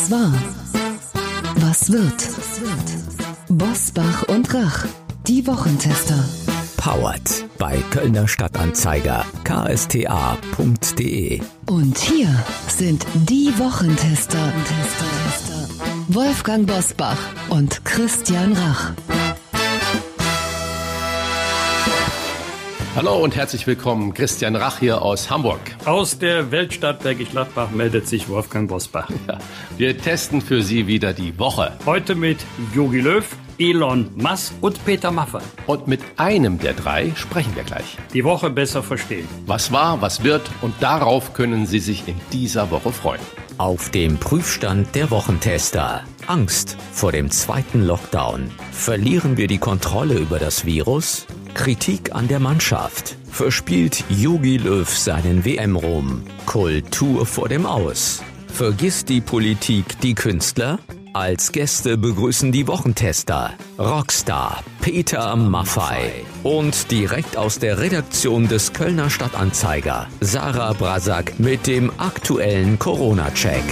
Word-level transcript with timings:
Was 0.00 0.10
war? 0.10 0.32
Was 1.56 1.92
wird? 1.92 2.28
Bosbach 3.50 4.22
und 4.28 4.54
Rach, 4.54 4.86
die 5.26 5.46
Wochentester. 5.46 6.24
Powered 6.78 7.44
bei 7.58 7.76
Kölner 7.90 8.26
Stadtanzeiger 8.26 9.26
ksta.de. 9.44 11.42
Und 11.66 11.98
hier 11.98 12.34
sind 12.66 13.04
die 13.28 13.52
Wochentester. 13.58 14.50
Wolfgang 16.08 16.66
Bosbach 16.66 17.18
und 17.50 17.84
Christian 17.84 18.54
Rach. 18.54 18.92
Hallo 22.96 23.22
und 23.22 23.36
herzlich 23.36 23.68
willkommen. 23.68 24.14
Christian 24.14 24.56
Rach 24.56 24.80
hier 24.80 25.00
aus 25.00 25.30
Hamburg. 25.30 25.60
Aus 25.84 26.18
der 26.18 26.50
Weltstadt 26.50 27.04
Bergisch 27.04 27.30
Gladbach 27.30 27.70
meldet 27.70 28.08
sich 28.08 28.28
Wolfgang 28.28 28.68
Bosbach. 28.68 29.08
Ja, 29.28 29.38
wir 29.78 29.96
testen 29.96 30.40
für 30.40 30.60
Sie 30.60 30.88
wieder 30.88 31.12
die 31.12 31.38
Woche. 31.38 31.78
Heute 31.86 32.16
mit 32.16 32.38
Jogi 32.74 33.00
Löw, 33.00 33.24
Elon 33.58 34.10
Musk 34.16 34.52
und 34.60 34.84
Peter 34.84 35.12
Maffay. 35.12 35.42
Und 35.66 35.86
mit 35.86 36.00
einem 36.16 36.58
der 36.58 36.72
drei 36.72 37.12
sprechen 37.14 37.54
wir 37.54 37.62
gleich. 37.62 37.96
Die 38.12 38.24
Woche 38.24 38.50
besser 38.50 38.82
verstehen. 38.82 39.28
Was 39.46 39.70
war, 39.70 40.02
was 40.02 40.24
wird 40.24 40.42
und 40.60 40.74
darauf 40.80 41.32
können 41.32 41.66
Sie 41.66 41.78
sich 41.78 42.08
in 42.08 42.16
dieser 42.32 42.72
Woche 42.72 42.90
freuen. 42.90 43.20
Auf 43.56 43.90
dem 43.90 44.16
Prüfstand 44.16 44.94
der 44.96 45.10
Wochentester. 45.12 46.02
Angst 46.26 46.76
vor 46.92 47.12
dem 47.12 47.30
zweiten 47.30 47.86
Lockdown. 47.86 48.50
Verlieren 48.72 49.36
wir 49.36 49.46
die 49.46 49.58
Kontrolle 49.58 50.14
über 50.14 50.38
das 50.40 50.64
Virus? 50.64 51.26
Kritik 51.54 52.14
an 52.14 52.28
der 52.28 52.40
Mannschaft. 52.40 53.16
Verspielt 53.30 54.04
Jogi 54.08 54.56
Löw 54.56 54.88
seinen 54.88 55.44
WM-Ruhm. 55.44 56.22
Kultur 56.46 57.26
vor 57.26 57.48
dem 57.48 57.66
Aus. 57.66 58.22
Vergisst 58.48 59.08
die 59.08 59.20
Politik 59.20 60.00
die 60.00 60.14
Künstler? 60.14 60.78
Als 61.12 61.50
Gäste 61.50 61.98
begrüßen 61.98 62.52
die 62.52 62.68
Wochentester 62.68 63.54
Rockstar 63.78 64.62
Peter 64.80 65.34
Maffei 65.34 66.24
und 66.44 66.90
direkt 66.90 67.36
aus 67.36 67.58
der 67.58 67.80
Redaktion 67.80 68.46
des 68.46 68.72
Kölner 68.72 69.10
Stadtanzeiger 69.10 70.06
Sarah 70.20 70.72
Brasak 70.72 71.40
mit 71.40 71.66
dem 71.66 71.90
aktuellen 71.98 72.78
Corona-Check. 72.78 73.64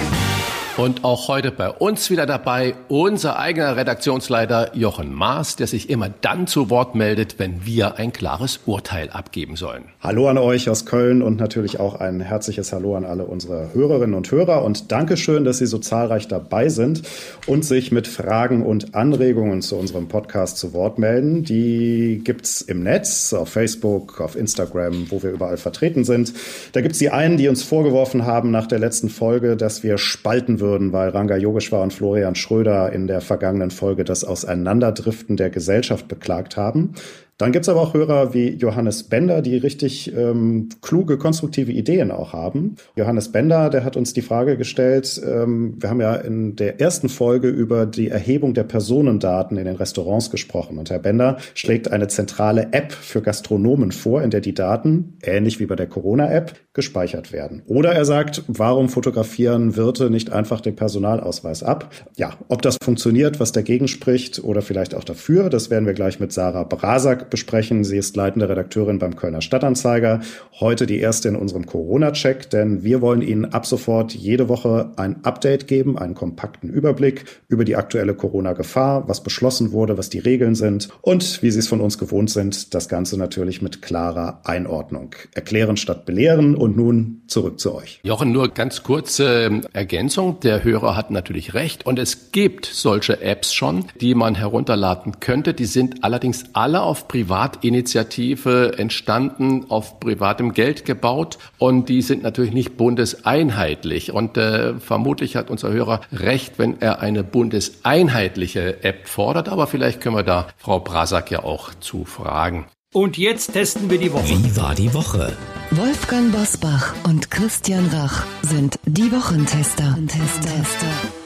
Und 0.78 1.02
auch 1.02 1.26
heute 1.26 1.50
bei 1.50 1.70
uns 1.70 2.08
wieder 2.08 2.24
dabei 2.24 2.76
unser 2.86 3.36
eigener 3.36 3.76
Redaktionsleiter 3.76 4.76
Jochen 4.76 5.12
Maas, 5.12 5.56
der 5.56 5.66
sich 5.66 5.90
immer 5.90 6.08
dann 6.08 6.46
zu 6.46 6.70
Wort 6.70 6.94
meldet, 6.94 7.40
wenn 7.40 7.66
wir 7.66 7.96
ein 7.96 8.12
klares 8.12 8.60
Urteil 8.64 9.10
abgeben 9.10 9.56
sollen. 9.56 9.86
Hallo 10.00 10.28
an 10.28 10.38
euch 10.38 10.70
aus 10.70 10.86
Köln 10.86 11.20
und 11.20 11.40
natürlich 11.40 11.80
auch 11.80 11.96
ein 11.96 12.20
herzliches 12.20 12.72
Hallo 12.72 12.94
an 12.94 13.04
alle 13.04 13.24
unsere 13.24 13.74
Hörerinnen 13.74 14.14
und 14.14 14.30
Hörer 14.30 14.62
und 14.62 14.92
Dankeschön, 14.92 15.44
dass 15.44 15.58
Sie 15.58 15.66
so 15.66 15.78
zahlreich 15.78 16.28
dabei 16.28 16.68
sind 16.68 17.02
und 17.48 17.64
sich 17.64 17.90
mit 17.90 18.06
Fragen 18.06 18.64
und 18.64 18.94
Anregungen 18.94 19.62
zu 19.62 19.74
unserem 19.74 20.06
Podcast 20.06 20.58
zu 20.58 20.74
Wort 20.74 21.00
melden. 21.00 21.42
Die 21.42 22.20
gibt's 22.22 22.60
im 22.60 22.84
Netz, 22.84 23.32
auf 23.32 23.48
Facebook, 23.48 24.20
auf 24.20 24.36
Instagram, 24.36 25.10
wo 25.10 25.24
wir 25.24 25.32
überall 25.32 25.56
vertreten 25.56 26.04
sind. 26.04 26.34
Da 26.70 26.82
gibt's 26.82 26.98
die 26.98 27.10
einen, 27.10 27.36
die 27.36 27.48
uns 27.48 27.64
vorgeworfen 27.64 28.26
haben 28.26 28.52
nach 28.52 28.68
der 28.68 28.78
letzten 28.78 29.08
Folge, 29.08 29.56
dass 29.56 29.82
wir 29.82 29.98
spalten 29.98 30.60
würden 30.60 30.67
würden, 30.68 30.92
weil 30.92 31.08
Ranga 31.08 31.36
Yogeshwar 31.36 31.82
und 31.82 31.92
Florian 31.92 32.34
Schröder 32.34 32.92
in 32.92 33.06
der 33.06 33.20
vergangenen 33.22 33.70
Folge 33.70 34.04
das 34.04 34.24
Auseinanderdriften 34.24 35.36
der 35.36 35.48
Gesellschaft 35.48 36.08
beklagt 36.08 36.56
haben. 36.56 36.94
Dann 37.38 37.52
gibt's 37.52 37.68
aber 37.68 37.80
auch 37.80 37.94
Hörer 37.94 38.34
wie 38.34 38.48
Johannes 38.48 39.04
Bender, 39.04 39.42
die 39.42 39.56
richtig 39.56 40.12
ähm, 40.12 40.70
kluge, 40.82 41.18
konstruktive 41.18 41.70
Ideen 41.70 42.10
auch 42.10 42.32
haben. 42.32 42.74
Johannes 42.96 43.30
Bender, 43.30 43.70
der 43.70 43.84
hat 43.84 43.96
uns 43.96 44.12
die 44.12 44.22
Frage 44.22 44.56
gestellt, 44.56 45.20
ähm, 45.24 45.76
wir 45.80 45.88
haben 45.88 46.00
ja 46.00 46.16
in 46.16 46.56
der 46.56 46.80
ersten 46.80 47.08
Folge 47.08 47.48
über 47.48 47.86
die 47.86 48.08
Erhebung 48.08 48.54
der 48.54 48.64
Personendaten 48.64 49.56
in 49.56 49.66
den 49.66 49.76
Restaurants 49.76 50.32
gesprochen. 50.32 50.78
Und 50.78 50.90
Herr 50.90 50.98
Bender 50.98 51.36
schlägt 51.54 51.92
eine 51.92 52.08
zentrale 52.08 52.72
App 52.72 52.90
für 52.90 53.22
Gastronomen 53.22 53.92
vor, 53.92 54.20
in 54.22 54.30
der 54.30 54.40
die 54.40 54.54
Daten, 54.54 55.16
ähnlich 55.22 55.60
wie 55.60 55.66
bei 55.66 55.76
der 55.76 55.86
Corona-App, 55.86 56.54
gespeichert 56.74 57.32
werden. 57.32 57.62
Oder 57.66 57.92
er 57.92 58.04
sagt, 58.04 58.42
warum 58.48 58.88
fotografieren 58.88 59.76
Wirte 59.76 60.10
nicht 60.10 60.32
einfach 60.32 60.60
den 60.60 60.74
Personalausweis 60.74 61.62
ab? 61.62 61.92
Ja, 62.16 62.34
ob 62.48 62.62
das 62.62 62.78
funktioniert, 62.82 63.38
was 63.38 63.52
dagegen 63.52 63.86
spricht 63.86 64.42
oder 64.42 64.60
vielleicht 64.60 64.96
auch 64.96 65.04
dafür, 65.04 65.50
das 65.50 65.70
werden 65.70 65.86
wir 65.86 65.94
gleich 65.94 66.18
mit 66.18 66.32
Sarah 66.32 66.64
Brasak 66.64 67.27
besprechen. 67.30 67.84
Sie 67.84 67.96
ist 67.96 68.16
leitende 68.16 68.48
Redakteurin 68.48 68.98
beim 68.98 69.16
Kölner 69.16 69.40
Stadtanzeiger. 69.40 70.20
Heute 70.60 70.86
die 70.86 70.98
erste 70.98 71.28
in 71.28 71.36
unserem 71.36 71.66
Corona-Check, 71.66 72.50
denn 72.50 72.82
wir 72.82 73.00
wollen 73.00 73.22
Ihnen 73.22 73.44
ab 73.46 73.66
sofort 73.66 74.14
jede 74.14 74.48
Woche 74.48 74.90
ein 74.96 75.24
Update 75.24 75.66
geben, 75.66 75.98
einen 75.98 76.14
kompakten 76.14 76.70
Überblick 76.70 77.24
über 77.48 77.64
die 77.64 77.76
aktuelle 77.76 78.14
Corona-Gefahr, 78.14 79.08
was 79.08 79.22
beschlossen 79.22 79.72
wurde, 79.72 79.98
was 79.98 80.10
die 80.10 80.18
Regeln 80.18 80.54
sind 80.54 80.88
und 81.00 81.42
wie 81.42 81.50
Sie 81.50 81.58
es 81.58 81.68
von 81.68 81.80
uns 81.80 81.98
gewohnt 81.98 82.30
sind, 82.30 82.74
das 82.74 82.88
Ganze 82.88 83.18
natürlich 83.18 83.62
mit 83.62 83.82
klarer 83.82 84.40
Einordnung. 84.44 85.14
Erklären 85.34 85.76
statt 85.76 86.06
belehren 86.06 86.54
und 86.54 86.76
nun 86.76 87.22
zurück 87.26 87.60
zu 87.60 87.74
euch. 87.74 88.00
Jochen, 88.02 88.32
nur 88.32 88.48
ganz 88.48 88.82
kurze 88.82 89.60
Ergänzung. 89.72 90.40
Der 90.40 90.64
Hörer 90.64 90.96
hat 90.96 91.10
natürlich 91.10 91.54
recht 91.54 91.86
und 91.86 91.98
es 91.98 92.32
gibt 92.32 92.66
solche 92.66 93.20
Apps 93.20 93.52
schon, 93.52 93.84
die 94.00 94.14
man 94.14 94.34
herunterladen 94.34 95.20
könnte. 95.20 95.54
Die 95.54 95.66
sind 95.66 96.04
allerdings 96.04 96.44
alle 96.52 96.82
auf 96.82 97.08
Privatinitiative 97.18 98.78
entstanden, 98.78 99.66
auf 99.70 99.98
privatem 99.98 100.52
Geld 100.52 100.84
gebaut 100.84 101.38
und 101.58 101.88
die 101.88 102.00
sind 102.00 102.22
natürlich 102.22 102.52
nicht 102.52 102.76
bundeseinheitlich. 102.76 104.12
Und 104.12 104.36
äh, 104.36 104.74
vermutlich 104.78 105.34
hat 105.34 105.50
unser 105.50 105.72
Hörer 105.72 106.00
recht, 106.12 106.60
wenn 106.60 106.80
er 106.80 107.00
eine 107.00 107.24
bundeseinheitliche 107.24 108.84
App 108.84 109.08
fordert, 109.08 109.48
aber 109.48 109.66
vielleicht 109.66 110.00
können 110.00 110.14
wir 110.14 110.22
da 110.22 110.46
Frau 110.58 110.78
Brasak 110.78 111.32
ja 111.32 111.42
auch 111.42 111.74
zu 111.80 112.04
fragen. 112.04 112.66
Und 112.94 113.18
jetzt 113.18 113.52
testen 113.52 113.90
wir 113.90 113.98
die 113.98 114.12
Woche. 114.12 114.28
Wie 114.28 114.56
war 114.56 114.76
die 114.76 114.94
Woche? 114.94 115.36
Wolfgang 115.72 116.30
Bosbach 116.30 116.94
und 117.02 117.32
Christian 117.32 117.86
Rach 117.88 118.24
sind 118.42 118.78
die 118.86 119.10
Wochentester. 119.10 119.98
Tester. 120.06 121.17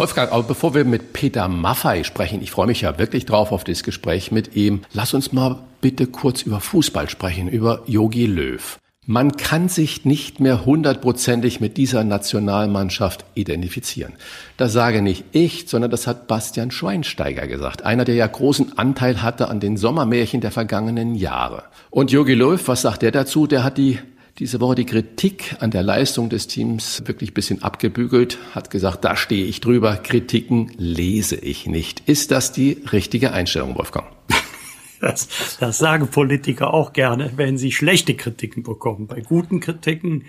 Wolfgang, 0.00 0.32
aber 0.32 0.44
bevor 0.44 0.72
wir 0.72 0.86
mit 0.86 1.12
Peter 1.12 1.46
Maffei 1.46 2.04
sprechen, 2.04 2.40
ich 2.40 2.50
freue 2.50 2.66
mich 2.66 2.80
ja 2.80 2.98
wirklich 2.98 3.26
drauf 3.26 3.52
auf 3.52 3.64
das 3.64 3.82
Gespräch 3.82 4.32
mit 4.32 4.56
ihm. 4.56 4.80
Lass 4.94 5.12
uns 5.12 5.30
mal 5.34 5.58
bitte 5.82 6.06
kurz 6.06 6.40
über 6.40 6.58
Fußball 6.58 7.10
sprechen, 7.10 7.48
über 7.48 7.82
Yogi 7.84 8.24
Löw. 8.24 8.78
Man 9.04 9.36
kann 9.36 9.68
sich 9.68 10.06
nicht 10.06 10.40
mehr 10.40 10.64
hundertprozentig 10.64 11.60
mit 11.60 11.76
dieser 11.76 12.02
Nationalmannschaft 12.02 13.26
identifizieren. 13.34 14.14
Das 14.56 14.72
sage 14.72 15.02
nicht 15.02 15.24
ich, 15.32 15.68
sondern 15.68 15.90
das 15.90 16.06
hat 16.06 16.28
Bastian 16.28 16.70
Schweinsteiger 16.70 17.46
gesagt. 17.46 17.82
Einer, 17.82 18.06
der 18.06 18.14
ja 18.14 18.26
großen 18.26 18.78
Anteil 18.78 19.20
hatte 19.22 19.48
an 19.48 19.60
den 19.60 19.76
Sommermärchen 19.76 20.40
der 20.40 20.50
vergangenen 20.50 21.14
Jahre. 21.14 21.64
Und 21.90 22.10
Jogi 22.10 22.32
Löw, 22.32 22.66
was 22.68 22.80
sagt 22.80 23.02
der 23.02 23.10
dazu? 23.10 23.46
Der 23.46 23.64
hat 23.64 23.76
die 23.76 23.98
diese 24.40 24.58
Woche 24.58 24.76
die 24.76 24.86
Kritik 24.86 25.56
an 25.60 25.70
der 25.70 25.82
Leistung 25.82 26.30
des 26.30 26.46
Teams 26.46 27.02
wirklich 27.04 27.32
ein 27.32 27.34
bisschen 27.34 27.62
abgebügelt, 27.62 28.38
hat 28.54 28.70
gesagt, 28.70 29.04
da 29.04 29.14
stehe 29.14 29.44
ich 29.44 29.60
drüber, 29.60 29.98
Kritiken 29.98 30.72
lese 30.78 31.36
ich 31.36 31.66
nicht. 31.66 32.08
Ist 32.08 32.30
das 32.30 32.50
die 32.50 32.82
richtige 32.90 33.32
Einstellung, 33.32 33.76
Wolfgang? 33.76 34.06
Das, 35.02 35.56
das 35.58 35.78
sagen 35.78 36.08
Politiker 36.08 36.74
auch 36.74 36.92
gerne, 36.92 37.32
wenn 37.36 37.56
sie 37.56 37.72
schlechte 37.72 38.14
Kritiken 38.14 38.62
bekommen. 38.62 39.06
Bei 39.06 39.22
guten 39.22 39.60
Kritiken 39.60 40.24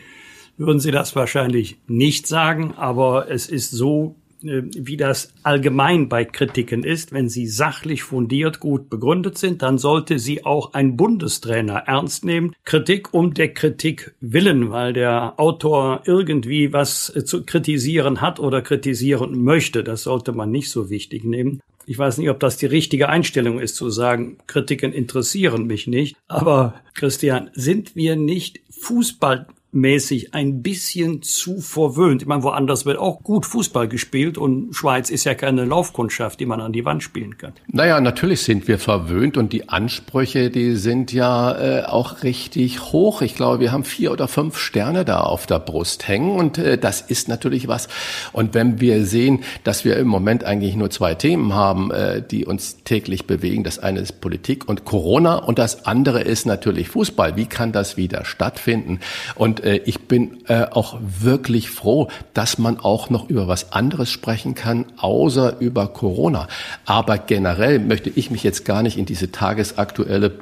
würden 0.55 0.79
sie 0.79 0.91
das 0.91 1.13
wahrscheinlich 1.13 1.75
nicht 1.87 2.25
sagen, 2.25 2.73
aber 2.77 3.29
es 3.29 3.47
ist 3.47 3.71
so, 3.71 4.15
wie 4.41 4.97
das 4.97 5.33
allgemein 5.43 6.09
bei 6.09 6.25
Kritiken 6.25 6.83
ist, 6.83 7.11
wenn 7.11 7.29
sie 7.29 7.47
sachlich 7.47 8.03
fundiert 8.03 8.59
gut 8.59 8.89
begründet 8.89 9.37
sind, 9.37 9.61
dann 9.61 9.77
sollte 9.77 10.19
sie 10.19 10.45
auch 10.45 10.73
ein 10.73 10.97
Bundestrainer 10.97 11.83
ernst 11.87 12.25
nehmen. 12.25 12.55
Kritik 12.65 13.13
um 13.13 13.33
der 13.33 13.53
Kritik 13.53 14.13
willen, 14.19 14.71
weil 14.71 14.93
der 14.93 15.39
Autor 15.39 16.01
irgendwie 16.05 16.73
was 16.73 17.15
äh, 17.15 17.23
zu 17.23 17.43
kritisieren 17.45 18.21
hat 18.21 18.39
oder 18.39 18.61
kritisieren 18.61 19.43
möchte, 19.43 19.83
das 19.83 20.03
sollte 20.03 20.31
man 20.31 20.51
nicht 20.51 20.69
so 20.69 20.89
wichtig 20.89 21.23
nehmen. 21.23 21.61
Ich 21.85 21.97
weiß 21.97 22.19
nicht, 22.19 22.29
ob 22.29 22.39
das 22.39 22.57
die 22.57 22.67
richtige 22.67 23.09
Einstellung 23.09 23.59
ist, 23.59 23.75
zu 23.75 23.89
sagen, 23.89 24.37
Kritiken 24.47 24.93
interessieren 24.93 25.65
mich 25.65 25.87
nicht. 25.87 26.15
Aber 26.27 26.75
Christian, 26.93 27.49
sind 27.53 27.95
wir 27.95 28.15
nicht 28.15 28.61
Fußball 28.69 29.47
mäßig 29.71 30.33
ein 30.33 30.61
bisschen 30.61 31.21
zu 31.21 31.61
verwöhnt. 31.61 32.21
Ich 32.21 32.27
meine, 32.27 32.43
woanders 32.43 32.85
wird 32.85 32.97
auch 32.97 33.23
gut 33.23 33.45
Fußball 33.45 33.87
gespielt 33.87 34.37
und 34.37 34.73
Schweiz 34.75 35.09
ist 35.09 35.23
ja 35.23 35.33
keine 35.33 35.63
Laufkundschaft, 35.63 36.39
die 36.39 36.45
man 36.45 36.59
an 36.59 36.73
die 36.73 36.83
Wand 36.83 37.03
spielen 37.03 37.37
kann. 37.37 37.53
Naja, 37.67 38.01
natürlich 38.01 38.41
sind 38.41 38.67
wir 38.67 38.79
verwöhnt 38.79 39.37
und 39.37 39.53
die 39.53 39.69
Ansprüche, 39.69 40.49
die 40.49 40.75
sind 40.75 41.13
ja 41.13 41.53
äh, 41.53 41.83
auch 41.85 42.23
richtig 42.23 42.91
hoch. 42.91 43.21
Ich 43.21 43.35
glaube, 43.35 43.61
wir 43.61 43.71
haben 43.71 43.85
vier 43.85 44.11
oder 44.11 44.27
fünf 44.27 44.57
Sterne 44.57 45.05
da 45.05 45.21
auf 45.21 45.47
der 45.47 45.59
Brust 45.59 46.07
hängen 46.07 46.31
und 46.31 46.57
äh, 46.57 46.77
das 46.77 46.99
ist 46.99 47.29
natürlich 47.29 47.69
was. 47.69 47.87
Und 48.33 48.53
wenn 48.53 48.81
wir 48.81 49.05
sehen, 49.05 49.43
dass 49.63 49.85
wir 49.85 49.95
im 49.97 50.07
Moment 50.07 50.43
eigentlich 50.43 50.75
nur 50.75 50.89
zwei 50.89 51.15
Themen 51.15 51.53
haben, 51.53 51.91
äh, 51.91 52.21
die 52.21 52.45
uns 52.45 52.83
täglich 52.83 53.25
bewegen, 53.25 53.63
das 53.63 53.79
eine 53.79 54.01
ist 54.01 54.19
Politik 54.19 54.67
und 54.67 54.83
Corona 54.83 55.35
und 55.35 55.59
das 55.59 55.85
andere 55.85 56.21
ist 56.21 56.45
natürlich 56.45 56.89
Fußball. 56.89 57.37
Wie 57.37 57.45
kann 57.45 57.71
das 57.71 57.95
wieder 57.95 58.25
stattfinden? 58.25 58.99
Und 59.35 59.60
Äh, 59.63 59.81
ich 59.85 60.01
bin 60.01 60.39
äh, 60.47 60.65
auch 60.65 60.99
wirklich 61.01 61.69
froh, 61.69 62.07
dass 62.33 62.57
man 62.57 62.79
auch 62.79 63.09
noch 63.09 63.29
über 63.29 63.47
was 63.47 63.71
anderes 63.71 64.09
sprechen 64.09 64.55
kann, 64.55 64.85
außer 64.97 65.59
über 65.59 65.87
Corona. 65.87 66.47
Aber 66.85 67.17
generell 67.17 67.79
möchte 67.79 68.09
ich 68.09 68.31
mich 68.31 68.43
jetzt 68.43 68.65
gar 68.65 68.83
nicht 68.83 68.97
in 68.97 69.05
diese 69.05 69.31
tagesaktuelle 69.31 70.39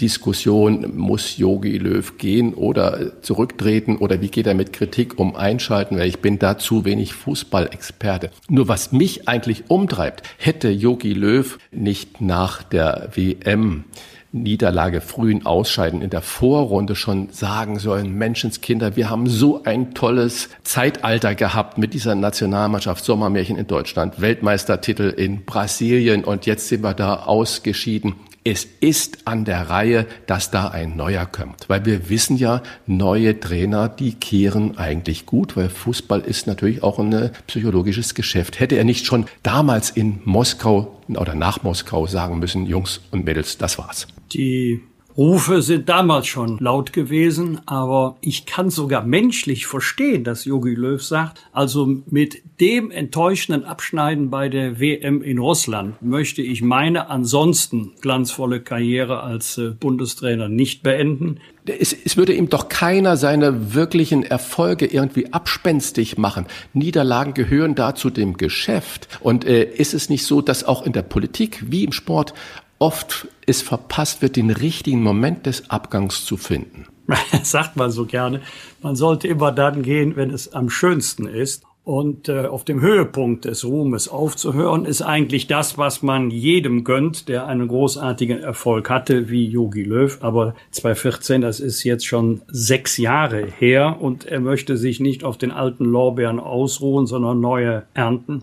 Diskussion, 0.00 0.96
muss 0.96 1.36
Yogi 1.36 1.78
Löw 1.78 2.18
gehen 2.18 2.54
oder 2.54 3.22
zurücktreten 3.22 3.96
oder 3.96 4.20
wie 4.20 4.28
geht 4.28 4.46
er 4.46 4.54
mit 4.54 4.72
Kritik 4.72 5.18
um 5.18 5.36
einschalten, 5.36 5.98
weil 5.98 6.08
ich 6.08 6.20
bin 6.20 6.38
da 6.38 6.58
zu 6.58 6.84
wenig 6.84 7.14
Fußballexperte. 7.14 8.30
Nur 8.48 8.68
was 8.68 8.92
mich 8.92 9.28
eigentlich 9.28 9.64
umtreibt, 9.68 10.22
hätte 10.38 10.70
Yogi 10.70 11.12
Löw 11.12 11.58
nicht 11.70 12.20
nach 12.20 12.62
der 12.62 13.10
WM 13.14 13.84
Niederlage, 14.32 15.02
frühen 15.02 15.44
Ausscheiden 15.44 16.00
in 16.00 16.08
der 16.08 16.22
Vorrunde 16.22 16.96
schon 16.96 17.30
sagen 17.30 17.78
sollen, 17.78 18.14
Menschenskinder, 18.16 18.96
wir 18.96 19.10
haben 19.10 19.28
so 19.28 19.62
ein 19.64 19.92
tolles 19.92 20.48
Zeitalter 20.64 21.34
gehabt 21.34 21.76
mit 21.76 21.92
dieser 21.92 22.14
Nationalmannschaft 22.14 23.04
Sommermärchen 23.04 23.58
in 23.58 23.66
Deutschland, 23.66 24.20
Weltmeistertitel 24.22 25.10
in 25.10 25.44
Brasilien 25.44 26.24
und 26.24 26.46
jetzt 26.46 26.68
sind 26.68 26.82
wir 26.82 26.94
da 26.94 27.16
ausgeschieden. 27.16 28.14
Es 28.44 28.66
ist 28.80 29.28
an 29.28 29.44
der 29.44 29.70
Reihe, 29.70 30.06
dass 30.26 30.50
da 30.50 30.66
ein 30.66 30.96
neuer 30.96 31.26
kommt, 31.26 31.68
weil 31.68 31.84
wir 31.84 32.08
wissen 32.08 32.36
ja, 32.36 32.62
neue 32.86 33.38
Trainer, 33.38 33.88
die 33.88 34.14
kehren 34.14 34.78
eigentlich 34.78 35.26
gut, 35.26 35.56
weil 35.56 35.68
Fußball 35.68 36.22
ist 36.22 36.48
natürlich 36.48 36.82
auch 36.82 36.98
ein 36.98 37.30
psychologisches 37.46 38.14
Geschäft. 38.14 38.58
Hätte 38.58 38.76
er 38.76 38.84
nicht 38.84 39.06
schon 39.06 39.26
damals 39.44 39.90
in 39.90 40.20
Moskau 40.24 40.98
oder 41.08 41.36
nach 41.36 41.62
Moskau 41.62 42.08
sagen 42.08 42.40
müssen, 42.40 42.66
Jungs 42.66 43.00
und 43.12 43.24
Mädels, 43.24 43.58
das 43.58 43.78
war's. 43.78 44.08
Die 44.34 44.80
Rufe 45.16 45.60
sind 45.60 45.90
damals 45.90 46.26
schon 46.26 46.56
laut 46.58 46.92
gewesen, 46.94 47.60
aber 47.66 48.16
ich 48.22 48.46
kann 48.46 48.70
sogar 48.70 49.04
menschlich 49.04 49.66
verstehen, 49.66 50.24
dass 50.24 50.46
Jogi 50.46 50.74
Löw 50.74 51.02
sagt, 51.02 51.46
also 51.52 51.86
mit 52.06 52.42
dem 52.60 52.90
enttäuschenden 52.90 53.64
Abschneiden 53.64 54.30
bei 54.30 54.48
der 54.48 54.80
WM 54.80 55.20
in 55.20 55.38
Russland 55.38 56.00
möchte 56.00 56.40
ich 56.40 56.62
meine 56.62 57.10
ansonsten 57.10 57.92
glanzvolle 58.00 58.60
Karriere 58.60 59.22
als 59.22 59.58
äh, 59.58 59.70
Bundestrainer 59.70 60.48
nicht 60.48 60.82
beenden. 60.82 61.40
Es, 61.66 61.92
es 61.92 62.16
würde 62.16 62.32
ihm 62.32 62.48
doch 62.48 62.68
keiner 62.68 63.16
seine 63.16 63.74
wirklichen 63.74 64.24
Erfolge 64.24 64.86
irgendwie 64.86 65.32
abspenstig 65.32 66.18
machen. 66.18 66.46
Niederlagen 66.72 67.34
gehören 67.34 67.74
da 67.74 67.94
zu 67.94 68.10
dem 68.10 68.36
Geschäft. 68.36 69.08
Und 69.20 69.44
äh, 69.44 69.64
ist 69.64 69.94
es 69.94 70.08
nicht 70.08 70.24
so, 70.24 70.40
dass 70.40 70.64
auch 70.64 70.84
in 70.84 70.92
der 70.92 71.02
Politik 71.02 71.64
wie 71.68 71.84
im 71.84 71.92
Sport 71.92 72.34
oft 72.82 73.28
es 73.46 73.62
verpasst 73.62 74.22
wird, 74.22 74.34
den 74.34 74.50
richtigen 74.50 75.04
Moment 75.04 75.46
des 75.46 75.70
Abgangs 75.70 76.24
zu 76.24 76.36
finden. 76.36 76.86
sagt 77.44 77.76
man 77.76 77.92
so 77.92 78.06
gerne. 78.06 78.40
Man 78.82 78.96
sollte 78.96 79.28
immer 79.28 79.52
dann 79.52 79.82
gehen, 79.82 80.16
wenn 80.16 80.30
es 80.30 80.52
am 80.52 80.68
schönsten 80.68 81.28
ist. 81.28 81.62
Und 81.84 82.28
äh, 82.28 82.46
auf 82.46 82.64
dem 82.64 82.80
Höhepunkt 82.80 83.44
des 83.44 83.64
Ruhmes 83.64 84.08
aufzuhören, 84.08 84.84
ist 84.84 85.02
eigentlich 85.02 85.46
das, 85.46 85.78
was 85.78 86.02
man 86.02 86.30
jedem 86.30 86.82
gönnt, 86.82 87.28
der 87.28 87.46
einen 87.46 87.68
großartigen 87.68 88.40
Erfolg 88.40 88.90
hatte, 88.90 89.30
wie 89.30 89.46
Yogi 89.46 89.84
Löw. 89.84 90.18
Aber 90.20 90.54
2014, 90.72 91.40
das 91.40 91.60
ist 91.60 91.84
jetzt 91.84 92.06
schon 92.06 92.42
sechs 92.48 92.98
Jahre 92.98 93.46
her 93.46 93.98
und 94.00 94.24
er 94.26 94.40
möchte 94.40 94.76
sich 94.76 94.98
nicht 94.98 95.22
auf 95.22 95.38
den 95.38 95.52
alten 95.52 95.84
Lorbeeren 95.84 96.40
ausruhen, 96.40 97.06
sondern 97.06 97.40
neue 97.40 97.84
ernten. 97.94 98.42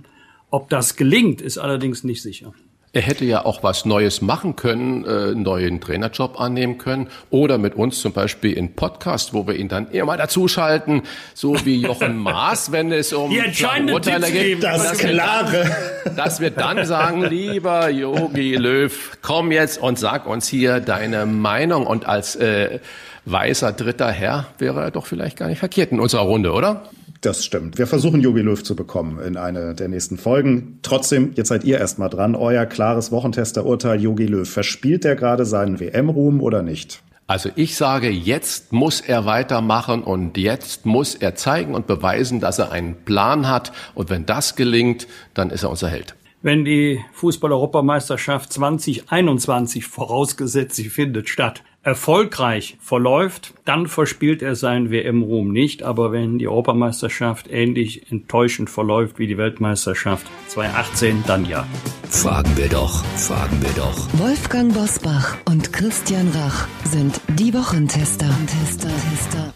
Ob 0.49 0.69
das 0.69 0.95
gelingt, 0.95 1.41
ist 1.41 1.57
allerdings 1.57 2.03
nicht 2.05 2.21
sicher. 2.21 2.53
Er 2.91 3.03
hätte 3.03 3.23
ja 3.23 3.45
auch 3.45 3.61
was 3.61 3.85
Neues 3.85 4.19
machen 4.23 4.55
können, 4.55 5.05
äh, 5.05 5.09
einen 5.09 5.43
neuen 5.43 5.79
Trainerjob 5.79 6.41
annehmen 6.41 6.79
können 6.79 7.07
oder 7.29 7.59
mit 7.59 7.75
uns 7.75 8.01
zum 8.01 8.13
Beispiel 8.13 8.53
in 8.53 8.73
Podcast, 8.73 9.31
wo 9.31 9.45
wir 9.45 9.55
ihn 9.57 9.67
dann 9.67 9.91
immer 9.91 10.17
dazuschalten, 10.17 11.03
so 11.35 11.55
wie 11.65 11.81
Jochen 11.81 12.17
Maas, 12.23 12.71
wenn 12.71 12.91
es 12.91 13.13
um 13.13 13.29
Die 13.29 13.91
Urteile 13.91 14.31
geht. 14.31 14.63
Das 14.63 14.89
dass 14.89 14.97
Klare. 14.97 15.51
Wir 15.51 15.71
dann, 16.05 16.15
dass 16.15 16.39
wir 16.39 16.49
dann 16.49 16.83
sagen, 16.83 17.25
lieber 17.25 17.91
Yogi 17.91 18.55
Löw, 18.55 19.19
komm 19.21 19.51
jetzt 19.51 19.79
und 19.79 19.99
sag 19.99 20.25
uns 20.25 20.47
hier 20.47 20.79
deine 20.79 21.27
Meinung 21.27 21.85
und 21.85 22.07
als 22.07 22.37
äh, 22.37 22.79
weißer 23.25 23.71
dritter 23.71 24.09
Herr 24.09 24.47
wäre 24.57 24.81
er 24.81 24.91
doch 24.91 25.05
vielleicht 25.05 25.37
gar 25.37 25.47
nicht 25.47 25.59
verkehrt 25.59 25.91
in 25.91 25.99
unserer 25.99 26.23
Runde, 26.23 26.53
oder? 26.53 26.89
Das 27.21 27.43
stimmt. 27.43 27.77
Wir 27.77 27.85
versuchen 27.85 28.21
Jogi 28.21 28.41
Löw 28.41 28.63
zu 28.63 28.77
bekommen 28.77 29.19
in 29.19 29.35
eine 29.35 29.75
der 29.75 29.89
nächsten 29.89 30.17
Folgen. 30.17 30.79
Trotzdem, 30.83 31.33
jetzt 31.35 31.49
seid 31.49 31.65
ihr 31.65 31.77
erstmal 31.77 32.09
dran. 32.09 32.33
Euer 32.33 32.65
klares 32.65 33.11
Wochentesterurteil 33.11 34.01
Jogi 34.01 34.25
Löw. 34.25 34.49
Verspielt 34.49 35.03
er 35.03 35.17
gerade 35.17 35.45
seinen 35.45 35.81
WM-Ruhm 35.81 36.39
oder 36.41 36.61
nicht? 36.61 37.01
Also 37.27 37.49
ich 37.55 37.75
sage, 37.75 38.09
jetzt 38.09 38.71
muss 38.71 39.01
er 39.01 39.25
weitermachen 39.25 40.01
und 40.03 40.37
jetzt 40.37 40.85
muss 40.85 41.13
er 41.13 41.35
zeigen 41.35 41.75
und 41.75 41.87
beweisen, 41.87 42.39
dass 42.39 42.57
er 42.57 42.71
einen 42.71 42.95
Plan 43.03 43.49
hat. 43.49 43.73
Und 43.93 44.09
wenn 44.09 44.25
das 44.25 44.55
gelingt, 44.55 45.05
dann 45.33 45.49
ist 45.49 45.63
er 45.63 45.69
unser 45.69 45.89
Held. 45.89 46.15
Wenn 46.41 46.63
die 46.63 47.01
Fußball-Europameisterschaft 47.11 48.53
2021 48.53 49.85
vorausgesetzt, 49.85 50.75
sie 50.75 50.87
findet 50.87 51.27
statt, 51.27 51.63
erfolgreich 51.83 52.77
verläuft, 52.81 53.53
dann 53.65 53.87
verspielt 53.87 54.41
er 54.41 54.55
seinen 54.55 54.91
WM-Ruhm 54.91 55.51
nicht. 55.51 55.83
Aber 55.83 56.11
wenn 56.11 56.39
die 56.39 56.47
Europameisterschaft 56.47 57.47
ähnlich 57.49 58.11
enttäuschend 58.11 58.69
verläuft 58.69 59.19
wie 59.19 59.27
die 59.27 59.37
Weltmeisterschaft 59.37 60.27
2018, 60.47 61.23
dann 61.27 61.45
ja. 61.45 61.65
Fragen 62.09 62.55
wir 62.57 62.69
doch, 62.69 63.03
fragen 63.15 63.61
wir 63.61 63.71
doch. 63.71 64.07
Wolfgang 64.13 64.73
Bosbach 64.73 65.37
und 65.45 65.71
Christian 65.71 66.29
Rach 66.29 66.67
sind 66.83 67.21
die 67.27 67.53
Wochentester. 67.53 68.29
Tester, 68.47 68.89
Tester. 68.89 69.53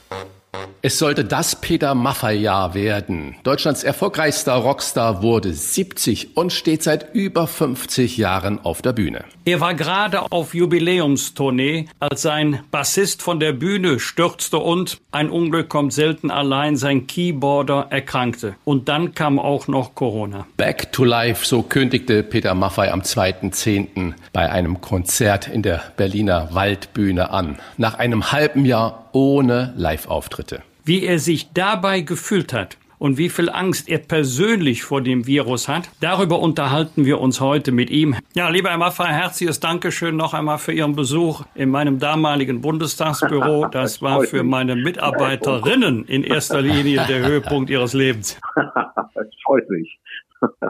Es 0.85 0.99
sollte 0.99 1.23
das 1.23 1.55
Peter 1.55 1.95
Maffay-Jahr 1.95 2.73
werden. 2.73 3.37
Deutschlands 3.43 3.85
erfolgreichster 3.85 4.55
Rockstar 4.55 5.23
wurde 5.23 5.53
70 5.53 6.35
und 6.35 6.51
steht 6.51 6.83
seit 6.83 7.15
über 7.15 7.47
50 7.47 8.17
Jahren 8.17 8.59
auf 8.65 8.81
der 8.81 8.91
Bühne. 8.91 9.23
Er 9.45 9.61
war 9.61 9.75
gerade 9.75 10.29
auf 10.29 10.53
Jubiläumstournee, 10.53 11.85
als 12.01 12.23
sein 12.23 12.63
Bassist 12.69 13.21
von 13.21 13.39
der 13.39 13.53
Bühne 13.53 13.97
stürzte 14.01 14.57
und, 14.57 14.99
ein 15.13 15.29
Unglück 15.29 15.69
kommt 15.69 15.93
selten 15.93 16.29
allein, 16.29 16.75
sein 16.75 17.07
Keyboarder 17.07 17.87
erkrankte. 17.89 18.55
Und 18.65 18.89
dann 18.89 19.15
kam 19.15 19.39
auch 19.39 19.69
noch 19.69 19.95
Corona. 19.95 20.47
Back 20.57 20.91
to 20.91 21.05
Life, 21.05 21.45
so 21.45 21.61
kündigte 21.61 22.23
Peter 22.23 22.55
Maffay 22.55 22.89
am 22.89 23.03
2.10. 23.03 24.15
bei 24.33 24.51
einem 24.51 24.81
Konzert 24.81 25.47
in 25.47 25.61
der 25.61 25.81
Berliner 25.95 26.49
Waldbühne 26.51 27.29
an. 27.29 27.59
Nach 27.77 27.93
einem 27.93 28.33
halben 28.33 28.65
Jahr 28.65 29.05
ohne 29.13 29.73
Live-Auftritte. 29.77 30.61
Wie 30.85 31.05
er 31.05 31.19
sich 31.19 31.53
dabei 31.53 32.01
gefühlt 32.01 32.51
hat 32.51 32.77
und 32.99 33.17
wie 33.17 33.29
viel 33.29 33.49
Angst 33.49 33.87
er 33.87 33.99
persönlich 33.99 34.83
vor 34.83 35.01
dem 35.01 35.25
Virus 35.25 35.69
hat, 35.69 35.89
darüber 36.01 36.39
unterhalten 36.39 37.05
wir 37.05 37.21
uns 37.21 37.39
heute 37.39 37.71
mit 37.71 37.89
ihm. 37.89 38.15
Ja, 38.33 38.49
lieber 38.49 38.69
Herr 38.69 38.77
Maffay, 38.77 39.07
herzliches 39.07 39.61
Dankeschön 39.61 40.17
noch 40.17 40.33
einmal 40.33 40.57
für 40.57 40.73
Ihren 40.73 40.95
Besuch 40.95 41.43
in 41.55 41.69
meinem 41.69 41.99
damaligen 41.99 42.61
Bundestagsbüro. 42.61 43.67
Das 43.71 44.01
war 44.01 44.21
für 44.23 44.43
meine 44.43 44.75
Mitarbeiterinnen 44.75 46.05
in 46.05 46.23
erster 46.23 46.61
Linie 46.61 47.05
der 47.07 47.19
Höhepunkt 47.27 47.69
ihres 47.69 47.93
Lebens. 47.93 48.37
Das 49.15 49.27
freut 49.45 49.69
mich. 49.69 49.99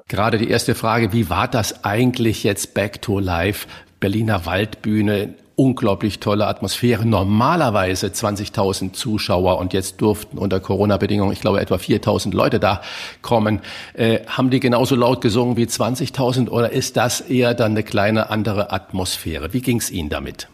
Gerade 0.08 0.38
die 0.38 0.50
erste 0.50 0.76
Frage, 0.76 1.14
wie 1.14 1.30
war 1.30 1.48
das 1.48 1.86
eigentlich 1.86 2.44
jetzt 2.44 2.74
Back 2.74 3.02
to 3.02 3.20
Life? 3.20 3.68
Berliner 4.00 4.46
Waldbühne, 4.46 5.34
unglaublich 5.56 6.20
tolle 6.20 6.48
Atmosphäre. 6.48 7.06
Normalerweise 7.06 8.08
20.000 8.08 8.94
Zuschauer 8.94 9.60
und 9.60 9.74
jetzt 9.74 10.02
durften 10.02 10.38
unter 10.38 10.60
Corona-Bedingungen, 10.60 11.32
ich 11.32 11.42
glaube, 11.42 11.62
etwa 11.62 11.76
4.000 11.76 12.36
Leute 12.36 12.60
da 12.60 12.82
kommen. 13.22 13.62
Äh, 13.94 14.20
haben 14.28 14.50
die 14.50 14.60
genauso 14.60 14.96
laut 14.96 15.22
gesungen 15.22 15.58
wie 15.58 15.66
20.000 15.66 16.50
oder 16.50 16.72
ist 16.72 16.98
das 16.98 17.22
eher 17.22 17.54
dann 17.54 17.72
eine 17.72 17.84
kleine 17.84 18.30
andere 18.30 18.72
Atmosphäre? 18.72 19.54
Wie 19.54 19.62
ging 19.62 19.78
es 19.78 19.92
Ihnen 19.92 20.10
damit? 20.10 20.48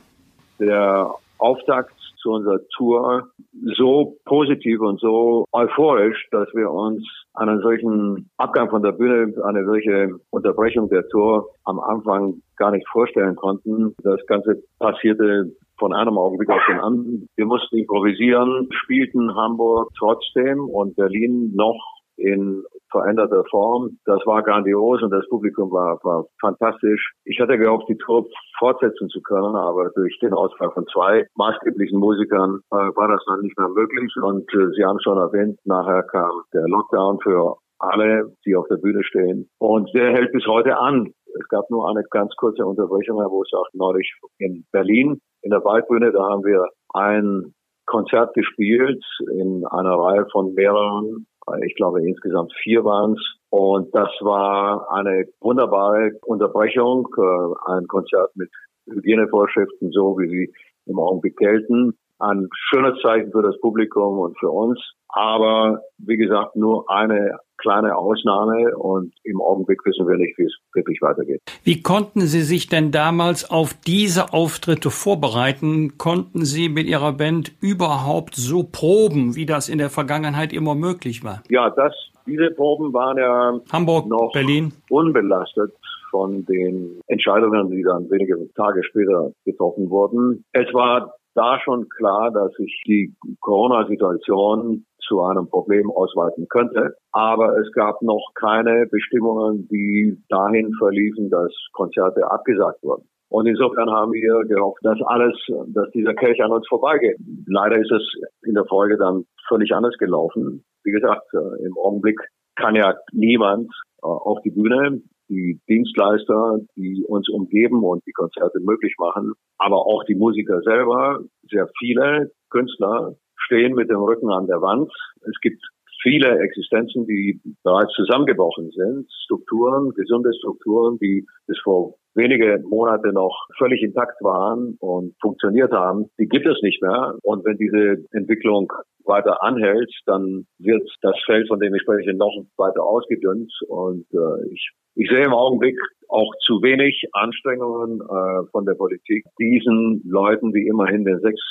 Der 0.59 1.13
Auftakt 1.37 1.93
zu 2.21 2.31
unserer 2.31 2.59
Tour 2.75 3.29
so 3.77 4.17
positiv 4.25 4.81
und 4.81 4.99
so 4.99 5.45
euphorisch, 5.51 6.27
dass 6.31 6.47
wir 6.53 6.69
uns 6.69 7.03
einen 7.33 7.61
solchen 7.61 8.29
Abgang 8.37 8.69
von 8.69 8.83
der 8.83 8.91
Bühne, 8.91 9.33
eine 9.43 9.65
solche 9.65 10.09
Unterbrechung 10.29 10.89
der 10.89 11.07
Tour 11.07 11.47
am 11.63 11.79
Anfang 11.79 12.41
gar 12.59 12.71
nicht 12.71 12.87
vorstellen 12.89 13.35
konnten. 13.35 13.95
Das 14.03 14.23
Ganze 14.27 14.61
passierte 14.77 15.51
von 15.79 15.93
einem 15.93 16.17
Augenblick 16.17 16.49
auf 16.49 16.61
den 16.69 16.79
anderen. 16.79 17.27
Wir 17.35 17.45
mussten 17.45 17.77
improvisieren, 17.77 18.67
spielten 18.83 19.33
Hamburg 19.33 19.89
trotzdem 19.97 20.59
und 20.59 20.95
Berlin 20.95 21.53
noch 21.55 21.79
in 22.17 22.63
veränderter 22.91 23.43
Form. 23.49 23.97
Das 24.05 24.19
war 24.25 24.43
grandios 24.43 25.01
und 25.01 25.11
das 25.11 25.27
Publikum 25.29 25.71
war, 25.71 25.99
war 26.03 26.25
fantastisch. 26.41 27.13
Ich 27.23 27.39
hatte 27.39 27.57
gehofft, 27.57 27.87
die 27.87 27.97
Tour 27.97 28.27
fortsetzen 28.57 29.07
zu 29.09 29.21
können, 29.21 29.55
aber 29.55 29.89
durch 29.95 30.17
den 30.19 30.33
Ausfall 30.33 30.71
von 30.71 30.85
zwei 30.91 31.25
maßgeblichen 31.35 31.97
Musikern 31.97 32.59
äh, 32.71 32.75
war 32.75 33.07
das 33.07 33.23
dann 33.25 33.41
nicht 33.41 33.57
mehr 33.57 33.69
möglich. 33.69 34.11
Und 34.21 34.53
äh, 34.53 34.67
Sie 34.75 34.83
haben 34.83 34.99
schon 35.01 35.17
erwähnt, 35.17 35.59
nachher 35.65 36.03
kam 36.03 36.31
der 36.53 36.67
Lockdown 36.67 37.19
für 37.23 37.55
alle, 37.79 38.33
die 38.45 38.55
auf 38.55 38.67
der 38.67 38.75
Bühne 38.77 39.03
stehen. 39.03 39.49
Und 39.57 39.89
der 39.93 40.11
hält 40.11 40.31
bis 40.33 40.45
heute 40.45 40.77
an. 40.77 41.13
Es 41.39 41.47
gab 41.49 41.69
nur 41.69 41.89
eine 41.89 42.03
ganz 42.09 42.33
kurze 42.35 42.65
Unterbrechung, 42.65 43.17
wo 43.17 43.43
es 43.43 43.51
auch 43.53 43.67
neulich 43.73 44.11
in 44.37 44.65
Berlin 44.71 45.21
in 45.41 45.51
der 45.51 45.63
Waldbühne, 45.63 46.11
da 46.11 46.21
haben 46.29 46.43
wir 46.43 46.65
ein 46.93 47.53
Konzert 47.85 48.33
gespielt 48.33 49.03
in 49.31 49.65
einer 49.65 49.95
Reihe 49.95 50.27
von 50.31 50.53
mehreren, 50.53 51.25
ich 51.65 51.75
glaube 51.75 52.05
insgesamt 52.05 52.53
vier 52.61 52.83
waren 52.83 53.13
es. 53.13 53.35
Und 53.49 53.93
das 53.95 54.09
war 54.21 54.91
eine 54.91 55.25
wunderbare 55.41 56.11
Unterbrechung, 56.25 57.07
äh, 57.17 57.71
ein 57.71 57.87
Konzert 57.87 58.35
mit 58.35 58.49
Hygienevorschriften, 58.85 59.91
so 59.91 60.17
wie 60.19 60.29
sie 60.29 60.53
im 60.85 60.99
Augenblick 60.99 61.37
gelten. 61.37 61.97
Ein 62.19 62.47
schönes 62.69 63.01
Zeichen 63.01 63.31
für 63.31 63.41
das 63.41 63.59
Publikum 63.59 64.19
und 64.19 64.37
für 64.37 64.51
uns. 64.51 64.79
Aber 65.07 65.81
wie 65.97 66.17
gesagt, 66.17 66.55
nur 66.55 66.89
eine 66.89 67.39
kleine 67.59 67.95
Ausnahme 67.95 68.77
und 68.77 69.13
im 69.23 69.41
Augenblick 69.41 69.85
wissen 69.85 70.07
wir 70.07 70.17
nicht, 70.17 70.37
wie 70.37 70.45
es 70.45 70.55
wirklich 70.73 71.01
weitergeht. 71.01 71.41
Wie 71.63 71.81
konnten 71.81 72.21
Sie 72.21 72.41
sich 72.41 72.67
denn 72.67 72.91
damals 72.91 73.49
auf 73.49 73.73
diese 73.85 74.33
Auftritte 74.33 74.89
vorbereiten? 74.89 75.97
Konnten 75.97 76.45
Sie 76.45 76.69
mit 76.69 76.87
Ihrer 76.87 77.13
Band 77.13 77.51
überhaupt 77.61 78.35
so 78.35 78.63
proben, 78.63 79.35
wie 79.35 79.45
das 79.45 79.69
in 79.69 79.77
der 79.77 79.89
Vergangenheit 79.89 80.53
immer 80.53 80.75
möglich 80.75 81.23
war? 81.23 81.43
Ja, 81.49 81.69
das, 81.69 81.93
diese 82.25 82.51
Proben 82.51 82.93
waren 82.93 83.17
ja 83.17 83.59
Hamburg, 83.71 84.07
noch 84.07 84.31
Berlin. 84.33 84.73
unbelastet 84.89 85.71
von 86.09 86.45
den 86.45 87.01
Entscheidungen, 87.07 87.69
die 87.69 87.83
dann 87.83 88.09
wenige 88.09 88.35
Tage 88.55 88.83
später 88.83 89.31
getroffen 89.45 89.89
wurden. 89.89 90.43
Es 90.53 90.73
war 90.73 91.13
da 91.35 91.59
schon 91.63 91.87
klar, 91.89 92.31
dass 92.31 92.51
sich 92.53 92.81
die 92.87 93.13
Corona-Situation 93.41 94.85
zu 95.09 95.21
einem 95.23 95.49
Problem 95.49 95.91
ausweiten 95.91 96.47
könnte. 96.47 96.93
Aber 97.11 97.57
es 97.57 97.69
gab 97.73 98.01
noch 98.01 98.31
keine 98.35 98.85
Bestimmungen, 98.89 99.67
die 99.67 100.17
dahin 100.29 100.71
verliefen, 100.77 101.29
dass 101.29 101.51
Konzerte 101.73 102.31
abgesagt 102.31 102.81
wurden. 102.83 103.09
Und 103.29 103.45
insofern 103.45 103.91
haben 103.91 104.13
wir 104.13 104.43
gehofft, 104.47 104.79
dass 104.83 104.99
alles, 105.05 105.35
dass 105.67 105.89
dieser 105.91 106.13
Kelch 106.13 106.41
an 106.43 106.51
uns 106.51 106.67
vorbeigeht. 106.67 107.17
Leider 107.45 107.77
ist 107.77 107.91
es 107.91 108.03
in 108.43 108.55
der 108.55 108.65
Folge 108.65 108.97
dann 108.97 109.25
völlig 109.47 109.71
anders 109.73 109.95
gelaufen. 109.99 110.63
Wie 110.83 110.91
gesagt, 110.91 111.27
äh, 111.33 111.65
im 111.65 111.77
Augenblick 111.77 112.19
kann 112.55 112.75
ja 112.75 112.95
niemand 113.11 113.69
äh, 114.01 114.07
auf 114.07 114.39
die 114.43 114.51
Bühne. 114.51 115.01
Die 115.29 115.59
Dienstleister, 115.69 116.59
die 116.75 117.05
uns 117.07 117.29
umgeben 117.29 117.83
und 117.83 118.01
die 118.07 118.13
Konzerte 118.13 118.59
möglich 118.61 118.95
machen, 118.97 119.33
aber 119.59 119.85
auch 119.85 120.03
die 120.05 120.15
Musiker 120.15 120.59
selber, 120.61 121.19
sehr 121.51 121.69
viele 121.77 122.31
Künstler 122.49 123.13
stehen 123.45 123.73
mit 123.75 123.89
dem 123.89 124.01
Rücken 124.01 124.29
an 124.31 124.47
der 124.47 124.61
Wand. 124.61 124.91
Es 125.21 125.39
gibt 125.41 125.61
viele 126.01 126.39
Existenzen, 126.39 127.05
die 127.05 127.39
bereits 127.63 127.93
zusammengebrochen 127.93 128.71
sind, 128.71 129.07
Strukturen, 129.25 129.91
gesunde 129.91 130.31
Strukturen, 130.39 130.97
die 130.99 131.25
bis 131.47 131.59
vor 131.63 131.95
wenige 132.15 132.61
Monate 132.67 133.13
noch 133.13 133.35
völlig 133.57 133.81
intakt 133.81 134.21
waren 134.21 134.75
und 134.79 135.15
funktioniert 135.21 135.71
haben, 135.71 136.09
die 136.19 136.27
gibt 136.27 136.47
es 136.47 136.61
nicht 136.61 136.81
mehr. 136.81 137.15
Und 137.23 137.45
wenn 137.45 137.57
diese 137.57 138.03
Entwicklung 138.11 138.71
weiter 139.05 139.41
anhält, 139.43 139.91
dann 140.05 140.45
wird 140.57 140.87
das 141.01 141.15
Feld, 141.25 141.47
von 141.47 141.59
dem 141.59 141.73
ich 141.75 141.81
spreche, 141.81 142.13
noch 142.13 142.33
weiter 142.57 142.83
ausgedünnt. 142.83 143.51
Und 143.67 144.05
äh, 144.13 144.53
ich, 144.53 144.71
ich 144.95 145.09
sehe 145.09 145.25
im 145.25 145.33
Augenblick 145.33 145.79
auch 146.09 146.31
zu 146.45 146.61
wenig 146.61 147.05
Anstrengungen 147.13 148.01
äh, 148.01 148.49
von 148.51 148.65
der 148.65 148.73
Politik, 148.73 149.25
diesen 149.39 150.01
Leuten, 150.05 150.51
die 150.51 150.67
immerhin 150.67 151.05
den 151.05 151.19
sechs 151.19 151.41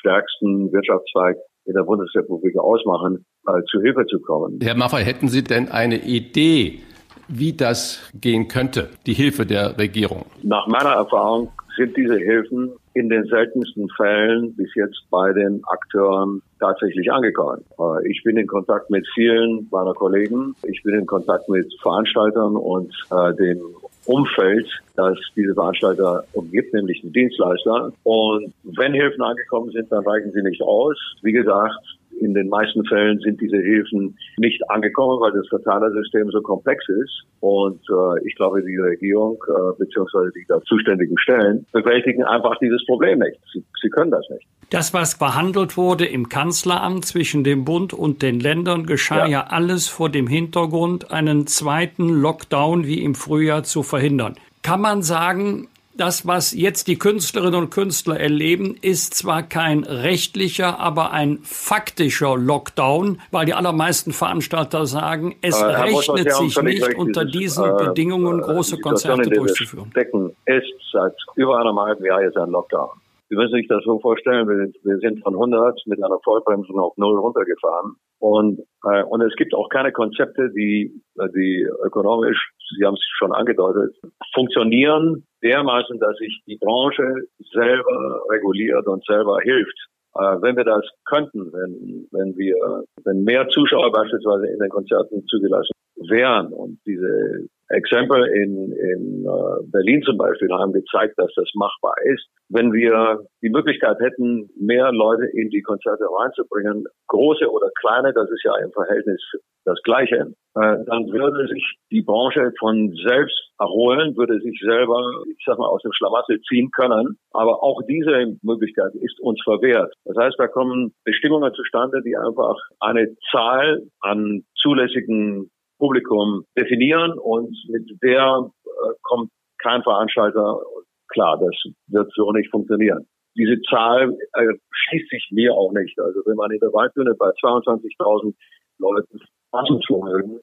stärksten 0.00 0.72
Wirtschaftszweig 0.72 1.36
in 1.64 1.74
der 1.74 1.82
Bundesrepublik 1.82 2.56
ausmachen, 2.58 3.24
äh, 3.46 3.62
zu 3.70 3.80
Hilfe 3.80 4.06
zu 4.06 4.20
kommen. 4.20 4.58
Herr 4.62 4.76
Maffay, 4.76 5.04
hätten 5.04 5.28
Sie 5.28 5.44
denn 5.44 5.68
eine 5.68 5.96
Idee, 5.96 6.80
wie 7.28 7.52
das 7.52 8.10
gehen 8.14 8.48
könnte, 8.48 8.88
die 9.06 9.12
Hilfe 9.12 9.44
der 9.44 9.78
Regierung? 9.78 10.24
Nach 10.42 10.66
meiner 10.66 10.94
Erfahrung 10.94 11.50
sind 11.76 11.96
diese 11.96 12.16
Hilfen 12.16 12.72
in 12.94 13.08
den 13.08 13.24
seltensten 13.26 13.88
Fällen 13.96 14.56
bis 14.56 14.74
jetzt 14.74 14.98
bei 15.10 15.32
den 15.32 15.62
Akteuren 15.66 16.42
tatsächlich 16.58 17.10
angekommen. 17.12 17.64
Äh, 17.78 18.10
ich 18.10 18.22
bin 18.24 18.36
in 18.36 18.46
Kontakt 18.46 18.90
mit 18.90 19.06
vielen 19.14 19.68
meiner 19.70 19.94
Kollegen. 19.94 20.54
Ich 20.64 20.82
bin 20.82 20.94
in 20.94 21.06
Kontakt 21.06 21.48
mit 21.48 21.72
Veranstaltern 21.80 22.56
und 22.56 22.92
äh, 23.10 23.34
dem 23.34 23.60
Umfeld, 24.08 24.66
das 24.96 25.18
diese 25.36 25.54
Veranstalter 25.54 26.24
umgibt, 26.32 26.72
nämlich 26.72 27.00
die 27.02 27.12
Dienstleister. 27.12 27.92
Und 28.04 28.52
wenn 28.64 28.94
Hilfen 28.94 29.22
angekommen 29.22 29.70
sind, 29.70 29.92
dann 29.92 30.04
reichen 30.04 30.32
sie 30.32 30.42
nicht 30.42 30.62
aus. 30.62 30.96
Wie 31.22 31.32
gesagt, 31.32 31.97
in 32.20 32.34
den 32.34 32.48
meisten 32.48 32.84
Fällen 32.84 33.18
sind 33.20 33.40
diese 33.40 33.58
Hilfen 33.58 34.16
nicht 34.38 34.60
angekommen, 34.70 35.20
weil 35.20 35.32
das 35.32 35.48
Verteilersystem 35.48 36.30
so 36.30 36.40
komplex 36.40 36.84
ist. 36.88 37.22
Und 37.40 37.80
äh, 37.88 38.26
ich 38.26 38.34
glaube, 38.34 38.62
die 38.62 38.76
Regierung 38.76 39.36
äh, 39.48 39.78
bzw. 39.78 40.30
die 40.34 40.44
da 40.48 40.60
zuständigen 40.62 41.18
Stellen 41.18 41.66
bewältigen 41.72 42.24
einfach 42.24 42.58
dieses 42.58 42.84
Problem 42.86 43.20
nicht. 43.20 43.38
Sie, 43.52 43.64
sie 43.80 43.88
können 43.90 44.10
das 44.10 44.24
nicht. 44.30 44.46
Das, 44.70 44.92
was 44.92 45.18
behandelt 45.18 45.76
wurde 45.76 46.04
im 46.04 46.28
Kanzleramt 46.28 47.06
zwischen 47.06 47.42
dem 47.42 47.64
Bund 47.64 47.94
und 47.94 48.20
den 48.22 48.38
Ländern, 48.38 48.84
geschah 48.84 49.24
ja. 49.24 49.26
ja 49.26 49.46
alles 49.48 49.88
vor 49.88 50.10
dem 50.10 50.26
Hintergrund, 50.26 51.10
einen 51.10 51.46
zweiten 51.46 52.08
Lockdown 52.08 52.86
wie 52.86 53.02
im 53.02 53.14
Frühjahr 53.14 53.62
zu 53.62 53.82
verhindern. 53.82 54.34
Kann 54.62 54.80
man 54.80 55.02
sagen, 55.02 55.68
das, 55.98 56.26
was 56.26 56.52
jetzt 56.52 56.88
die 56.88 56.98
Künstlerinnen 56.98 57.54
und 57.54 57.70
Künstler 57.70 58.18
erleben, 58.18 58.76
ist 58.80 59.14
zwar 59.14 59.42
kein 59.42 59.84
rechtlicher, 59.84 60.78
aber 60.78 61.12
ein 61.12 61.38
faktischer 61.42 62.36
Lockdown, 62.36 63.20
weil 63.30 63.46
die 63.46 63.54
allermeisten 63.54 64.12
Veranstalter 64.12 64.86
sagen, 64.86 65.36
es 65.42 65.60
äh, 65.60 65.64
rechnet 65.64 66.32
sich 66.32 66.60
nicht 66.62 66.86
recht, 66.86 66.98
unter 66.98 67.24
diesen 67.24 67.64
äh, 67.64 67.84
Bedingungen 67.84 68.40
große 68.40 68.76
äh, 68.76 68.80
Konzerte 68.80 69.28
durchzuführen. 69.30 69.92
Decken 69.94 70.36
ist 70.46 70.72
seit 70.92 71.14
über 71.34 71.58
einem 71.58 71.78
halben 71.78 72.04
Jahr 72.04 72.22
jetzt 72.22 72.36
ein 72.36 72.50
Lockdown. 72.50 72.90
Sie 73.28 73.36
müssen 73.36 73.56
sich 73.56 73.68
das 73.68 73.84
so 73.84 73.98
vorstellen, 74.00 74.48
wir, 74.48 74.72
wir 74.82 74.98
sind 74.98 75.22
von 75.22 75.34
100 75.34 75.82
mit 75.86 76.02
einer 76.02 76.18
Vollbremsung 76.24 76.78
auf 76.80 76.96
null 76.96 77.18
runtergefahren. 77.18 77.96
Und, 78.20 78.60
äh, 78.84 79.02
und 79.04 79.20
es 79.20 79.34
gibt 79.36 79.54
auch 79.54 79.68
keine 79.68 79.92
Konzepte, 79.92 80.50
die, 80.50 80.92
die 81.34 81.68
ökonomisch, 81.84 82.52
Sie 82.76 82.84
haben 82.84 82.94
es 82.94 83.04
schon 83.18 83.32
angedeutet, 83.32 83.96
funktionieren 84.34 85.24
dermaßen, 85.42 85.98
dass 85.98 86.16
sich 86.16 86.42
die 86.46 86.56
Branche 86.56 87.26
selber 87.52 88.22
reguliert 88.30 88.86
und 88.86 89.04
selber 89.04 89.38
hilft. 89.42 89.78
Äh, 90.14 90.40
wenn 90.40 90.56
wir 90.56 90.64
das 90.64 90.84
könnten, 91.04 91.52
wenn, 91.52 92.08
wenn 92.10 92.36
wir, 92.36 92.56
wenn 93.04 93.24
mehr 93.24 93.48
Zuschauer 93.48 93.92
beispielsweise 93.92 94.46
in 94.48 94.58
den 94.58 94.70
Konzerten 94.70 95.24
zugelassen 95.26 95.72
wären 96.08 96.52
und 96.52 96.78
diese 96.86 97.46
Exempel 97.70 98.24
in, 98.24 98.72
in 98.72 99.26
uh, 99.26 99.62
Berlin 99.70 100.02
zum 100.02 100.16
Beispiel 100.16 100.50
haben 100.52 100.72
gezeigt, 100.72 101.14
dass 101.18 101.32
das 101.34 101.50
machbar 101.54 101.94
ist. 102.04 102.26
Wenn 102.48 102.72
wir 102.72 103.20
die 103.42 103.50
Möglichkeit 103.50 103.98
hätten, 104.00 104.48
mehr 104.58 104.90
Leute 104.92 105.26
in 105.26 105.50
die 105.50 105.62
Konzerte 105.62 106.04
reinzubringen, 106.04 106.84
große 107.08 107.50
oder 107.50 107.68
kleine, 107.80 108.12
das 108.12 108.30
ist 108.30 108.42
ja 108.44 108.56
im 108.64 108.72
Verhältnis 108.72 109.20
das 109.64 109.78
Gleiche, 109.82 110.32
äh, 110.54 110.76
dann 110.86 111.12
würde 111.12 111.46
sich 111.48 111.76
die 111.90 112.02
Branche 112.02 112.52
von 112.58 112.94
selbst 113.06 113.52
erholen, 113.60 114.16
würde 114.16 114.40
sich 114.40 114.58
selber, 114.64 114.98
ich 115.30 115.44
sag 115.44 115.58
mal, 115.58 115.68
aus 115.68 115.82
dem 115.82 115.92
Schlamassel 115.92 116.40
ziehen 116.48 116.70
können. 116.70 117.18
Aber 117.32 117.62
auch 117.62 117.82
diese 117.88 118.36
Möglichkeit 118.42 118.94
ist 118.94 119.20
uns 119.20 119.40
verwehrt. 119.44 119.92
Das 120.04 120.16
heißt, 120.16 120.36
da 120.38 120.48
kommen 120.48 120.94
Bestimmungen 121.04 121.52
zustande, 121.52 122.02
die 122.02 122.16
einfach 122.16 122.56
eine 122.80 123.14
Zahl 123.30 123.82
an 124.00 124.44
zulässigen 124.56 125.50
Publikum 125.78 126.44
definieren 126.56 127.18
und 127.18 127.56
mit 127.68 127.90
der 128.02 128.50
äh, 128.64 128.94
kommt 129.02 129.30
kein 129.58 129.82
Veranstalter 129.82 130.60
klar. 131.08 131.38
Das 131.38 131.72
wird 131.88 132.10
so 132.14 132.32
nicht 132.32 132.50
funktionieren. 132.50 133.06
Diese 133.36 133.60
Zahl 133.62 134.16
äh, 134.34 134.54
schließt 134.70 135.10
sich 135.10 135.28
mir 135.30 135.54
auch 135.54 135.72
nicht. 135.72 135.98
Also 135.98 136.20
wenn 136.26 136.36
man 136.36 136.50
in 136.50 136.58
der 136.58 136.72
Waldbühne 136.72 137.14
bei 137.18 137.28
22.000 137.28 138.34
Leuten 138.78 139.20
Massenvermögen 139.52 140.40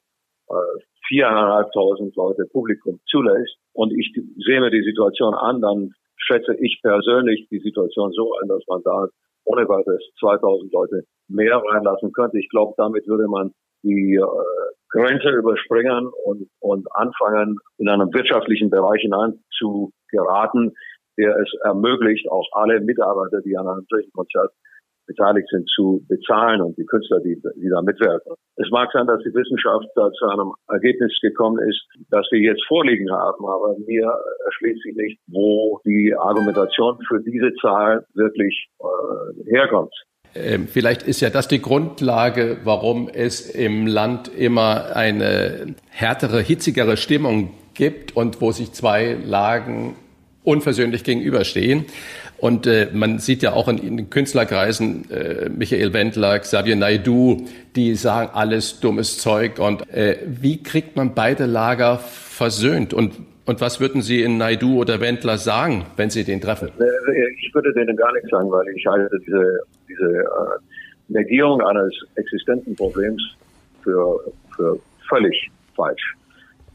äh, 0.50 1.14
4.500 1.14 2.16
Leute 2.16 2.46
Publikum 2.52 3.00
zulässt 3.08 3.58
und 3.74 3.92
ich 3.94 4.14
sehe 4.46 4.62
mir 4.62 4.72
die 4.72 4.84
Situation 4.84 5.34
an, 5.34 5.62
dann 5.62 5.92
schätze 6.18 6.56
ich 6.60 6.80
persönlich 6.82 7.48
die 7.50 7.60
Situation 7.60 8.12
so 8.12 8.34
ein, 8.42 8.48
dass 8.48 8.64
man 8.68 8.82
da 8.84 9.08
ohne 9.44 9.68
weiteres 9.68 10.02
2000 10.20 10.72
Leute 10.74 11.04
mehr 11.28 11.58
reinlassen 11.58 12.12
könnte. 12.14 12.40
Ich 12.40 12.50
glaube, 12.50 12.74
damit 12.78 13.08
würde 13.08 13.28
man 13.28 13.52
die 13.84 14.16
äh, 14.16 14.75
Grenze 14.96 15.30
überspringen 15.30 16.10
und, 16.24 16.48
und 16.60 16.88
anfangen, 16.96 17.58
in 17.78 17.90
einem 17.90 18.14
wirtschaftlichen 18.14 18.70
Bereich 18.70 19.02
hinein 19.02 19.44
zu 19.58 19.92
geraten, 20.10 20.72
der 21.18 21.36
es 21.38 21.52
ermöglicht, 21.64 22.30
auch 22.30 22.48
alle 22.54 22.80
Mitarbeiter, 22.80 23.42
die 23.42 23.58
an 23.58 23.68
einem 23.68 23.86
solchen 23.90 24.12
Konzert 24.14 24.52
beteiligt 25.06 25.48
sind, 25.50 25.70
zu 25.70 26.04
bezahlen 26.08 26.62
und 26.62 26.78
die 26.78 26.86
Künstler, 26.86 27.20
die, 27.20 27.40
die 27.58 27.70
da 27.70 27.82
mitwirken. 27.82 28.34
Es 28.56 28.70
mag 28.72 28.90
sein, 28.92 29.06
dass 29.06 29.22
die 29.22 29.34
Wissenschaft 29.34 29.86
da 29.96 30.12
zu 30.12 30.26
einem 30.28 30.52
Ergebnis 30.68 31.14
gekommen 31.22 31.60
ist, 31.70 31.86
das 32.10 32.26
wir 32.32 32.40
jetzt 32.40 32.66
vorliegen 32.68 33.12
haben, 33.12 33.46
aber 33.46 33.76
mir 33.86 34.12
erschließt 34.46 34.82
sich 34.82 34.96
nicht, 34.96 35.20
wo 35.28 35.80
die 35.86 36.16
Argumentation 36.18 36.98
für 37.08 37.22
diese 37.22 37.54
Zahl 37.62 38.06
wirklich 38.16 38.68
äh, 38.80 39.52
herkommt. 39.52 39.94
Ähm, 40.36 40.68
vielleicht 40.72 41.04
ist 41.04 41.22
ja 41.22 41.30
das 41.30 41.48
die 41.48 41.62
Grundlage, 41.62 42.58
warum 42.64 43.10
es 43.10 43.50
im 43.50 43.88
Land 43.88 44.28
immer 44.28 44.96
eine 44.96 45.76
härtere, 45.90 46.42
hitzigere 46.42 46.98
Stimmung 46.98 47.52
gibt 47.74 48.16
und 48.16 48.42
wo 48.42 48.52
sich 48.52 48.74
zwei 48.74 49.18
Lagen 49.24 49.96
unversöhnlich 50.44 51.04
gegenüberstehen. 51.04 51.86
Und 52.38 52.68
äh, 52.68 52.90
man 52.94 53.20
sieht 53.20 53.44
ja 53.44 53.54
auch 53.54 53.70
in, 53.70 53.78
in 53.78 54.10
Künstlerkreisen 54.10 55.10
äh, 55.10 55.50
Michael 55.50 55.94
Wendler, 55.94 56.38
Xavier 56.40 56.76
Naidu, 56.76 57.48
die 57.76 57.96
sagen 57.96 58.30
alles 58.34 58.82
dummes 58.82 59.18
Zeug. 59.20 59.58
Und 59.60 59.90
äh, 59.90 60.18
wie 60.26 60.62
kriegt 60.62 60.98
man 60.98 61.14
beide 61.14 61.46
Lager 61.46 61.98
versöhnt? 61.98 62.94
Und 62.94 63.14
und 63.46 63.62
was 63.62 63.80
würden 63.80 64.02
Sie 64.02 64.24
in 64.24 64.38
Naidu 64.38 64.80
oder 64.80 65.00
Wendler 65.02 65.38
sagen, 65.38 65.86
wenn 65.98 66.10
Sie 66.10 66.24
den 66.24 66.42
treffen? 66.42 66.70
Ich 67.40 67.54
würde 67.54 67.74
denen 67.74 67.96
gar 67.96 68.12
nichts 68.14 68.30
sagen, 68.30 68.50
weil 68.52 68.68
ich 68.70 68.86
halte 68.86 69.20
diese, 69.20 69.60
diese 69.88 70.20
äh, 70.20 70.58
Negierung 71.08 71.62
eines 71.62 71.94
existenten 72.16 72.76
Problems 72.76 73.22
für, 73.84 74.20
für 74.56 74.80
völlig 75.08 75.50
falsch. 75.76 76.16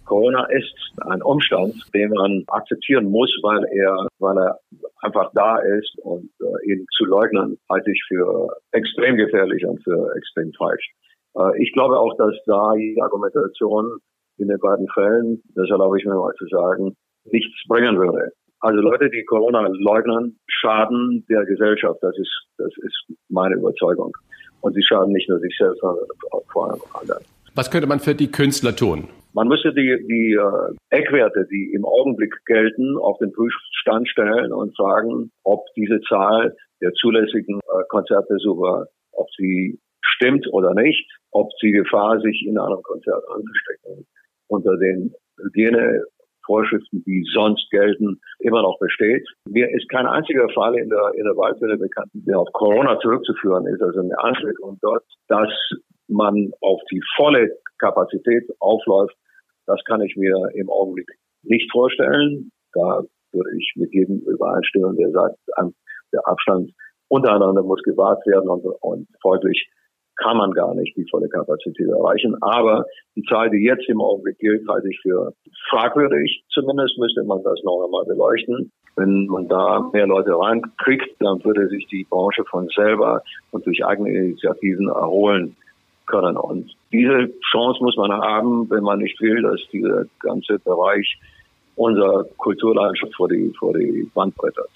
Corona 0.05 0.45
ist 0.47 0.75
ein 1.07 1.23
Umstand, 1.23 1.75
den 1.95 2.11
man 2.11 2.45
akzeptieren 2.49 3.11
muss, 3.11 3.31
weil 3.43 3.65
er, 3.73 4.09
weil 4.19 4.37
er 4.39 4.59
einfach 5.03 5.31
da 5.35 5.59
ist 5.59 5.97
und 6.03 6.31
äh, 6.41 6.73
ihn 6.73 6.85
zu 6.97 7.05
leugnen 7.05 7.59
halte 7.69 7.93
ich 7.93 8.03
für 8.09 8.49
extrem 8.73 9.17
gefährlich 9.17 9.65
und 9.65 9.83
für 9.85 10.13
extrem 10.17 10.53
falsch. 10.55 10.91
Äh, 11.37 11.63
ich 11.63 11.73
glaube 11.73 11.99
auch, 11.99 12.17
dass 12.17 12.35
da 12.47 12.73
die 12.75 12.99
Argumentation 13.01 14.01
in 14.41 14.49
den 14.49 14.59
beiden 14.59 14.89
Fällen, 14.89 15.43
das 15.55 15.69
erlaube 15.71 15.99
ich 15.99 16.05
mir 16.05 16.15
mal 16.15 16.35
zu 16.35 16.47
sagen, 16.47 16.97
nichts 17.25 17.55
bringen 17.69 17.99
würde. 17.99 18.33
Also 18.61 18.81
Leute, 18.81 19.09
die 19.09 19.25
Corona 19.25 19.67
leugnen, 19.69 20.39
schaden 20.47 21.25
der 21.31 21.45
Gesellschaft. 21.47 21.99
Das 22.03 22.17
ist, 22.19 22.47
das 22.59 22.73
ist 22.83 23.17
meine 23.29 23.55
Überzeugung. 23.55 24.13
Und 24.61 24.75
sie 24.75 24.83
schaden 24.83 25.13
nicht 25.13 25.29
nur 25.29 25.39
sich 25.41 25.55
selbst, 25.59 25.81
sondern 25.81 26.05
auch 26.33 26.45
vor 26.53 26.71
allem 26.71 26.81
anderen. 26.93 27.25
Was 27.55 27.71
könnte 27.71 27.87
man 27.87 28.01
für 28.01 28.15
die 28.15 28.31
Künstler 28.31 28.77
tun? 28.77 29.09
Man 29.33 29.49
müsste 29.49 29.73
die, 29.73 29.97
die 30.09 30.35
äh, 30.35 30.75
Eckwerte, 30.91 31.47
die 31.51 31.73
im 31.73 31.85
Augenblick 31.85 32.35
gelten, 32.47 32.99
auf 32.99 33.19
den 33.19 33.33
Prüfstand 33.33 34.09
stellen 34.09 34.53
und 34.53 34.77
fragen, 34.77 35.31
ob 35.45 35.65
diese 35.77 36.01
Zahl 36.09 36.55
der 36.83 36.93
zulässigen 36.93 37.61
äh, 37.61 37.83
Konzertbesucher, 37.89 38.87
ob 39.13 39.29
sie 39.37 39.79
stimmt 40.03 40.47
oder 40.53 40.75
nicht, 40.75 41.09
ob 41.31 41.51
sie 41.61 41.71
Gefahr, 41.71 42.21
sich 42.21 42.45
in 42.47 42.59
einem 42.59 42.83
Konzert 42.83 43.23
anzustecken, 43.29 44.07
unter 44.51 44.77
den 44.77 45.15
Hygienevorschriften, 45.39 47.03
die 47.05 47.25
sonst 47.33 47.71
gelten, 47.71 48.21
immer 48.41 48.63
noch 48.63 48.79
besteht. 48.79 49.27
Mir 49.49 49.71
ist 49.71 49.89
kein 49.89 50.07
einziger 50.07 50.49
Fall 50.51 50.77
in 50.77 50.89
der, 50.91 51.13
in 51.15 51.25
der 51.25 51.37
Waldhöhle 51.37 51.79
bekannt, 51.79 52.11
der 52.15 52.39
auf 52.39 52.49
Corona 52.53 52.99
zurückzuführen 52.99 53.67
ist, 53.67 53.81
also 53.81 54.01
eine 54.01 54.19
Ansteckung 54.19 54.79
dort, 54.83 55.05
dass 55.29 55.51
man 56.09 56.51
auf 56.61 56.81
die 56.91 57.01
volle 57.17 57.57
Kapazität 57.79 58.45
aufläuft, 58.59 59.15
das 59.67 59.81
kann 59.85 60.01
ich 60.03 60.17
mir 60.17 60.37
im 60.55 60.69
Augenblick 60.69 61.09
nicht 61.45 61.71
vorstellen. 61.71 62.51
Da 62.73 63.03
würde 63.33 63.51
ich 63.57 63.73
mit 63.77 63.95
jedem 63.95 64.19
übereinstimmen, 64.21 64.97
der 64.97 65.11
sagt, 65.11 65.39
der 66.13 66.27
Abstand 66.27 66.73
untereinander 67.09 67.63
muss 67.63 67.83
gewahrt 67.83 68.27
werden 68.27 68.49
und, 68.49 68.65
und 68.81 69.09
folglich 69.23 69.71
kann 70.23 70.37
man 70.37 70.53
gar 70.53 70.75
nicht 70.75 70.97
die 70.97 71.07
volle 71.11 71.29
Kapazität 71.29 71.89
erreichen. 71.89 72.37
Aber 72.43 72.85
die 73.17 73.23
Zahl, 73.25 73.51
die 73.51 73.65
jetzt 73.65 73.89
im 73.89 74.01
Augenblick 74.01 74.39
gilt, 74.39 74.69
halte 74.69 74.89
ich 74.89 75.01
für 75.01 75.33
fragwürdig. 75.69 76.45
Zumindest 76.51 76.99
müsste 76.99 77.25
man 77.25 77.43
das 77.43 77.63
noch 77.65 77.85
einmal 77.85 78.05
beleuchten. 78.05 78.71
Wenn 78.97 79.27
man 79.27 79.49
da 79.49 79.89
mehr 79.93 80.07
Leute 80.07 80.39
reinkriegt, 80.39 81.09
dann 81.21 81.43
würde 81.45 81.69
sich 81.69 81.87
die 81.87 82.07
Branche 82.09 82.45
von 82.45 82.69
selber 82.75 83.23
und 83.51 83.67
durch 83.67 83.85
eigene 83.85 84.11
Initiativen 84.11 84.89
erholen 84.89 85.57
können. 86.07 86.37
Und 86.37 86.75
diese 86.93 87.31
Chance 87.51 87.83
muss 87.83 87.97
man 87.97 88.13
haben, 88.13 88.69
wenn 88.69 88.83
man 88.83 88.99
nicht 88.99 89.21
will, 89.21 89.43
dass 89.43 89.61
dieser 89.73 90.05
ganze 90.19 90.59
Bereich 90.59 91.19
unserer 91.77 92.25
Kulturlandschaft 92.37 93.15
vor 93.15 93.29
die, 93.29 93.53
vor 93.59 93.73
die 93.73 94.11
Wand 94.15 94.35
brettert. 94.35 94.71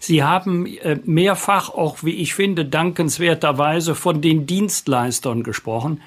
Sie 0.00 0.22
haben 0.22 0.66
äh, 0.66 0.98
mehrfach, 1.04 1.70
auch 1.70 1.98
wie 2.02 2.14
ich 2.14 2.34
finde, 2.34 2.64
dankenswerterweise 2.64 3.94
von 3.94 4.20
den 4.20 4.46
Dienstleistern 4.46 5.42
gesprochen. 5.42 6.00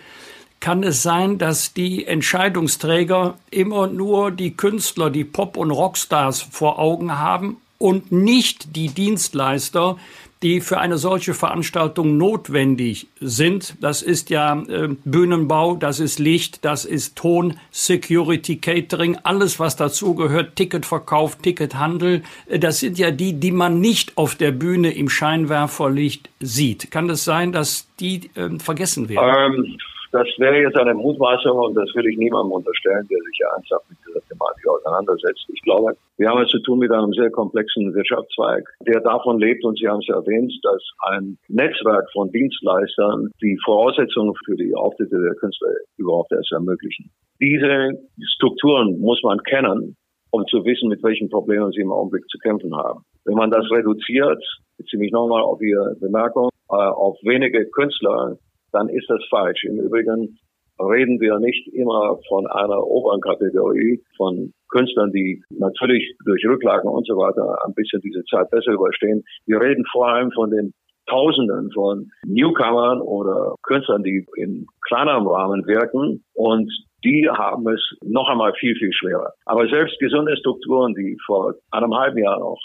Kann 0.60 0.84
es 0.84 1.02
sein, 1.02 1.38
dass 1.38 1.74
die 1.74 2.06
Entscheidungsträger 2.06 3.38
immer 3.50 3.88
nur 3.88 4.32
die 4.32 4.56
Künstler, 4.56 5.10
die 5.10 5.24
Pop- 5.24 5.58
und 5.58 5.72
Rockstars 5.72 6.42
vor 6.42 6.78
Augen 6.78 7.18
haben 7.18 7.58
und 7.80 8.12
nicht 8.12 8.76
die 8.76 8.90
Dienstleister, 8.90 9.98
die 10.42 10.62
für 10.62 10.80
eine 10.80 10.98
solche 10.98 11.34
Veranstaltung 11.34 12.18
notwendig 12.18 13.08
sind. 13.20 13.76
Das 13.80 14.02
ist 14.02 14.30
ja 14.30 14.62
äh, 14.62 14.90
Bühnenbau, 15.06 15.76
das 15.76 16.00
ist 16.00 16.20
Licht, 16.20 16.66
das 16.66 16.86
ist 16.86 17.16
Ton, 17.16 17.58
Security, 17.70 18.58
Catering, 18.58 19.18
alles 19.24 19.60
was 19.60 19.76
dazugehört, 19.76 20.56
Ticketverkauf, 20.56 21.36
Tickethandel. 21.38 22.24
Äh, 22.48 22.60
das 22.60 22.80
sind 22.80 22.98
ja 22.98 23.12
die, 23.12 23.34
die 23.34 23.52
man 23.52 23.80
nicht 23.80 24.18
auf 24.18 24.36
der 24.36 24.52
Bühne 24.52 24.92
im 24.92 25.10
Scheinwerferlicht 25.10 26.30
sieht. 26.40 26.90
Kann 26.90 27.10
es 27.10 27.24
sein, 27.24 27.52
dass 27.52 27.88
die 28.00 28.32
äh, 28.36 28.58
vergessen 28.60 29.10
werden? 29.10 29.66
Ähm 29.66 29.78
das 30.12 30.28
wäre 30.38 30.60
jetzt 30.62 30.78
eine 30.78 30.94
Mutmaßung 30.94 31.58
und 31.58 31.76
das 31.76 31.90
will 31.96 32.06
ich 32.08 32.18
niemandem 32.18 32.52
unterstellen, 32.52 33.08
der 33.10 33.20
sich 33.20 33.40
ernsthaft 33.40 33.90
mit 33.90 33.98
dieser 34.06 34.22
Thematik 34.28 34.68
auseinandersetzt. 34.68 35.46
Ich 35.54 35.62
glaube, 35.62 35.96
wir 36.18 36.30
haben 36.30 36.42
es 36.42 36.50
zu 36.50 36.60
tun 36.60 36.80
mit 36.80 36.92
einem 36.92 37.14
sehr 37.14 37.32
komplexen 37.32 37.94
Wirtschaftszweig, 37.94 38.68
der 38.86 39.00
davon 39.02 39.40
lebt, 39.40 39.64
und 39.64 39.80
Sie 39.80 39.88
haben 39.88 40.02
es 40.02 40.10
erwähnt, 40.10 40.54
dass 40.64 40.84
ein 41.08 41.38
Netzwerk 41.48 42.12
von 42.12 42.30
Dienstleistern 42.32 43.32
die 43.42 43.58
Voraussetzungen 43.64 44.34
für 44.46 44.56
die 44.56 44.76
Auftritte 44.76 45.22
der 45.22 45.36
Künstler 45.36 45.70
überhaupt 45.98 46.32
erst 46.32 46.52
ermöglichen. 46.52 47.10
Diese 47.40 47.92
Strukturen 48.36 49.00
muss 49.00 49.22
man 49.24 49.40
kennen, 49.44 49.96
um 50.32 50.46
zu 50.48 50.64
wissen, 50.66 50.90
mit 50.90 51.02
welchen 51.04 51.30
Problemen 51.30 51.72
sie 51.72 51.82
im 51.82 51.92
Augenblick 51.92 52.28
zu 52.30 52.38
kämpfen 52.40 52.76
haben. 52.76 53.04
Wenn 53.26 53.36
man 53.36 53.50
das 53.50 53.70
reduziert, 53.72 54.44
beziehe 54.78 55.00
mich 55.00 55.12
nochmal 55.12 55.42
auf 55.42 55.62
Ihre 55.62 55.96
Bemerkung, 56.00 56.50
äh, 56.70 56.76
auf 56.76 57.18
wenige 57.24 57.66
Künstler, 57.70 58.38
dann 58.72 58.90
ist 58.90 59.10
das 59.10 59.24
falsch. 59.30 59.64
Im 59.64 59.80
Übrigen 59.80 60.38
reden 60.80 61.20
wir 61.20 61.40
nicht 61.40 61.68
immer 61.74 62.18
von 62.28 62.48
einer 62.48 62.84
oberen 62.84 63.22
Kategorie 63.22 64.02
von 64.18 64.52
Künstlern, 64.70 65.12
die 65.12 65.44
natürlich 65.52 66.16
durch 66.26 66.46
Rücklagen 66.46 66.90
und 66.90 67.06
so 67.06 67.16
weiter 67.18 67.58
ein 67.66 67.74
bisschen 67.74 68.02
diese 68.02 68.24
Zeit 68.26 68.50
besser 68.50 68.72
überstehen. 68.72 69.24
Wir 69.46 69.60
reden 69.62 69.86
vor 69.92 70.08
allem 70.08 70.32
von 70.32 70.50
den 70.50 70.74
Tausenden 71.08 71.72
von 71.74 72.10
Newcomern 72.26 73.02
oder 73.02 73.56
Künstlern, 73.64 74.04
die 74.04 74.26
in 74.38 74.66
kleinerem 74.88 75.28
Rahmen 75.28 75.66
wirken 75.66 76.24
und 76.34 76.72
die 77.04 77.28
haben 77.28 77.68
es 77.68 77.82
noch 78.04 78.30
einmal 78.30 78.54
viel, 78.54 78.76
viel 78.76 78.94
schwerer. 78.94 79.34
Aber 79.46 79.68
selbst 79.68 80.00
gesunde 80.00 80.38
Strukturen, 80.38 80.94
die 80.94 81.18
vor 81.26 81.56
einem 81.72 81.96
halben 81.96 82.20
Jahr 82.20 82.40
noch 82.40 82.60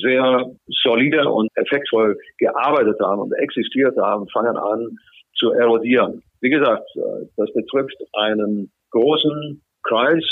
sehr 0.00 0.46
solide 0.84 1.28
und 1.28 1.50
effektvoll 1.56 2.16
gearbeitet 2.38 2.98
haben 3.00 3.20
und 3.20 3.32
existiert 3.32 3.96
haben, 3.98 4.28
fangen 4.28 4.56
an, 4.56 4.96
zu 5.40 5.50
erodieren. 5.52 6.22
Wie 6.40 6.50
gesagt, 6.50 6.88
äh, 6.94 7.26
das 7.36 7.52
betrifft 7.52 7.96
einen 8.12 8.70
großen 8.90 9.62
Kreis 9.82 10.24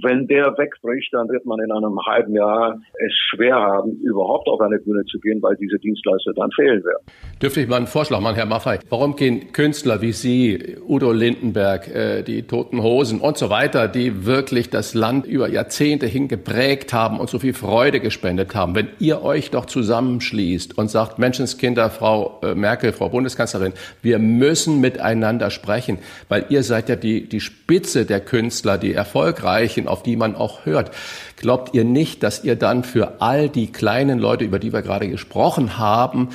wenn 0.00 0.26
der 0.26 0.56
wegbricht, 0.56 1.12
dann 1.12 1.28
wird 1.28 1.44
man 1.44 1.60
in 1.60 1.70
einem 1.70 1.98
halben 2.06 2.34
Jahr 2.34 2.80
es 2.94 3.12
schwer 3.30 3.56
haben, 3.56 3.92
überhaupt 4.00 4.48
auf 4.48 4.60
eine 4.60 4.78
Bühne 4.78 5.04
zu 5.04 5.18
gehen, 5.20 5.42
weil 5.42 5.54
diese 5.56 5.78
Dienstleister 5.78 6.32
dann 6.34 6.50
fehlen 6.52 6.82
werden. 6.82 7.04
Dürfte 7.40 7.60
ich 7.60 7.68
mal 7.68 7.76
einen 7.76 7.86
Vorschlag 7.86 8.20
machen, 8.20 8.36
Herr 8.36 8.46
Maffei? 8.46 8.78
Warum 8.88 9.16
gehen 9.16 9.52
Künstler 9.52 10.00
wie 10.00 10.12
Sie, 10.12 10.76
Udo 10.88 11.12
Lindenberg, 11.12 11.88
äh, 11.88 12.22
die 12.22 12.44
Toten 12.44 12.82
Hosen 12.82 13.20
und 13.20 13.36
so 13.36 13.50
weiter, 13.50 13.86
die 13.86 14.24
wirklich 14.24 14.70
das 14.70 14.94
Land 14.94 15.26
über 15.26 15.48
Jahrzehnte 15.48 16.06
hin 16.06 16.28
geprägt 16.28 16.94
haben 16.94 17.20
und 17.20 17.28
so 17.28 17.38
viel 17.38 17.52
Freude 17.52 18.00
gespendet 18.00 18.54
haben, 18.54 18.74
wenn 18.74 18.88
ihr 18.98 19.22
euch 19.22 19.50
doch 19.50 19.66
zusammenschließt 19.66 20.78
und 20.78 20.90
sagt, 20.90 21.18
Menschenskinder, 21.18 21.90
Frau 21.90 22.40
äh, 22.42 22.54
Merkel, 22.54 22.92
Frau 22.92 23.10
Bundeskanzlerin, 23.10 23.74
wir 24.00 24.18
müssen 24.18 24.80
miteinander 24.80 25.50
sprechen, 25.50 25.98
weil 26.30 26.46
ihr 26.48 26.62
seid 26.62 26.88
ja 26.88 26.96
die, 26.96 27.28
die 27.28 27.40
Spitze 27.40 28.06
der 28.06 28.20
Künstler, 28.20 28.78
die 28.78 28.94
erfolgreichen, 28.94 29.81
Mädchen, 29.82 29.88
auf 29.88 30.02
die 30.02 30.16
man 30.16 30.34
auch 30.36 30.64
hört. 30.64 30.90
Glaubt 31.36 31.74
ihr 31.74 31.84
nicht, 31.84 32.22
dass 32.22 32.44
ihr 32.44 32.56
dann 32.56 32.84
für 32.84 33.20
all 33.20 33.48
die 33.48 33.70
kleinen 33.72 34.18
Leute, 34.18 34.44
über 34.44 34.58
die 34.58 34.72
wir 34.72 34.82
gerade 34.82 35.08
gesprochen 35.08 35.78
haben, 35.78 36.28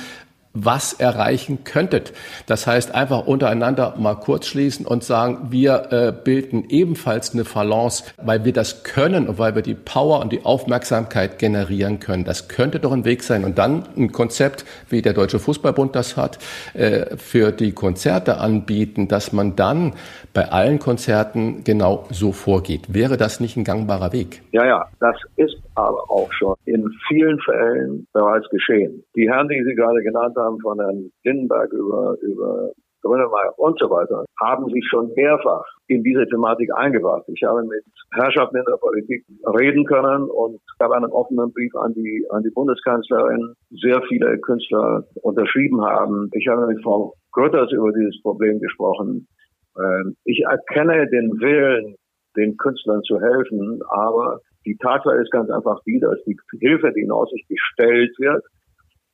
was 0.54 0.92
erreichen 0.94 1.62
könntet. 1.64 2.12
Das 2.46 2.66
heißt, 2.66 2.94
einfach 2.94 3.26
untereinander 3.26 3.94
mal 3.96 4.14
kurz 4.14 4.46
schließen 4.46 4.86
und 4.86 5.04
sagen, 5.04 5.48
wir 5.50 5.92
äh, 5.92 6.12
bilden 6.12 6.64
ebenfalls 6.68 7.32
eine 7.32 7.44
Balance, 7.44 8.04
weil 8.16 8.44
wir 8.44 8.52
das 8.52 8.82
können 8.82 9.28
und 9.28 9.38
weil 9.38 9.54
wir 9.54 9.62
die 9.62 9.74
Power 9.74 10.20
und 10.20 10.32
die 10.32 10.44
Aufmerksamkeit 10.44 11.38
generieren 11.38 12.00
können. 12.00 12.24
Das 12.24 12.48
könnte 12.48 12.80
doch 12.80 12.92
ein 12.92 13.04
Weg 13.04 13.22
sein. 13.22 13.44
Und 13.44 13.58
dann 13.58 13.84
ein 13.96 14.10
Konzept, 14.10 14.64
wie 14.88 15.02
der 15.02 15.12
Deutsche 15.12 15.38
Fußballbund 15.38 15.94
das 15.94 16.16
hat, 16.16 16.38
äh, 16.74 17.16
für 17.16 17.52
die 17.52 17.72
Konzerte 17.72 18.38
anbieten, 18.38 19.06
dass 19.06 19.32
man 19.32 19.54
dann 19.54 19.92
bei 20.34 20.50
allen 20.50 20.78
Konzerten 20.78 21.64
genau 21.64 22.04
so 22.10 22.32
vorgeht. 22.32 22.92
Wäre 22.92 23.16
das 23.16 23.40
nicht 23.40 23.56
ein 23.56 23.64
gangbarer 23.64 24.12
Weg? 24.12 24.42
Ja, 24.52 24.66
ja, 24.66 24.86
das 25.00 25.16
ist 25.36 25.56
aber 25.74 26.10
auch 26.10 26.32
schon 26.32 26.54
in 26.64 26.90
vielen 27.08 27.38
Fällen 27.40 28.06
bereits 28.12 28.48
geschehen. 28.50 29.04
Die 29.16 29.28
Herren, 29.28 29.48
die 29.48 29.62
Sie 29.64 29.74
gerade 29.74 30.02
genannt 30.02 30.36
haben, 30.36 30.58
von 30.60 30.78
Herrn 30.78 31.10
Lindenberg 31.24 31.72
über, 31.72 32.16
über 32.22 32.72
Grönemeyer 33.02 33.54
und 33.56 33.78
so 33.78 33.88
weiter, 33.90 34.24
haben 34.40 34.68
sich 34.70 34.84
schon 34.88 35.12
mehrfach 35.14 35.64
in 35.86 36.02
diese 36.02 36.26
Thematik 36.26 36.70
eingebracht. 36.74 37.24
Ich 37.28 37.42
habe 37.42 37.62
mit 37.62 37.84
Herrschaften 38.12 38.56
in 38.56 38.64
der 38.68 38.76
Politik 38.76 39.24
reden 39.58 39.84
können 39.84 40.28
und 40.28 40.60
gab 40.78 40.90
einen 40.92 41.10
offenen 41.12 41.52
Brief 41.52 41.74
an 41.76 41.94
die, 41.94 42.26
an 42.30 42.42
die 42.42 42.50
Bundeskanzlerin. 42.50 43.54
Sehr 43.70 44.02
viele 44.08 44.38
Künstler 44.38 45.04
unterschrieben 45.22 45.80
haben. 45.84 46.28
Ich 46.32 46.46
habe 46.48 46.66
mit 46.66 46.82
Frau 46.82 47.14
Grütters 47.32 47.70
über 47.72 47.92
dieses 47.92 48.20
Problem 48.22 48.58
gesprochen. 48.60 49.26
Ähm, 49.78 50.16
ich 50.24 50.44
erkenne 50.44 51.08
den 51.08 51.40
Willen, 51.40 51.96
den 52.36 52.56
Künstlern 52.56 53.02
zu 53.02 53.20
helfen, 53.20 53.80
aber 53.88 54.40
die 54.66 54.76
Tatsache 54.76 55.16
ist 55.16 55.30
ganz 55.30 55.50
einfach 55.50 55.80
die, 55.86 55.98
dass 56.00 56.22
die 56.24 56.36
Hilfe, 56.60 56.92
die 56.92 57.00
in 57.00 57.10
Aussicht 57.10 57.48
gestellt 57.48 58.14
wird, 58.18 58.44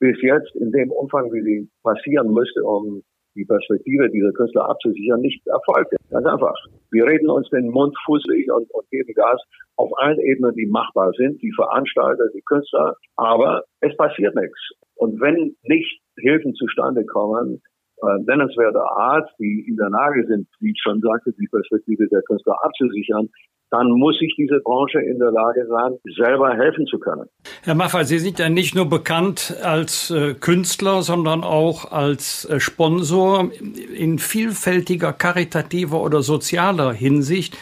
bis 0.00 0.20
jetzt 0.22 0.55
in 0.57 0.72
dem 0.72 0.90
Umfang, 0.90 1.33
wie 1.33 1.42
sie 1.42 1.70
passieren 1.83 2.33
müsste, 2.33 2.64
um 2.64 3.03
die 3.37 3.44
Perspektive 3.44 4.09
dieser 4.11 4.33
Künstler 4.33 4.68
abzusichern, 4.68 5.20
nicht 5.20 5.44
erfolgt. 5.46 5.94
Ganz 6.11 6.27
einfach. 6.27 6.55
Wir 6.90 7.05
reden 7.07 7.29
uns 7.29 7.48
den 7.50 7.68
Mund 7.68 7.96
fußig 8.05 8.50
und, 8.53 8.70
und 8.72 8.90
geben 8.90 9.12
Gas 9.14 9.40
auf 9.77 9.90
allen 9.98 10.20
Ebenen, 10.20 10.55
die 10.55 10.66
machbar 10.66 11.12
sind, 11.16 11.42
die 11.42 11.53
Veranstalter, 11.53 12.29
die 12.35 12.42
Künstler, 12.42 12.96
aber 13.16 13.64
es 13.81 13.96
passiert 13.96 14.35
nichts. 14.37 14.59
Und 14.96 15.20
wenn 15.20 15.57
nicht 15.62 16.00
Hilfen 16.16 16.55
zustande 16.55 17.05
kommen, 17.05 17.61
äh, 18.06 18.22
nennenswerte 18.24 18.80
Art, 18.80 19.28
die 19.38 19.64
in 19.68 19.76
der 19.76 19.90
Lage 19.90 20.26
sind, 20.26 20.46
wie 20.60 20.70
ich 20.70 20.80
schon 20.82 21.00
sagte, 21.00 21.32
die 21.32 21.48
Perspektive 21.50 22.06
der 22.08 22.22
Künstler 22.22 22.56
abzusichern, 22.62 23.28
dann 23.70 23.90
muss 23.90 24.16
sich 24.18 24.32
diese 24.36 24.60
Branche 24.60 25.00
in 25.00 25.18
der 25.18 25.32
Lage 25.32 25.66
sein, 25.66 25.98
selber 26.16 26.54
helfen 26.54 26.86
zu 26.86 26.98
können. 26.98 27.28
Herr 27.64 27.74
Maffay, 27.74 28.04
Sie 28.04 28.18
sind 28.18 28.38
ja 28.38 28.48
nicht 28.48 28.74
nur 28.74 28.88
bekannt 28.88 29.56
als 29.62 30.10
äh, 30.10 30.34
Künstler, 30.34 31.02
sondern 31.02 31.42
auch 31.42 31.90
als 31.90 32.44
äh, 32.44 32.60
Sponsor 32.60 33.50
in 33.96 34.18
vielfältiger 34.18 35.12
karitativer 35.12 36.00
oder 36.02 36.22
sozialer 36.22 36.92
Hinsicht. 36.92 37.56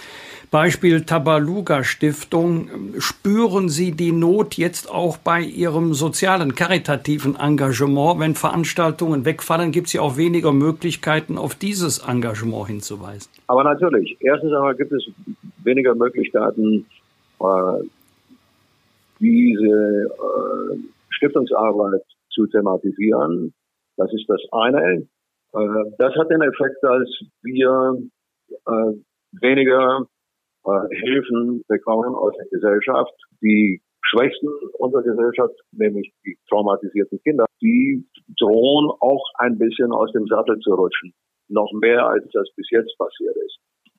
Beispiel 0.52 1.06
Tabaluga 1.06 1.82
Stiftung. 1.82 2.68
Spüren 2.98 3.70
Sie 3.70 3.92
die 3.92 4.12
Not 4.12 4.58
jetzt 4.58 4.88
auch 4.88 5.16
bei 5.16 5.40
Ihrem 5.40 5.94
sozialen, 5.94 6.54
karitativen 6.54 7.36
Engagement? 7.36 8.20
Wenn 8.20 8.34
Veranstaltungen 8.34 9.24
wegfallen, 9.24 9.72
gibt 9.72 9.86
es 9.86 9.94
ja 9.94 10.02
auch 10.02 10.18
weniger 10.18 10.52
Möglichkeiten, 10.52 11.38
auf 11.38 11.54
dieses 11.54 12.06
Engagement 12.06 12.66
hinzuweisen. 12.66 13.32
Aber 13.46 13.64
natürlich. 13.64 14.18
Erstens 14.20 14.52
einmal 14.52 14.76
gibt 14.76 14.92
es 14.92 15.02
weniger 15.64 15.94
Möglichkeiten, 15.94 16.84
äh, 17.40 17.84
diese 19.20 20.10
äh, 20.12 20.76
Stiftungsarbeit 21.08 22.02
zu 22.28 22.46
thematisieren. 22.48 23.54
Das 23.96 24.12
ist 24.12 24.28
das 24.28 24.42
eine. 24.52 25.06
Äh, 25.54 25.92
das 25.96 26.14
hat 26.14 26.30
den 26.30 26.42
Effekt, 26.42 26.76
dass 26.82 27.08
wir 27.40 27.96
weniger 29.40 30.06
äh, 30.64 30.96
Hilfen 30.96 31.62
bekommen 31.68 32.14
aus 32.14 32.32
der 32.36 32.46
Gesellschaft. 32.46 33.12
Die 33.40 33.80
Schwächsten 34.02 34.48
unserer 34.78 35.02
Gesellschaft, 35.02 35.54
nämlich 35.72 36.12
die 36.24 36.36
traumatisierten 36.48 37.20
Kinder, 37.22 37.46
die 37.60 38.04
drohen 38.38 38.90
auch 39.00 39.24
ein 39.38 39.58
bisschen 39.58 39.92
aus 39.92 40.12
dem 40.12 40.26
Sattel 40.26 40.58
zu 40.58 40.74
rutschen. 40.74 41.14
Noch 41.48 41.72
mehr, 41.72 42.06
als 42.06 42.24
das 42.32 42.48
bis 42.56 42.68
jetzt 42.70 42.96
passiert 42.98 43.36
ist. 43.36 43.58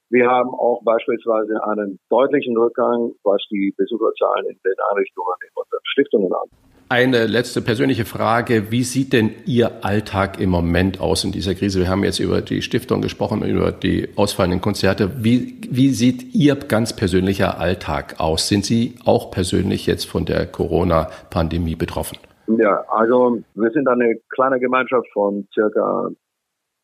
Wir 0.09 0.29
haben 0.29 0.49
auch 0.49 0.83
beispielsweise 0.83 1.63
einen 1.65 1.99
deutlichen 2.09 2.55
Rückgang, 2.55 3.13
was 3.23 3.41
die 3.49 3.73
Besucherzahlen 3.75 4.45
in 4.45 4.59
den 4.63 4.75
Einrichtungen 4.91 5.33
in 5.41 5.49
unseren 5.55 5.79
Stiftungen 5.85 6.33
an. 6.33 6.72
Eine 6.93 7.25
letzte 7.25 7.63
persönliche 7.63 8.05
Frage. 8.05 8.69
Wie 8.69 8.83
sieht 8.83 9.13
denn 9.13 9.31
Ihr 9.47 9.83
Alltag 9.83 10.39
im 10.39 10.51
Moment 10.51 11.01
aus 11.01 11.23
in 11.23 11.31
dieser 11.31 11.55
Krise? 11.55 11.79
Wir 11.79 11.89
haben 11.89 12.03
jetzt 12.03 12.19
über 12.19 12.41
die 12.41 12.61
Stiftung 12.61 13.01
gesprochen, 13.01 13.41
über 13.41 13.71
die 13.71 14.09
ausfallenden 14.15 14.61
Konzerte. 14.61 15.23
Wie, 15.23 15.59
wie 15.71 15.89
sieht 15.89 16.35
Ihr 16.35 16.53
ganz 16.53 16.95
persönlicher 16.95 17.59
Alltag 17.59 18.19
aus? 18.19 18.47
Sind 18.47 18.63
Sie 18.63 18.93
auch 19.05 19.31
persönlich 19.31 19.87
jetzt 19.87 20.05
von 20.05 20.25
der 20.25 20.45
Corona-Pandemie 20.45 21.75
betroffen? 21.75 22.19
Ja, 22.59 22.85
also 22.89 23.41
wir 23.55 23.71
sind 23.71 23.87
eine 23.87 24.19
kleine 24.29 24.59
Gemeinschaft 24.59 25.07
von 25.13 25.47
circa, 25.51 26.11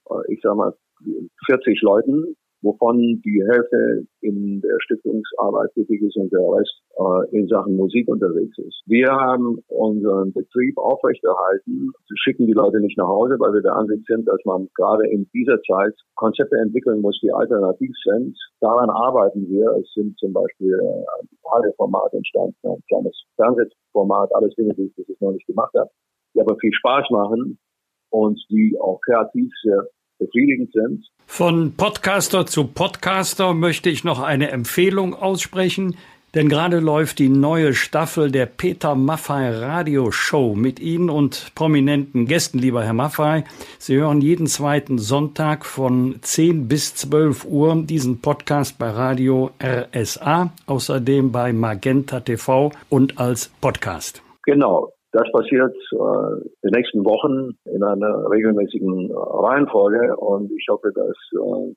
äh, 0.10 0.34
ich 0.34 0.40
sag 0.42 0.56
mal, 0.56 0.74
40 1.46 1.84
Leuten, 1.84 2.36
wovon 2.62 2.98
die 3.24 3.44
Hälfte 3.50 4.06
in 4.22 4.62
der 4.62 4.76
Stiftungsarbeit 4.80 5.72
tätig 5.74 6.02
ist 6.02 6.18
und 6.18 6.32
der 6.32 6.42
Rest 6.42 6.82
äh, 6.98 7.38
in 7.38 7.48
Sachen 7.48 7.76
Musik 7.76 8.08
unterwegs 8.08 8.58
ist. 8.58 8.82
Wir 8.86 9.08
haben 9.08 9.60
unseren 9.68 10.34
Betrieb 10.34 10.78
aufrechterhalten, 10.78 11.92
schicken 12.16 12.48
die 12.48 12.54
Leute 12.54 12.80
nicht 12.80 12.98
nach 12.98 13.08
Hause, 13.08 13.38
weil 13.40 13.54
wir 13.54 13.62
der 13.62 13.76
Ansicht 13.76 14.06
sind, 14.08 14.28
dass 14.28 14.44
man 14.46 14.68
gerade 14.76 15.08
in 15.08 15.30
dieser 15.34 15.62
Zeit 15.62 15.94
Konzepte 16.16 16.58
entwickeln 16.58 17.02
muss, 17.02 17.20
die 17.22 17.32
alternativ 17.32 17.92
sind. 18.04 18.38
Daran 18.60 18.90
arbeiten 18.90 19.48
wir. 19.50 19.72
Es 19.80 19.92
sind 19.94 20.18
zum 20.20 20.34
Beispiel 20.34 20.80
ein 20.80 21.30
Radioformat 21.46 22.14
entstanden, 22.14 22.56
ein 22.64 22.84
kleines 22.88 23.24
Fernsehformat, 23.36 24.34
alles 24.36 24.54
Dinge, 24.56 24.74
die 24.74 24.88
ich 24.88 24.96
bis 24.96 25.08
jetzt 25.08 25.22
noch 25.22 25.32
nicht 25.32 25.48
gemacht 25.48 25.74
habe, 25.78 25.90
die 26.36 26.42
aber 26.42 26.58
viel 26.58 26.74
Spaß 26.74 27.10
machen 27.10 27.58
und 28.10 28.40
die 28.50 28.78
auch 28.80 29.00
kreativ 29.02 29.52
sehr 29.64 29.88
befriedigend 30.20 30.72
sind. 30.74 31.08
Von 31.26 31.74
Podcaster 31.76 32.46
zu 32.46 32.66
Podcaster 32.66 33.54
möchte 33.54 33.90
ich 33.90 34.04
noch 34.04 34.20
eine 34.20 34.52
Empfehlung 34.52 35.16
aussprechen. 35.16 35.96
Denn 36.36 36.48
gerade 36.48 36.80
läuft 36.80 37.18
die 37.18 37.30
neue 37.30 37.74
Staffel 37.74 38.30
der 38.30 38.46
Peter 38.46 38.94
Maffei 38.94 39.50
Radio 39.50 40.12
Show 40.12 40.54
mit 40.54 40.80
Ihnen 40.80 41.10
und 41.10 41.54
prominenten 41.56 42.28
Gästen, 42.28 42.60
lieber 42.60 42.84
Herr 42.84 42.94
Maffei. 42.94 43.46
Sie 43.80 43.96
hören 43.96 44.22
jeden 44.22 44.46
zweiten 44.46 45.00
Sonntag 45.00 45.66
von 45.66 46.20
10 46.22 46.68
bis 46.68 46.94
12 46.94 47.46
Uhr 47.46 47.82
diesen 47.84 48.22
Podcast 48.22 48.78
bei 48.78 48.92
Radio 48.92 49.50
RSA, 49.60 50.54
außerdem 50.68 51.32
bei 51.32 51.52
Magenta 51.52 52.20
TV 52.20 52.72
und 52.90 53.18
als 53.18 53.50
Podcast. 53.60 54.22
Genau. 54.44 54.94
Das 55.12 55.32
passiert 55.32 55.76
äh, 55.92 56.34
in 56.62 56.72
den 56.72 56.80
nächsten 56.80 57.04
Wochen 57.04 57.58
in 57.66 57.84
einer 57.84 58.30
regelmäßigen 58.30 59.12
Reihenfolge 59.12 60.16
und 60.18 60.52
ich 60.52 60.68
hoffe, 60.70 60.92
dass 60.94 61.18
äh, 61.34 61.74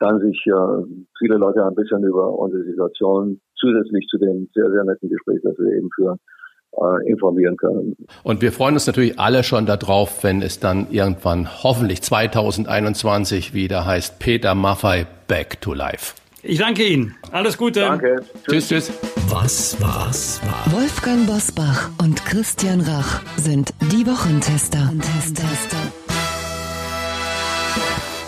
dann 0.00 0.20
sich 0.20 0.44
äh, 0.46 1.06
viele 1.18 1.36
Leute 1.36 1.64
ein 1.64 1.74
bisschen 1.74 2.02
über 2.02 2.36
unsere 2.38 2.64
Situation 2.64 3.40
zusätzlich 3.56 4.06
zu 4.08 4.18
dem 4.18 4.48
sehr, 4.54 4.70
sehr 4.70 4.84
netten 4.84 5.08
Gespräch, 5.08 5.40
das 5.44 5.56
wir 5.58 5.76
eben 5.76 5.90
führen, 5.94 6.18
äh, 6.72 7.10
informieren 7.10 7.56
können. 7.56 7.96
Und 8.24 8.42
wir 8.42 8.50
freuen 8.50 8.74
uns 8.74 8.86
natürlich 8.86 9.18
alle 9.20 9.44
schon 9.44 9.66
darauf, 9.66 10.24
wenn 10.24 10.42
es 10.42 10.58
dann 10.58 10.88
irgendwann 10.90 11.62
hoffentlich 11.62 12.02
2021 12.02 13.54
wieder 13.54 13.86
heißt 13.86 14.18
Peter 14.18 14.54
Maffei 14.54 15.06
Back 15.28 15.60
to 15.60 15.74
Life. 15.74 16.19
Ich 16.42 16.58
danke 16.58 16.86
Ihnen. 16.86 17.16
Alles 17.32 17.56
Gute. 17.56 17.80
Danke. 17.80 18.24
Tschüss, 18.48 18.68
tschüss. 18.68 18.92
Was 19.28 19.80
war? 19.80 20.06
Was 20.08 20.40
war? 20.42 20.72
Wolfgang 20.72 21.26
Bosbach 21.26 21.90
und 21.98 22.24
Christian 22.24 22.80
Rach 22.80 23.20
sind 23.36 23.74
die 23.92 24.06
Wochentester. 24.06 24.90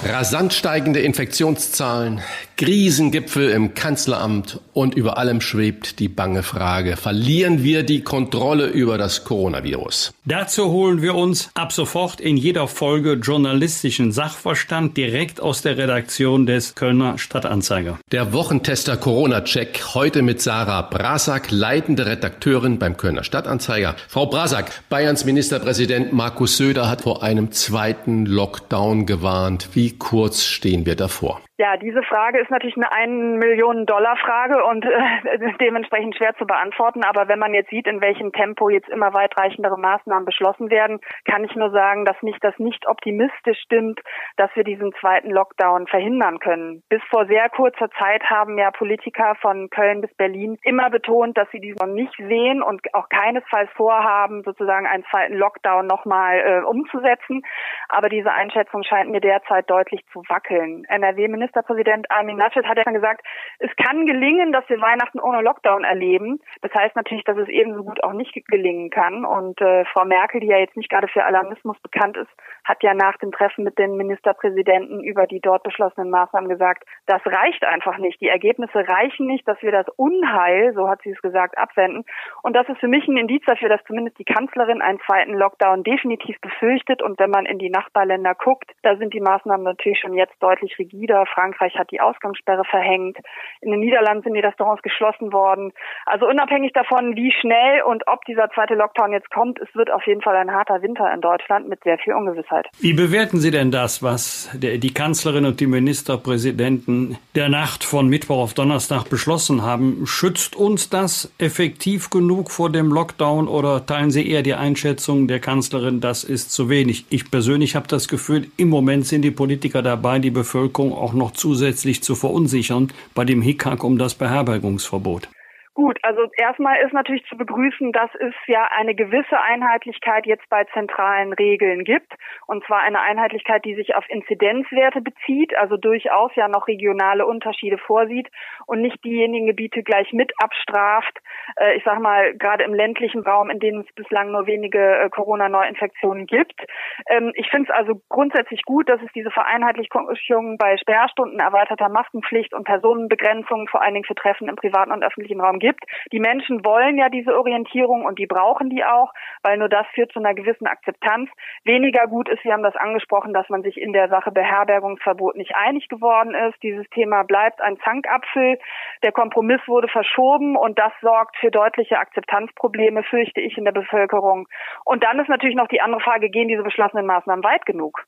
Rasant 0.05 0.53
steigende 0.53 0.99
Infektionszahlen, 0.99 2.21
Krisengipfel 2.57 3.51
im 3.51 3.75
Kanzleramt 3.75 4.59
und 4.73 4.97
über 4.97 5.17
allem 5.17 5.41
schwebt 5.41 6.01
die 6.01 6.09
bange 6.09 6.43
Frage, 6.43 6.97
verlieren 6.97 7.62
wir 7.62 7.85
die 7.85 8.03
Kontrolle 8.03 8.67
über 8.67 8.99
das 8.99 9.23
Coronavirus? 9.23 10.12
Dazu 10.25 10.71
holen 10.71 11.03
wir 11.03 11.15
uns 11.15 11.51
ab 11.55 11.73
sofort 11.73 12.21
in 12.21 12.37
jeder 12.37 12.67
Folge 12.67 13.12
journalistischen 13.12 14.11
Sachverstand 14.11 14.97
direkt 14.97 15.41
aus 15.41 15.62
der 15.62 15.77
Redaktion 15.79 16.47
des 16.47 16.75
Kölner 16.75 17.17
Stadtanzeiger. 17.19 17.99
Der 18.11 18.33
Wochentester 18.33 18.97
Corona-Check 18.97 19.95
heute 19.95 20.23
mit 20.23 20.43
Sarah 20.43 20.83
Brasak, 20.83 21.53
leitende 21.53 22.07
Redakteurin 22.07 22.81
beim 22.81 22.97
Kölner 22.97 23.23
Stadtanzeiger. 23.23 23.95
Frau 24.09 24.27
Brasak, 24.27 24.83
Bayerns 24.88 25.25
Ministerpräsident 25.25 26.12
Markus 26.12 26.57
Söder 26.57 26.91
hat 26.91 27.03
vor 27.03 27.23
einem 27.23 27.53
zweiten 27.53 28.27
Lockdown 28.27 29.07
gewarnt. 29.07 29.69
Wie 29.75 29.91
kurz 29.92 30.42
stehen 30.42 30.87
wir 30.87 30.96
davor? 30.96 31.40
Ja, 31.62 31.77
diese 31.77 32.03
Frage 32.03 32.40
ist 32.40 32.51
natürlich 32.51 32.77
eine 32.77 32.90
1 32.90 33.38
Millionen 33.38 33.87
Dollar 33.87 34.16
Frage 34.16 34.64
und 34.64 34.85
äh, 34.85 35.53
dementsprechend 35.61 36.16
schwer 36.16 36.35
zu 36.35 36.44
beantworten. 36.44 37.05
Aber 37.05 37.29
wenn 37.29 37.38
man 37.38 37.55
jetzt 37.55 37.70
sieht, 37.70 37.87
in 37.87 38.01
welchem 38.01 38.33
Tempo 38.33 38.68
jetzt 38.68 38.88
immer 38.88 39.14
weitreichendere 39.14 39.79
Maßnahmen 39.79 40.25
beschlossen 40.25 40.70
werden, 40.70 40.98
kann 41.25 41.44
ich 41.44 41.55
nur 41.55 41.70
sagen, 41.70 42.05
dass 42.05 42.20
mich 42.20 42.37
das 42.40 42.59
nicht 42.59 42.88
optimistisch 42.88 43.61
stimmt, 43.61 44.01
dass 44.37 44.51
wir 44.57 44.64
diesen 44.64 44.92
zweiten 44.94 45.31
Lockdown 45.31 45.87
verhindern 45.87 46.40
können. 46.40 46.83
Bis 46.88 47.01
vor 47.09 47.27
sehr 47.27 47.48
kurzer 47.48 47.88
Zeit 47.96 48.25
haben 48.25 48.59
ja 48.59 48.72
Politiker 48.72 49.37
von 49.40 49.70
Köln 49.70 50.01
bis 50.01 50.12
Berlin 50.16 50.59
immer 50.64 50.90
betont, 50.90 51.38
dass 51.38 51.48
sie 51.53 51.61
diesen 51.61 51.94
nicht 51.94 52.16
sehen 52.16 52.61
und 52.61 52.92
auch 52.92 53.09
keinesfalls 53.09 53.70
vorhaben, 53.77 54.42
sozusagen 54.42 54.88
einen 54.88 55.05
zweiten 55.12 55.35
Lockdown 55.35 55.87
nochmal 55.87 56.40
äh, 56.40 56.64
umzusetzen. 56.64 57.42
Aber 57.88 58.09
diese 58.09 58.33
Einschätzung 58.33 58.83
scheint 58.83 59.11
mir 59.11 59.20
derzeit 59.20 59.70
deutlich 59.70 60.05
zu 60.12 60.25
wackeln. 60.29 60.85
NRW-Minister 60.88 61.52
Ministerpräsident 61.53 62.11
Armin 62.11 62.38
Laschet 62.38 62.65
hat 62.65 62.79
ja 62.79 62.85
schon 62.85 62.95
gesagt, 62.95 63.21
es 63.59 63.71
kann 63.77 64.07
gelingen, 64.07 64.53
dass 64.53 64.67
wir 64.69 64.81
Weihnachten 64.81 65.21
ohne 65.21 65.43
Lockdown 65.43 65.85
erleben. 65.85 66.41
Das 66.62 66.73
heißt 66.73 66.97
natürlich, 66.97 67.25
dass 67.25 67.37
es 67.37 67.49
ebenso 67.49 67.85
gut 67.85 68.03
auch 68.03 68.15
nicht 68.15 68.33
gelingen 68.47 68.88
kann. 68.88 69.27
Und 69.27 69.61
äh, 69.61 69.85
Frau 69.93 70.07
Merkel, 70.07 70.41
die 70.41 70.47
ja 70.47 70.59
jetzt 70.59 70.77
nicht 70.77 70.88
gerade 70.88 71.09
für 71.09 71.25
Alarmismus 71.25 71.79
bekannt 71.81 72.17
ist, 72.17 72.31
hat 72.65 72.83
ja 72.83 72.95
nach 72.95 73.19
dem 73.19 73.33
Treffen 73.33 73.65
mit 73.65 73.79
den 73.79 73.97
Ministerpräsidenten 73.97 75.05
über 75.05 75.27
die 75.27 75.41
dort 75.41 75.62
beschlossenen 75.62 76.09
Maßnahmen 76.09 76.49
gesagt, 76.49 76.85
das 77.07 77.21
reicht 77.27 77.65
einfach 77.65 77.99
nicht. 77.99 78.21
Die 78.21 78.29
Ergebnisse 78.29 78.88
reichen 78.88 79.27
nicht, 79.27 79.47
dass 79.47 79.61
wir 79.61 79.73
das 79.73 79.88
Unheil, 79.97 80.73
so 80.75 80.88
hat 80.88 81.03
sie 81.03 81.11
es 81.11 81.21
gesagt, 81.21 81.59
abwenden. 81.59 82.05
Und 82.43 82.55
das 82.55 82.69
ist 82.69 82.79
für 82.79 82.88
mich 82.88 83.07
ein 83.09 83.19
Indiz 83.19 83.45
dafür, 83.45 83.69
dass 83.69 83.85
zumindest 83.85 84.19
die 84.19 84.25
Kanzlerin 84.25 84.81
einen 84.81 85.01
zweiten 85.01 85.35
Lockdown 85.35 85.83
definitiv 85.83 86.41
befürchtet. 86.41 87.03
Und 87.03 87.19
wenn 87.19 87.31
man 87.31 87.45
in 87.45 87.59
die 87.59 87.71
Nachbarländer 87.71 88.35
guckt, 88.35 88.71
da 88.83 88.97
sind 88.97 89.12
die 89.12 89.21
Maßnahmen 89.21 89.65
natürlich 89.65 90.01
schon 90.01 90.15
jetzt 90.15 90.35
deutlich 90.41 90.79
rigider. 90.79 91.27
Frankreich 91.42 91.74
hat 91.76 91.90
die 91.90 92.00
Ausgangssperre 92.00 92.64
verhängt. 92.64 93.18
In 93.61 93.72
den 93.72 93.81
Niederlanden 93.81 94.22
sind 94.22 94.35
die 94.35 94.40
Restaurants 94.40 94.83
geschlossen 94.83 95.33
worden. 95.33 95.72
Also 96.07 96.28
unabhängig 96.28 96.72
davon, 96.72 97.16
wie 97.16 97.33
schnell 97.33 97.83
und 97.83 98.07
ob 98.07 98.24
dieser 98.26 98.48
zweite 98.50 98.74
Lockdown 98.74 99.12
jetzt 99.12 99.31
kommt, 99.31 99.61
es 99.61 99.68
wird 99.74 99.90
auf 99.90 100.07
jeden 100.07 100.22
Fall 100.22 100.37
ein 100.37 100.52
harter 100.52 100.83
Winter 100.83 101.12
in 101.12 101.20
Deutschland 101.20 101.68
mit 101.68 101.83
sehr 101.83 101.98
viel 101.98 102.14
Ungewissheit. 102.14 102.68
Wie 102.78 102.92
bewerten 102.92 103.38
Sie 103.40 103.50
denn 103.50 103.72
das, 103.72 104.02
was 104.02 104.50
der, 104.55 104.78
die 104.78 104.94
Kanzlerin 104.94 105.44
und 105.44 105.59
die 105.59 105.66
Ministerpräsidenten 105.66 107.18
der 107.35 107.48
Nacht 107.48 107.83
von 107.83 108.09
Mittwoch 108.09 108.38
auf 108.38 108.55
Donnerstag 108.55 109.11
beschlossen 109.11 109.62
haben? 109.62 110.07
Schützt 110.07 110.55
uns 110.55 110.90
das 110.90 111.35
effektiv 111.38 112.11
genug 112.11 112.52
vor 112.52 112.70
dem 112.70 112.92
Lockdown 112.92 113.48
oder 113.48 113.85
teilen 113.85 114.11
Sie 114.11 114.31
eher 114.31 114.42
die 114.42 114.55
Einschätzung 114.55 115.26
der 115.26 115.40
Kanzlerin, 115.40 116.00
das 116.00 116.22
ist 116.22 116.52
zu 116.52 116.68
wenig? 116.68 117.07
Ich 117.11 117.31
persönlich 117.31 117.74
habe 117.74 117.88
das 117.88 118.07
Gefühl, 118.07 118.46
im 118.57 118.68
Moment 118.68 119.07
sind 119.07 119.22
die 119.22 119.31
Politiker 119.33 119.83
dabei, 119.83 120.20
die 120.20 120.31
Bevölkerung 120.31 120.92
auch 120.92 121.12
noch 121.12 121.21
zusätzlich 121.30 122.02
zu 122.02 122.14
verunsichern 122.14 122.92
bei 123.14 123.24
dem 123.24 123.40
Hickhack 123.40 123.85
um 123.85 123.98
das 123.98 124.14
Beherbergungsverbot. 124.14 125.28
Gut, 125.74 125.98
also 126.02 126.28
erstmal 126.37 126.85
ist 126.85 126.92
natürlich 126.92 127.24
zu 127.30 127.37
begrüßen, 127.37 127.92
dass 127.92 128.11
es 128.20 128.35
ja 128.46 128.68
eine 128.76 128.94
gewisse 128.94 129.40
Einheitlichkeit 129.40 130.26
jetzt 130.26 130.46
bei 130.50 130.64
zentralen 130.64 131.32
Regeln 131.32 131.85
gibt. 131.85 132.12
Und 132.46 132.62
zwar 132.66 132.80
eine 132.80 133.00
Einheitlichkeit, 133.00 133.64
die 133.64 133.74
sich 133.74 133.94
auf 133.94 134.04
Inzidenzwerte 134.11 135.00
bezieht, 135.00 135.56
also 135.56 135.78
durchaus 135.78 136.30
ja 136.37 136.46
noch 136.48 136.68
regionale 136.68 137.24
Unterschiede 137.24 137.78
vorsieht 137.78 138.28
und 138.66 138.82
nicht 138.82 139.02
diejenigen 139.02 139.46
Gebiete 139.46 139.82
gleich 139.82 140.12
mit 140.12 140.32
abstraft. 140.37 141.18
Äh, 141.57 141.76
ich 141.76 141.85
sage 141.85 142.00
mal, 142.00 142.35
gerade 142.35 142.64
im 142.64 142.74
ländlichen 142.74 143.22
Raum, 143.22 143.50
in 143.50 143.59
dem 143.59 143.81
es 143.81 143.94
bislang 143.94 144.31
nur 144.31 144.46
wenige 144.46 144.78
äh, 144.78 145.11
Corona-Neuinfektionen 145.11 146.26
gibt. 146.26 146.61
Ähm, 147.09 147.33
ich 147.35 147.50
finde 147.50 147.70
es 147.70 147.76
also 147.76 148.00
grundsätzlich 148.09 148.62
gut, 148.64 148.88
dass 148.88 149.00
es 149.02 149.12
diese 149.14 149.31
Vereinheitlichung 149.31 150.57
bei 150.59 150.76
Sperrstunden, 150.76 151.40
erweiterter 151.40 151.88
Maskenpflicht 151.88 152.55
und 152.55 152.64
Personenbegrenzung 152.64 153.68
vor 153.68 153.83
allen 153.83 153.94
Dingen 153.94 154.05
für 154.05 154.14
Treffen 154.14 154.48
im 154.48 154.57
privaten 154.57 154.92
und 154.92 155.05
öffentlichen 155.05 155.40
Raum 155.40 155.59
gibt. 155.59 155.85
Die 156.12 156.20
Menschen 156.20 156.64
wollen 156.64 156.98
ja 156.98 157.09
diese 157.09 157.37
Orientierung 157.37 158.05
und 158.05 158.18
die 158.18 158.26
brauchen 158.26 158.70
die 158.70 158.85
auch, 158.85 159.12
weil 159.42 159.59
nur 159.59 159.68
das 159.68 159.87
führt 159.94 160.12
zu 160.12 160.18
einer 160.18 160.35
gewissen 160.35 160.66
Akzeptanz. 160.66 161.31
Weniger 161.64 162.07
gut 162.07 162.28
ist, 162.28 162.44
wir 162.44 162.52
haben 162.52 162.62
das 162.62 162.76
angesprochen, 162.76 163.33
dass 163.33 163.48
man 163.48 163.62
sich 163.62 163.81
in 163.81 163.92
der 163.92 164.09
Sache 164.09 164.31
Beherbergungsverbot 164.31 165.37
nicht 165.37 165.55
einig 165.55 165.88
geworden 165.88 166.35
ist. 166.35 166.62
Dieses 166.62 166.88
Thema 166.90 167.22
bleibt 167.24 167.61
ein 167.61 167.78
Zankapfel. 167.78 168.59
Der 169.02 169.12
Kompromiss 169.12 169.61
wurde 169.66 169.88
verschoben 169.88 170.57
und 170.57 170.78
das 170.78 170.92
sorgt 171.00 171.37
für 171.42 171.50
deutliche 171.50 171.98
Akzeptanzprobleme, 171.98 173.02
fürchte 173.02 173.42
ich, 173.42 173.59
in 173.59 173.64
der 173.64 173.72
Bevölkerung. 173.72 174.48
Und 174.87 175.02
dann 175.02 175.18
ist 175.18 175.28
natürlich 175.28 175.57
noch 175.57 175.68
die 175.68 175.83
andere 175.83 176.00
Frage, 176.00 176.31
gehen 176.31 176.48
diese 176.48 176.62
beschlossenen 176.62 177.05
Maßnahmen 177.05 177.44
weit 177.44 177.66
genug? 177.66 178.07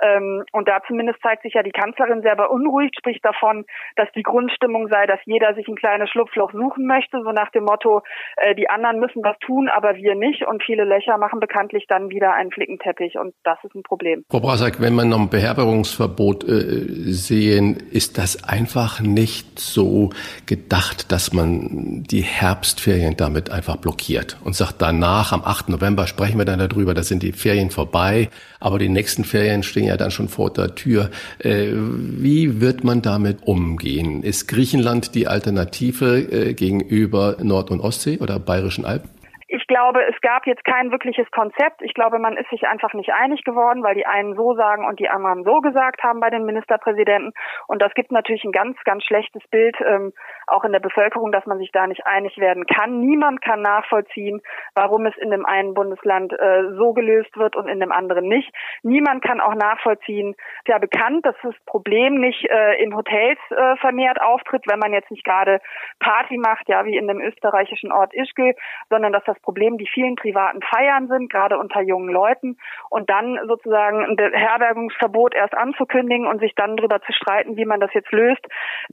Ähm, 0.00 0.44
und 0.52 0.68
da 0.68 0.82
zumindest 0.86 1.20
zeigt 1.22 1.42
sich 1.42 1.54
ja 1.54 1.62
die 1.62 1.72
Kanzlerin 1.72 2.22
sehr 2.22 2.36
beunruhigt, 2.36 2.96
spricht 2.98 3.24
davon, 3.24 3.64
dass 3.96 4.08
die 4.14 4.22
Grundstimmung 4.22 4.88
sei, 4.88 5.06
dass 5.06 5.20
jeder 5.24 5.54
sich 5.54 5.68
ein 5.68 5.76
kleines 5.76 6.10
Schlupfloch 6.10 6.52
suchen 6.52 6.86
möchte, 6.86 7.22
so 7.22 7.32
nach 7.32 7.50
dem 7.50 7.64
Motto, 7.64 8.02
äh, 8.36 8.54
die 8.54 8.68
anderen 8.70 8.98
müssen 8.98 9.22
was 9.22 9.38
tun, 9.40 9.68
aber 9.68 9.96
wir 9.96 10.14
nicht. 10.14 10.46
Und 10.46 10.62
viele 10.62 10.84
Löcher 10.84 11.18
machen 11.18 11.40
bekanntlich 11.40 11.86
dann 11.88 12.10
wieder 12.10 12.32
einen 12.34 12.50
Flickenteppich 12.50 13.18
und 13.18 13.34
das 13.44 13.58
ist 13.64 13.74
ein 13.74 13.82
Problem. 13.82 14.24
Frau 14.30 14.40
Brasak, 14.40 14.80
wenn 14.80 14.94
man 14.94 15.08
noch 15.08 15.20
ein 15.20 15.30
Beherbergungsverbot 15.30 16.44
äh, 16.44 17.12
sehen, 17.12 17.76
ist 17.92 18.18
das 18.18 18.44
einfach 18.48 19.00
nicht 19.00 19.58
so 19.58 20.10
gedacht, 20.46 21.12
dass 21.12 21.32
man 21.32 22.04
die 22.04 22.22
Herbstferien 22.22 23.16
damit 23.16 23.50
einfach 23.50 23.76
blockiert 23.76 24.38
und 24.44 24.54
sagt, 24.54 24.80
danach 24.80 25.32
am 25.32 25.42
8. 25.44 25.68
November 25.68 26.06
sprechen 26.06 26.38
wir 26.38 26.44
dann 26.44 26.58
darüber, 26.58 26.94
da 26.94 27.02
sind 27.02 27.22
die 27.22 27.32
Ferien 27.32 27.70
vorbei, 27.70 28.28
aber 28.60 28.78
die 28.78 28.88
nächsten 28.88 29.24
Ferien 29.24 29.62
stehen 29.62 29.89
ja 29.90 29.96
dann 29.96 30.10
schon 30.10 30.28
vor 30.28 30.50
der 30.50 30.74
Tür. 30.74 31.10
Äh, 31.38 31.68
wie 31.72 32.60
wird 32.60 32.84
man 32.84 33.02
damit 33.02 33.38
umgehen? 33.44 34.22
Ist 34.22 34.48
Griechenland 34.48 35.14
die 35.14 35.28
Alternative 35.28 36.18
äh, 36.18 36.54
gegenüber 36.54 37.36
Nord- 37.42 37.70
und 37.70 37.80
Ostsee 37.80 38.18
oder 38.18 38.38
Bayerischen 38.38 38.84
Alpen? 38.84 39.19
Ich 39.52 39.66
glaube, 39.66 40.06
es 40.06 40.20
gab 40.20 40.46
jetzt 40.46 40.64
kein 40.64 40.92
wirkliches 40.92 41.28
Konzept. 41.32 41.82
Ich 41.82 41.92
glaube, 41.92 42.20
man 42.20 42.36
ist 42.36 42.48
sich 42.50 42.68
einfach 42.68 42.94
nicht 42.94 43.12
einig 43.12 43.42
geworden, 43.42 43.82
weil 43.82 43.96
die 43.96 44.06
einen 44.06 44.36
so 44.36 44.54
sagen 44.54 44.86
und 44.86 45.00
die 45.00 45.08
anderen 45.08 45.42
so 45.42 45.60
gesagt 45.60 46.04
haben 46.04 46.20
bei 46.20 46.30
den 46.30 46.44
Ministerpräsidenten. 46.44 47.32
Und 47.66 47.82
das 47.82 47.92
gibt 47.94 48.12
natürlich 48.12 48.44
ein 48.44 48.52
ganz, 48.52 48.78
ganz 48.84 49.02
schlechtes 49.02 49.42
Bild 49.48 49.76
ähm, 49.84 50.12
auch 50.46 50.62
in 50.62 50.70
der 50.70 50.78
Bevölkerung, 50.78 51.32
dass 51.32 51.46
man 51.46 51.58
sich 51.58 51.72
da 51.72 51.88
nicht 51.88 52.06
einig 52.06 52.38
werden 52.38 52.64
kann. 52.66 53.00
Niemand 53.00 53.42
kann 53.42 53.60
nachvollziehen, 53.60 54.40
warum 54.76 55.04
es 55.06 55.16
in 55.16 55.32
dem 55.32 55.44
einen 55.44 55.74
Bundesland 55.74 56.32
äh, 56.32 56.70
so 56.76 56.92
gelöst 56.92 57.36
wird 57.36 57.56
und 57.56 57.66
in 57.66 57.80
dem 57.80 57.90
anderen 57.90 58.28
nicht. 58.28 58.54
Niemand 58.84 59.24
kann 59.24 59.40
auch 59.40 59.56
nachvollziehen, 59.56 60.34
ist 60.34 60.68
ja 60.68 60.78
bekannt, 60.78 61.26
dass 61.26 61.34
das 61.42 61.56
Problem 61.66 62.20
nicht 62.20 62.48
äh, 62.48 62.80
in 62.80 62.94
Hotels 62.94 63.40
äh, 63.50 63.74
vermehrt 63.78 64.20
auftritt, 64.20 64.62
wenn 64.68 64.78
man 64.78 64.92
jetzt 64.92 65.10
nicht 65.10 65.24
gerade 65.24 65.60
Party 65.98 66.38
macht, 66.38 66.68
ja, 66.68 66.84
wie 66.84 66.96
in 66.96 67.08
dem 67.08 67.20
österreichischen 67.20 67.90
Ort 67.90 68.14
Ischgl, 68.14 68.54
sondern 68.90 69.12
dass 69.12 69.24
das 69.24 69.39
Problem 69.42 69.78
die 69.78 69.88
vielen 69.92 70.16
privaten 70.16 70.60
Feiern 70.62 71.08
sind, 71.08 71.30
gerade 71.30 71.58
unter 71.58 71.80
jungen 71.80 72.10
Leuten. 72.10 72.56
Und 72.88 73.10
dann 73.10 73.38
sozusagen 73.46 74.04
ein 74.04 74.16
Beherbergungsverbot 74.16 75.34
erst 75.34 75.54
anzukündigen 75.54 76.26
und 76.26 76.40
sich 76.40 76.54
dann 76.54 76.76
darüber 76.76 77.00
zu 77.00 77.12
streiten, 77.12 77.56
wie 77.56 77.64
man 77.64 77.80
das 77.80 77.90
jetzt 77.94 78.12
löst, 78.12 78.46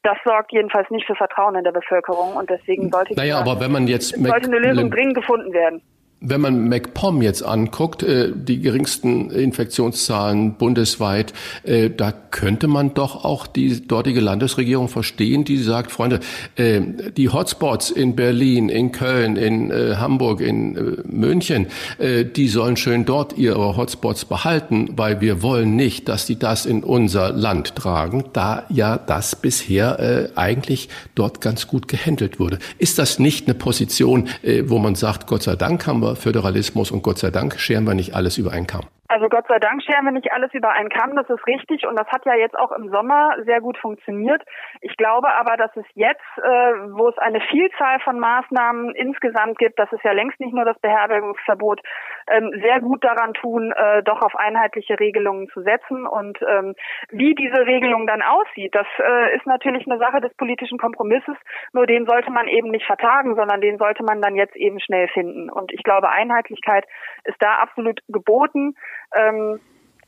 das 0.04 0.18
sorgt 0.26 0.52
jedenfalls 0.52 0.90
nicht 0.90 1.06
für 1.06 1.16
Vertrauen 1.16 1.56
in 1.56 1.64
der 1.64 1.72
Bevölkerung. 1.72 2.36
Und 2.36 2.50
deswegen 2.50 2.90
sollte, 2.90 3.16
naja, 3.16 3.40
aber 3.40 3.60
wenn 3.60 3.72
man 3.72 3.88
jetzt 3.88 4.16
sollte 4.16 4.48
eine 4.48 4.60
Lösung 4.60 4.92
dringend 4.92 5.16
gefunden 5.16 5.54
werden. 5.54 5.82
Wenn 6.20 6.42
man 6.42 6.68
MacPom 6.68 7.22
jetzt 7.22 7.44
anguckt, 7.44 8.02
äh, 8.02 8.32
die 8.34 8.60
geringsten 8.60 9.30
Infektionszahlen 9.30 10.56
bundesweit, 10.56 11.32
äh, 11.62 11.92
da 11.92 12.12
könnte 12.12 12.68
man 12.68 12.96
doch 12.96 13.24
auch 13.24 13.46
die 13.46 13.86
dortige 13.88 14.20
Landesregierung 14.20 14.88
verstehen, 14.88 15.46
die 15.46 15.60
sagt, 15.60 15.92
Freunde, 15.92 16.20
äh, 16.56 16.82
die 17.16 17.30
Hotspots 17.30 17.92
in 17.92 18.16
Berlin, 18.16 18.70
in 18.70 18.92
Köln, 18.92 19.36
in 19.36 19.72
Hamburg, 19.72 20.42
in 20.42 21.04
München, 21.06 21.68
die 22.00 22.48
sollen 22.48 22.78
schön 22.78 23.06
dort 23.06 23.38
ihre 23.38 23.76
Hotspots 23.76 24.26
behalten, 24.26 24.90
weil 24.96 25.22
wir 25.22 25.42
wollen 25.42 25.76
nicht, 25.76 26.08
dass 26.08 26.26
die 26.26 26.38
das 26.38 26.66
in 26.66 26.84
unser 26.84 27.32
Land 27.32 27.76
tragen, 27.76 28.26
da 28.34 28.66
ja 28.70 28.98
das 28.98 29.36
bisher 29.36 30.30
eigentlich 30.36 30.90
dort 31.16 31.42
ganz 31.42 31.68
gut 31.68 31.88
gehandelt 31.88 32.40
wurde. 32.40 32.60
Ist 32.78 33.00
das 33.00 33.20
nicht 33.20 33.48
eine 33.48 33.56
Position, 33.56 34.28
wo 34.66 34.80
man 34.80 34.96
sagt, 34.96 35.28
Gott 35.28 35.44
sei 35.44 35.56
Dank 35.56 35.88
haben 35.88 36.02
wir 36.02 36.07
über 36.08 36.16
Föderalismus 36.16 36.92
und 36.92 37.02
Gott 37.02 37.20
sei 37.20 37.32
Dank 37.32 37.60
scheren 37.60 37.86
wir 37.86 37.94
nicht 37.94 38.16
alles 38.16 38.38
über 38.38 38.52
einen 38.52 38.68
Kamm. 38.68 38.86
Also 39.10 39.30
Gott 39.30 39.48
sei 39.48 39.60
Dank 39.60 39.82
scheren 39.84 40.06
wir 40.06 40.12
nicht 40.12 40.34
alles 40.34 40.54
über 40.54 40.70
einen 40.72 40.90
Kamm, 40.90 41.16
das 41.16 41.30
ist 41.30 41.46
richtig 41.48 41.88
und 41.88 41.98
das 41.98 42.08
hat 42.08 42.26
ja 42.26 42.36
jetzt 42.36 42.58
auch 42.60 42.72
im 42.74 42.90
Sommer 42.90 43.38
sehr 43.46 43.62
gut 43.62 43.78
funktioniert. 43.78 44.44
Ich 44.82 44.98
glaube 44.98 45.34
aber, 45.34 45.56
dass 45.56 45.74
es 45.78 45.86
jetzt, 45.94 46.26
äh, 46.38 46.74
wo 46.92 47.08
es 47.08 47.18
eine 47.18 47.40
Vielzahl 47.40 48.00
von 48.02 48.20
Maßnahmen 48.20 48.94
insgesamt 48.96 49.58
gibt, 49.60 49.80
das 49.80 49.92
ist 49.94 50.04
ja 50.04 50.12
längst 50.12 50.40
nicht 50.42 50.54
nur 50.54 50.66
das 50.66 50.78
Beherbergungsverbot, 50.80 51.82
ähm, 52.28 52.52
sehr 52.62 52.82
gut 52.82 53.04
daran 53.04 53.34
tun, 53.34 53.72
äh, 53.72 54.04
doch 54.04 54.22
auf 54.22 54.36
einheitliche 54.36 55.00
Regelungen 55.00 55.48
zu 55.50 55.62
setzen. 55.62 56.06
Und 56.06 56.38
ähm, 56.42 56.76
wie 57.10 57.34
diese 57.34 57.66
Regelung 57.66 58.08
dann 58.08 58.22
aussieht, 58.22 58.76
das 58.76 58.88
äh, 59.00 59.36
ist 59.36 59.46
natürlich 59.46 59.88
eine 59.90 60.00
Sache 60.00 60.20
des 60.20 60.34
politischen 60.36 60.78
Kompromisses. 60.78 61.36
Nur 61.72 61.86
den 61.86 62.06
sollte 62.06 62.32
man 62.32 62.48
eben 62.48 62.72
nicht 62.72 62.86
vertagen, 62.86 63.36
sondern 63.36 63.62
den 63.62 63.78
sollte 63.78 64.04
man 64.04 64.22
dann 64.22 64.36
jetzt 64.36 64.56
eben 64.56 64.80
schnell 64.82 65.08
finden. 65.08 65.50
Und 65.50 65.72
ich 65.72 65.84
glaube, 65.84 66.10
Einheitlichkeit 66.10 66.86
ist 67.24 67.38
da 67.40 67.56
absolut 67.56 68.02
geboten. 68.10 68.76
Ähm, 69.16 69.60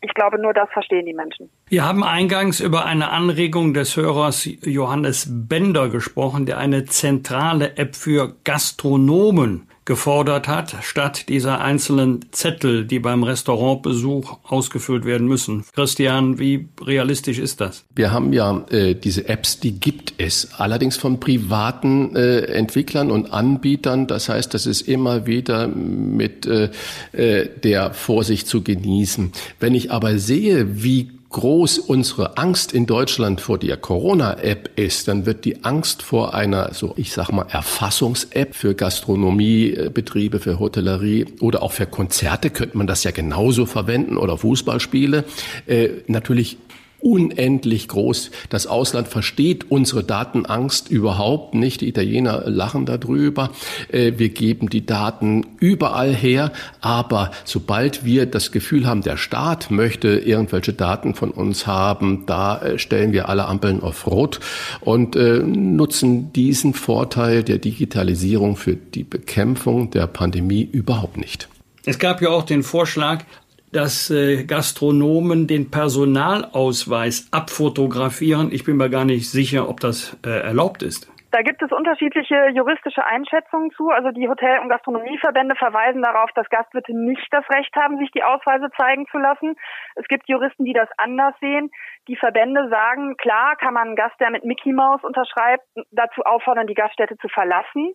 ich 0.01 0.13
glaube, 0.13 0.41
nur 0.41 0.53
das 0.53 0.69
verstehen 0.71 1.05
die 1.05 1.13
Menschen. 1.13 1.49
Wir 1.67 1.85
haben 1.85 2.03
eingangs 2.03 2.61
über 2.61 2.85
eine 2.85 3.09
Anregung 3.09 3.73
des 3.73 3.97
Hörers 3.97 4.45
Johannes 4.45 5.27
Bender 5.29 5.89
gesprochen, 5.89 6.45
der 6.45 6.57
eine 6.57 6.85
zentrale 6.85 7.75
App 7.77 7.95
für 7.95 8.35
Gastronomen 8.45 9.67
gefordert 9.89 10.47
hat, 10.47 10.75
statt 10.83 11.29
dieser 11.29 11.61
einzelnen 11.61 12.23
Zettel, 12.31 12.85
die 12.85 12.99
beim 12.99 13.23
Restaurantbesuch 13.23 14.37
ausgefüllt 14.43 15.03
werden 15.03 15.25
müssen. 15.25 15.65
Christian, 15.73 16.37
wie 16.37 16.69
realistisch 16.79 17.39
ist 17.39 17.59
das? 17.59 17.85
Wir 17.95 18.11
haben 18.11 18.31
ja 18.31 18.63
äh, 18.69 18.93
diese 18.93 19.27
Apps, 19.27 19.59
die 19.59 19.79
gibt 19.79 20.13
es, 20.19 20.53
allerdings 20.59 20.95
von 20.95 21.19
privaten 21.19 22.15
äh, 22.15 22.41
Entwicklern 22.41 23.09
und 23.09 23.33
Anbietern. 23.33 24.05
Das 24.05 24.29
heißt, 24.29 24.53
das 24.53 24.67
ist 24.67 24.81
immer 24.81 25.25
wieder 25.25 25.67
mit 25.67 26.45
äh, 26.45 26.69
äh 27.11 27.49
der 27.63 27.91
Vorsicht 27.91 28.47
zu 28.47 28.61
genießen. 28.61 29.31
Wenn 29.59 29.73
ich 29.73 29.91
aber 29.91 30.19
sehe, 30.19 30.83
wie 30.83 31.18
groß 31.29 31.77
unsere 31.79 32.37
Angst 32.37 32.73
in 32.73 32.85
Deutschland 32.85 33.39
vor 33.39 33.59
der 33.59 33.77
Corona-App 33.77 34.71
ist, 34.77 35.07
dann 35.07 35.25
wird 35.25 35.45
die 35.45 35.63
Angst 35.63 36.01
vor 36.01 36.33
einer, 36.33 36.73
so 36.73 36.93
ich 36.97 37.13
sag 37.13 37.31
mal, 37.31 37.45
Erfassungs-App 37.49 38.55
für 38.55 38.73
Gastronomiebetriebe, 38.73 40.39
für 40.39 40.59
Hotellerie 40.59 41.25
oder 41.39 41.61
auch 41.61 41.71
für 41.71 41.85
Konzerte 41.85 42.49
könnte 42.49 42.77
man 42.77 42.87
das 42.87 43.03
ja 43.03 43.11
genauso 43.11 43.67
verwenden 43.67 44.17
oder 44.17 44.37
Fußballspiele, 44.37 45.23
äh, 45.67 45.89
natürlich 46.07 46.57
unendlich 47.01 47.87
groß. 47.87 48.31
Das 48.49 48.67
Ausland 48.67 49.07
versteht 49.07 49.69
unsere 49.71 50.03
Datenangst 50.03 50.89
überhaupt 50.89 51.53
nicht. 51.53 51.81
Die 51.81 51.87
Italiener 51.87 52.43
lachen 52.49 52.85
darüber. 52.85 53.51
Äh, 53.91 54.13
wir 54.17 54.29
geben 54.29 54.69
die 54.69 54.85
Daten 54.85 55.45
überall 55.59 56.13
her. 56.13 56.51
Aber 56.81 57.31
sobald 57.45 58.05
wir 58.05 58.25
das 58.25 58.51
Gefühl 58.51 58.85
haben, 58.85 59.01
der 59.01 59.17
Staat 59.17 59.71
möchte 59.71 60.09
irgendwelche 60.09 60.73
Daten 60.73 61.15
von 61.15 61.31
uns 61.31 61.67
haben, 61.67 62.25
da 62.25 62.59
äh, 62.61 62.79
stellen 62.79 63.13
wir 63.13 63.29
alle 63.29 63.45
Ampeln 63.45 63.81
auf 63.81 64.07
Rot 64.07 64.39
und 64.81 65.15
äh, 65.15 65.39
nutzen 65.39 66.33
diesen 66.33 66.73
Vorteil 66.73 67.43
der 67.43 67.57
Digitalisierung 67.57 68.55
für 68.55 68.75
die 68.75 69.03
Bekämpfung 69.03 69.91
der 69.91 70.07
Pandemie 70.07 70.67
überhaupt 70.69 71.17
nicht. 71.17 71.47
Es 71.85 71.97
gab 71.97 72.21
ja 72.21 72.29
auch 72.29 72.43
den 72.43 72.63
Vorschlag, 72.63 73.23
dass 73.71 74.09
äh, 74.09 74.43
Gastronomen 74.43 75.47
den 75.47 75.69
Personalausweis 75.69 77.27
abfotografieren. 77.31 78.51
Ich 78.51 78.63
bin 78.63 78.77
mir 78.77 78.89
gar 78.89 79.05
nicht 79.05 79.29
sicher, 79.29 79.69
ob 79.69 79.79
das 79.79 80.17
äh, 80.25 80.29
erlaubt 80.29 80.83
ist. 80.83 81.07
Da 81.31 81.43
gibt 81.43 81.61
es 81.61 81.71
unterschiedliche 81.71 82.49
juristische 82.49 83.05
Einschätzungen 83.05 83.69
zu. 83.71 83.89
Also 83.89 84.09
die 84.09 84.27
Hotel- 84.27 84.59
und 84.59 84.69
Gastronomieverbände 84.69 85.55
verweisen 85.55 86.01
darauf, 86.01 86.31
dass 86.33 86.49
Gastwirte 86.49 86.93
nicht 86.93 87.27
das 87.31 87.47
Recht 87.49 87.75
haben, 87.75 87.99
sich 87.99 88.09
die 88.11 88.23
Ausweise 88.23 88.69
zeigen 88.75 89.05
zu 89.07 89.19
lassen. 89.19 89.55
Es 89.95 90.07
gibt 90.07 90.27
Juristen, 90.27 90.65
die 90.65 90.73
das 90.73 90.89
anders 90.97 91.35
sehen. 91.39 91.69
Die 92.07 92.15
Verbände 92.15 92.67
sagen, 92.69 93.15
klar 93.17 93.55
kann 93.57 93.75
man 93.75 93.89
einen 93.89 93.95
Gast, 93.95 94.19
der 94.19 94.31
mit 94.31 94.43
Mickey 94.43 94.73
Mouse 94.73 95.03
unterschreibt, 95.03 95.63
dazu 95.91 96.23
auffordern, 96.23 96.65
die 96.65 96.73
Gaststätte 96.73 97.17
zu 97.17 97.27
verlassen. 97.29 97.93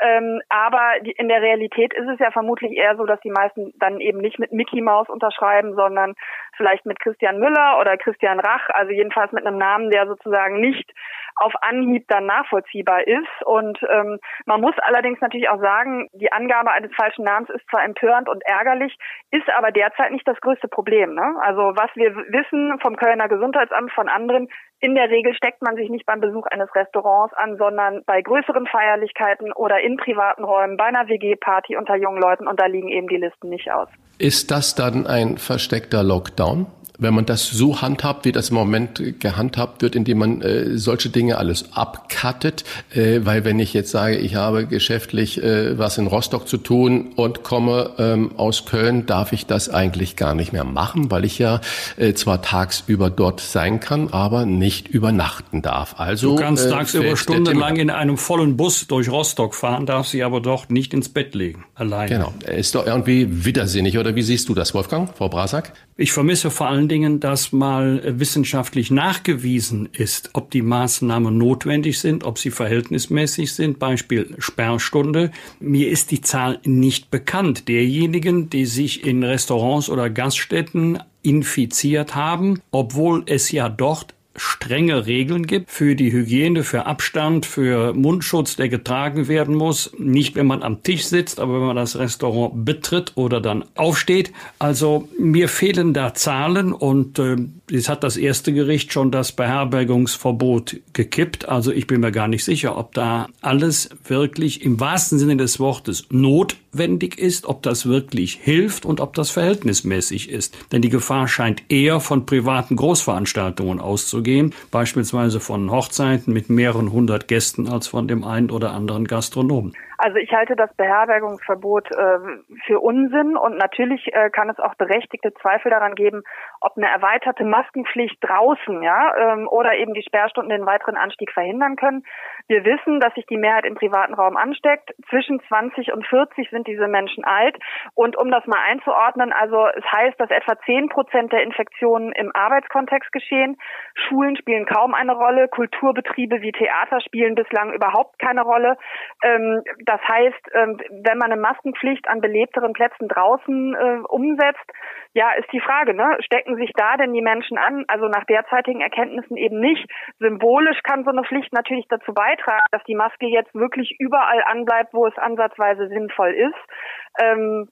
Ähm, 0.00 0.40
aber 0.48 1.00
die, 1.00 1.12
in 1.12 1.28
der 1.28 1.42
Realität 1.42 1.92
ist 1.94 2.08
es 2.08 2.18
ja 2.20 2.30
vermutlich 2.30 2.72
eher 2.76 2.96
so, 2.96 3.06
dass 3.06 3.18
die 3.20 3.30
meisten 3.30 3.72
dann 3.78 3.98
eben 3.98 4.18
nicht 4.18 4.38
mit 4.38 4.52
Mickey 4.52 4.82
Mouse 4.82 5.08
unterschreiben, 5.08 5.74
sondern 5.74 6.14
vielleicht 6.56 6.86
mit 6.86 7.00
Christian 7.00 7.38
Müller 7.38 7.78
oder 7.80 7.96
Christian 7.96 8.38
Rach, 8.38 8.68
also 8.68 8.92
jedenfalls 8.92 9.32
mit 9.32 9.46
einem 9.46 9.58
Namen, 9.58 9.90
der 9.90 10.06
sozusagen 10.06 10.60
nicht 10.60 10.92
auf 11.36 11.52
Anhieb 11.60 12.06
dann 12.08 12.26
nachvollziehbar 12.26 13.06
ist. 13.06 13.44
Und 13.44 13.78
ähm, 13.90 14.18
man 14.46 14.60
muss 14.60 14.74
allerdings 14.78 15.20
natürlich 15.20 15.48
auch 15.48 15.60
sagen, 15.60 16.08
die 16.12 16.32
Angabe 16.32 16.70
eines 16.70 16.92
falschen 16.94 17.24
Namens 17.24 17.50
ist 17.50 17.68
zwar 17.70 17.84
empörend 17.84 18.28
und 18.28 18.42
ärgerlich, 18.46 18.96
ist 19.30 19.48
aber 19.56 19.70
derzeit 19.70 20.12
nicht 20.12 20.26
das 20.26 20.40
größte 20.40 20.68
Problem. 20.68 21.14
Ne? 21.14 21.34
Also 21.42 21.72
was 21.76 21.90
wir 21.94 22.14
wissen 22.16 22.78
vom 22.80 22.96
Kölner 22.96 23.28
Gesundheitsamt, 23.28 23.92
von 23.92 24.08
anderen, 24.08 24.48
in 24.80 24.94
der 24.94 25.08
Regel 25.08 25.34
steckt 25.34 25.62
man 25.62 25.76
sich 25.76 25.88
nicht 25.88 26.06
beim 26.06 26.20
Besuch 26.20 26.46
eines 26.46 26.74
Restaurants 26.74 27.34
an, 27.34 27.56
sondern 27.56 28.02
bei 28.06 28.20
größeren 28.20 28.66
Feierlichkeiten 28.66 29.52
oder 29.52 29.80
in 29.80 29.96
privaten 29.96 30.44
Räumen, 30.44 30.76
bei 30.76 30.84
einer 30.84 31.08
WG-Party 31.08 31.76
unter 31.76 31.96
jungen 31.96 32.20
Leuten 32.20 32.46
und 32.46 32.60
da 32.60 32.66
liegen 32.66 32.88
eben 32.88 33.08
die 33.08 33.16
Listen 33.16 33.48
nicht 33.48 33.70
aus. 33.70 33.88
Ist 34.18 34.50
das 34.50 34.74
dann 34.74 35.06
ein 35.06 35.38
versteckter 35.38 36.02
Lockdown? 36.02 36.66
wenn 36.98 37.14
man 37.14 37.26
das 37.26 37.48
so 37.48 37.82
handhabt, 37.82 38.24
wie 38.24 38.32
das 38.32 38.50
im 38.50 38.56
Moment 38.56 39.20
gehandhabt 39.20 39.82
wird, 39.82 39.94
indem 39.94 40.18
man 40.18 40.42
äh, 40.42 40.78
solche 40.78 41.10
Dinge 41.10 41.38
alles 41.38 41.72
abcuttet, 41.72 42.64
äh, 42.94 43.20
weil 43.22 43.44
wenn 43.44 43.58
ich 43.58 43.74
jetzt 43.74 43.90
sage, 43.90 44.16
ich 44.16 44.34
habe 44.34 44.66
geschäftlich 44.66 45.42
äh, 45.42 45.78
was 45.78 45.98
in 45.98 46.06
Rostock 46.06 46.48
zu 46.48 46.56
tun 46.56 47.12
und 47.16 47.42
komme 47.42 47.90
ähm, 47.98 48.32
aus 48.36 48.64
Köln, 48.64 49.06
darf 49.06 49.32
ich 49.32 49.46
das 49.46 49.68
eigentlich 49.68 50.16
gar 50.16 50.34
nicht 50.34 50.52
mehr 50.52 50.64
machen, 50.64 51.10
weil 51.10 51.24
ich 51.24 51.38
ja 51.38 51.60
äh, 51.96 52.14
zwar 52.14 52.42
tagsüber 52.42 53.10
dort 53.10 53.40
sein 53.40 53.80
kann, 53.80 54.08
aber 54.08 54.46
nicht 54.46 54.88
übernachten 54.88 55.62
darf. 55.62 55.96
Also 55.98 56.36
du 56.36 56.42
kannst 56.42 56.66
äh, 56.66 56.70
tagsüber 56.70 57.16
stundenlang 57.16 57.76
in 57.76 57.90
einem 57.90 58.16
vollen 58.16 58.56
Bus 58.56 58.86
durch 58.86 59.10
Rostock 59.10 59.54
fahren, 59.54 59.86
darfst 59.86 60.12
sie 60.12 60.22
aber 60.22 60.40
doch 60.40 60.68
nicht 60.68 60.94
ins 60.94 61.08
Bett 61.08 61.34
legen, 61.34 61.64
allein. 61.74 62.08
Genau, 62.08 62.32
ist 62.46 62.74
doch 62.74 62.86
irgendwie 62.86 63.44
widersinnig, 63.44 63.98
oder 63.98 64.05
wie 64.14 64.22
siehst 64.22 64.48
du 64.48 64.54
das, 64.54 64.74
Wolfgang, 64.74 65.10
Frau 65.16 65.28
Brasak? 65.28 65.72
Ich 65.96 66.12
vermisse 66.12 66.50
vor 66.50 66.68
allen 66.68 66.88
Dingen, 66.88 67.20
dass 67.20 67.52
mal 67.52 68.02
wissenschaftlich 68.20 68.90
nachgewiesen 68.90 69.88
ist, 69.92 70.30
ob 70.34 70.50
die 70.50 70.62
Maßnahmen 70.62 71.36
notwendig 71.36 71.98
sind, 71.98 72.24
ob 72.24 72.38
sie 72.38 72.50
verhältnismäßig 72.50 73.52
sind. 73.52 73.78
Beispiel 73.78 74.34
Sperrstunde. 74.38 75.30
Mir 75.58 75.90
ist 75.90 76.10
die 76.10 76.20
Zahl 76.20 76.60
nicht 76.64 77.10
bekannt. 77.10 77.68
Derjenigen, 77.68 78.50
die 78.50 78.66
sich 78.66 79.04
in 79.04 79.24
Restaurants 79.24 79.88
oder 79.88 80.10
Gaststätten 80.10 80.98
infiziert 81.22 82.14
haben, 82.14 82.60
obwohl 82.70 83.24
es 83.26 83.50
ja 83.50 83.68
dort 83.68 84.15
strenge 84.36 85.06
Regeln 85.06 85.46
gibt 85.46 85.70
für 85.70 85.94
die 85.94 86.12
Hygiene, 86.12 86.62
für 86.62 86.86
Abstand, 86.86 87.46
für 87.46 87.92
Mundschutz, 87.92 88.56
der 88.56 88.68
getragen 88.68 89.28
werden 89.28 89.54
muss. 89.54 89.92
Nicht, 89.98 90.36
wenn 90.36 90.46
man 90.46 90.62
am 90.62 90.82
Tisch 90.82 91.04
sitzt, 91.04 91.40
aber 91.40 91.54
wenn 91.54 91.66
man 91.66 91.76
das 91.76 91.98
Restaurant 91.98 92.64
betritt 92.64 93.12
oder 93.14 93.40
dann 93.40 93.64
aufsteht. 93.74 94.32
Also 94.58 95.08
mir 95.18 95.48
fehlen 95.48 95.94
da 95.94 96.14
Zahlen 96.14 96.72
und 96.72 97.18
äh, 97.18 97.36
jetzt 97.70 97.88
hat 97.88 98.02
das 98.04 98.16
erste 98.16 98.52
Gericht 98.52 98.92
schon 98.92 99.10
das 99.10 99.32
Beherbergungsverbot 99.32 100.76
gekippt. 100.92 101.48
Also 101.48 101.72
ich 101.72 101.86
bin 101.86 102.00
mir 102.00 102.12
gar 102.12 102.28
nicht 102.28 102.44
sicher, 102.44 102.76
ob 102.76 102.94
da 102.94 103.28
alles 103.40 103.90
wirklich 104.04 104.62
im 104.64 104.80
wahrsten 104.80 105.18
Sinne 105.18 105.36
des 105.36 105.60
Wortes 105.60 106.06
notwendig 106.10 107.18
ist, 107.18 107.46
ob 107.46 107.62
das 107.62 107.86
wirklich 107.86 108.34
hilft 108.34 108.84
und 108.84 109.00
ob 109.00 109.14
das 109.14 109.30
verhältnismäßig 109.30 110.30
ist. 110.30 110.56
Denn 110.72 110.82
die 110.82 110.90
Gefahr 110.90 111.28
scheint 111.28 111.62
eher 111.68 112.00
von 112.00 112.26
privaten 112.26 112.76
Großveranstaltungen 112.76 113.80
auszugehen 113.80 114.16
auszugehen, 114.16 114.54
beispielsweise 114.70 115.40
von 115.40 115.70
Hochzeiten 115.70 116.32
mit 116.32 116.50
mehreren 116.50 116.92
hundert 116.92 117.28
Gästen 117.28 117.68
als 117.68 117.88
von 117.88 118.08
dem 118.08 118.24
einen 118.24 118.50
oder 118.50 118.72
anderen 118.72 119.06
Gastronomen. 119.06 119.72
Also 119.98 120.16
ich 120.18 120.32
halte 120.32 120.56
das 120.56 120.72
Beherbergungsverbot 120.74 121.90
äh, 121.90 122.18
für 122.66 122.80
Unsinn 122.80 123.36
und 123.36 123.56
natürlich 123.56 124.12
äh, 124.12 124.30
kann 124.30 124.50
es 124.50 124.58
auch 124.58 124.74
berechtigte 124.74 125.32
Zweifel 125.34 125.70
daran 125.70 125.94
geben, 125.94 126.22
ob 126.60 126.76
eine 126.76 126.88
erweiterte 126.88 127.44
Maskenpflicht 127.44 128.18
draußen, 128.20 128.82
ja, 128.82 129.14
ähm, 129.16 129.48
oder 129.48 129.74
eben 129.74 129.94
die 129.94 130.02
Sperrstunden 130.02 130.50
den 130.50 130.66
weiteren 130.66 130.96
Anstieg 130.96 131.32
verhindern 131.32 131.76
können. 131.76 132.04
Wir 132.48 132.64
wissen, 132.64 133.00
dass 133.00 133.12
sich 133.14 133.26
die 133.26 133.36
Mehrheit 133.36 133.64
im 133.64 133.74
privaten 133.74 134.14
Raum 134.14 134.36
ansteckt. 134.36 134.94
Zwischen 135.10 135.40
20 135.48 135.92
und 135.92 136.06
40 136.06 136.48
sind 136.50 136.66
diese 136.66 136.86
Menschen 136.86 137.24
alt. 137.24 137.56
Und 137.94 138.16
um 138.16 138.30
das 138.30 138.46
mal 138.46 138.62
einzuordnen, 138.64 139.32
also 139.32 139.66
es 139.76 139.84
heißt, 139.90 140.18
dass 140.20 140.30
etwa 140.30 140.58
10 140.64 140.88
Prozent 140.88 141.32
der 141.32 141.42
Infektionen 141.42 142.12
im 142.12 142.30
Arbeitskontext 142.34 143.10
geschehen. 143.10 143.56
Schulen 143.94 144.36
spielen 144.36 144.64
kaum 144.64 144.94
eine 144.94 145.16
Rolle. 145.16 145.48
Kulturbetriebe 145.48 146.40
wie 146.40 146.52
Theater 146.52 147.00
spielen 147.00 147.34
bislang 147.34 147.72
überhaupt 147.72 148.18
keine 148.20 148.42
Rolle. 148.42 148.76
Ähm, 149.22 149.62
das 149.84 150.00
heißt, 150.06 150.50
ähm, 150.54 150.78
wenn 151.02 151.18
man 151.18 151.32
eine 151.32 151.40
Maskenpflicht 151.40 152.08
an 152.08 152.20
belebteren 152.20 152.72
Plätzen 152.74 153.08
draußen 153.08 153.74
äh, 153.74 153.98
umsetzt, 154.08 154.70
ja, 155.14 155.32
ist 155.32 155.50
die 155.50 155.60
Frage, 155.60 155.94
ne? 155.94 156.18
Stecken 156.20 156.56
sich 156.56 156.70
da 156.76 156.96
denn 156.98 157.14
die 157.14 157.22
Menschen 157.22 157.56
an? 157.56 157.84
Also 157.88 158.06
nach 158.06 158.24
derzeitigen 158.24 158.82
Erkenntnissen 158.82 159.36
eben 159.36 159.58
nicht. 159.60 159.90
Symbolisch 160.18 160.82
kann 160.82 161.04
so 161.04 161.10
eine 161.10 161.24
Pflicht 161.24 161.54
natürlich 161.54 161.86
dazu 161.88 162.12
beitragen, 162.12 162.35
dass 162.70 162.82
die 162.84 162.94
Maske 162.94 163.26
jetzt 163.26 163.54
wirklich 163.54 163.96
überall 163.98 164.42
anbleibt, 164.46 164.92
wo 164.94 165.06
es 165.06 165.16
ansatzweise 165.18 165.88
sinnvoll 165.88 166.32
ist. 166.32 167.20
Ähm, 167.20 167.68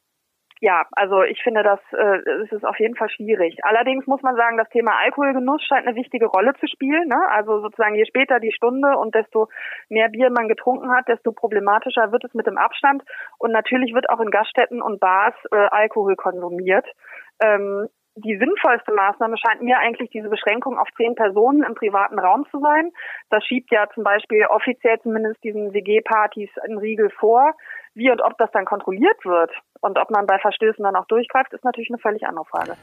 ja, 0.61 0.87
also 0.93 1.23
ich 1.23 1.43
finde, 1.43 1.63
das, 1.63 1.81
äh, 1.93 2.23
das 2.25 2.53
ist 2.53 2.65
auf 2.65 2.79
jeden 2.79 2.97
Fall 2.97 3.11
schwierig. 3.11 3.59
Allerdings 3.65 4.07
muss 4.07 4.23
man 4.23 4.35
sagen, 4.35 4.57
das 4.57 4.69
Thema 4.71 4.97
Alkoholgenuss 4.99 5.63
scheint 5.63 5.87
eine 5.87 5.97
wichtige 5.97 6.27
Rolle 6.27 6.55
zu 6.55 6.67
spielen. 6.67 7.09
Ne? 7.09 7.21
Also 7.31 7.61
sozusagen 7.61 7.97
je 7.97 8.07
später 8.07 8.41
die 8.41 8.53
Stunde 8.53 8.97
und 8.97 9.15
desto 9.15 9.49
mehr 9.91 10.09
Bier 10.09 10.31
man 10.31 10.49
getrunken 10.49 10.91
hat, 10.91 11.07
desto 11.09 11.33
problematischer 11.33 12.13
wird 12.13 12.25
es 12.25 12.33
mit 12.33 12.47
dem 12.47 12.57
Abstand. 12.57 13.03
Und 13.39 13.53
natürlich 13.53 13.93
wird 13.93 14.09
auch 14.09 14.21
in 14.21 14.31
Gaststätten 14.31 14.81
und 14.81 15.01
Bars 15.01 15.35
äh, 15.51 15.57
Alkohol 15.57 16.17
konsumiert. 16.17 16.87
Ähm, 17.43 17.89
die 18.17 18.37
sinnvollste 18.39 18.93
Maßnahme 18.93 19.37
scheint 19.37 19.63
mir 19.63 19.79
eigentlich 19.79 20.11
diese 20.11 20.29
Beschränkung 20.29 20.79
auf 20.79 20.89
zehn 20.97 21.15
Personen 21.15 21.63
im 21.65 21.75
privaten 21.75 22.19
Raum 22.19 22.47
zu 22.51 22.61
sein. 22.61 22.93
Das 23.31 23.45
schiebt 23.45 23.73
ja 23.73 23.89
zum 23.93 24.05
Beispiel 24.05 24.47
offiziell 24.47 25.01
zumindest 25.01 25.43
diesen 25.43 25.73
WG-Partys 25.73 26.51
einen 26.63 26.79
Riegel 26.79 27.11
vor. 27.11 27.55
Wie 27.95 28.11
und 28.11 28.23
ob 28.23 28.39
das 28.39 28.51
dann 28.53 28.65
kontrolliert 28.65 29.25
wird 29.25 29.51
und 29.81 29.99
ob 29.99 30.11
man 30.11 30.27
bei 30.27 30.39
Verstößen 30.39 30.83
dann 30.83 30.97
auch 30.97 31.07
durchgreift, 31.07 31.53
ist 31.53 31.65
natürlich 31.65 31.91
eine 31.91 31.99
völlig 31.99 32.27
andere 32.27 32.45
Frage. 32.45 32.77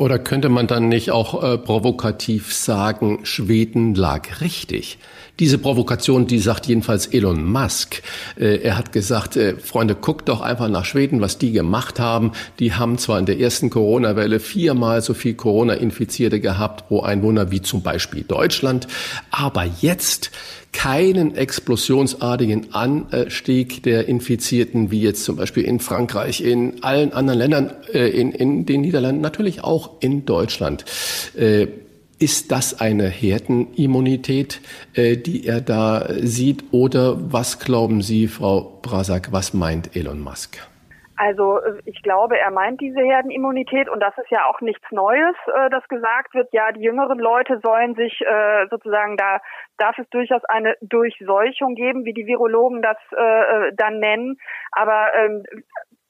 Oder 0.00 0.18
könnte 0.18 0.48
man 0.48 0.66
dann 0.66 0.88
nicht 0.88 1.10
auch 1.10 1.42
äh, 1.42 1.58
provokativ 1.58 2.54
sagen, 2.54 3.18
Schweden 3.24 3.94
lag 3.94 4.40
richtig? 4.40 4.96
Diese 5.38 5.58
Provokation, 5.58 6.26
die 6.26 6.38
sagt 6.38 6.66
jedenfalls 6.66 7.06
Elon 7.06 7.44
Musk. 7.44 8.02
Äh, 8.38 8.62
er 8.62 8.78
hat 8.78 8.92
gesagt, 8.92 9.36
äh, 9.36 9.56
Freunde, 9.58 9.94
guckt 9.94 10.30
doch 10.30 10.40
einfach 10.40 10.70
nach 10.70 10.86
Schweden, 10.86 11.20
was 11.20 11.36
die 11.36 11.52
gemacht 11.52 12.00
haben. 12.00 12.32
Die 12.60 12.72
haben 12.72 12.96
zwar 12.96 13.18
in 13.18 13.26
der 13.26 13.40
ersten 13.40 13.68
Corona-Welle 13.68 14.40
viermal 14.40 15.02
so 15.02 15.12
viel 15.12 15.34
Corona-Infizierte 15.34 16.40
gehabt 16.40 16.88
pro 16.88 17.02
Einwohner 17.02 17.50
wie 17.50 17.60
zum 17.60 17.82
Beispiel 17.82 18.22
Deutschland, 18.22 18.88
aber 19.30 19.66
jetzt 19.82 20.30
keinen 20.72 21.34
explosionsartigen 21.34 22.72
Anstieg 22.72 23.82
der 23.82 24.08
Infizierten, 24.08 24.90
wie 24.90 25.02
jetzt 25.02 25.24
zum 25.24 25.36
Beispiel 25.36 25.64
in 25.64 25.80
Frankreich, 25.80 26.42
in 26.42 26.82
allen 26.82 27.12
anderen 27.12 27.38
Ländern, 27.38 27.72
äh, 27.92 28.08
in, 28.08 28.32
in 28.32 28.66
den 28.66 28.80
Niederlanden 28.82 29.20
natürlich 29.20 29.64
auch, 29.64 29.90
in 30.00 30.24
Deutschland. 30.24 30.84
Äh, 31.36 31.68
ist 32.18 32.52
das 32.52 32.78
eine 32.80 33.08
Herdenimmunität, 33.08 34.60
äh, 34.94 35.16
die 35.16 35.46
er 35.46 35.60
da 35.60 36.06
sieht? 36.22 36.64
Oder 36.70 37.32
was 37.32 37.58
glauben 37.58 38.02
Sie, 38.02 38.28
Frau 38.28 38.78
Brasak, 38.82 39.32
was 39.32 39.54
meint 39.54 39.96
Elon 39.96 40.20
Musk? 40.20 40.58
Also 41.20 41.60
ich 41.84 42.02
glaube, 42.02 42.38
er 42.38 42.50
meint 42.50 42.80
diese 42.80 43.00
Herdenimmunität 43.00 43.90
und 43.90 44.00
das 44.00 44.16
ist 44.16 44.30
ja 44.30 44.46
auch 44.46 44.62
nichts 44.62 44.90
Neues, 44.90 45.36
äh, 45.54 45.68
das 45.68 45.86
gesagt 45.88 46.32
wird. 46.32 46.48
Ja, 46.52 46.72
die 46.72 46.80
jüngeren 46.80 47.18
Leute 47.18 47.60
sollen 47.62 47.94
sich 47.94 48.22
äh, 48.22 48.66
sozusagen 48.70 49.18
da 49.18 49.42
darf 49.76 49.98
es 49.98 50.08
durchaus 50.08 50.42
eine 50.46 50.76
Durchseuchung 50.80 51.74
geben, 51.74 52.06
wie 52.06 52.14
die 52.14 52.26
Virologen 52.26 52.80
das 52.80 52.96
äh, 53.14 53.70
dann 53.76 53.98
nennen. 53.98 54.38
Aber 54.72 55.12
ähm, 55.14 55.44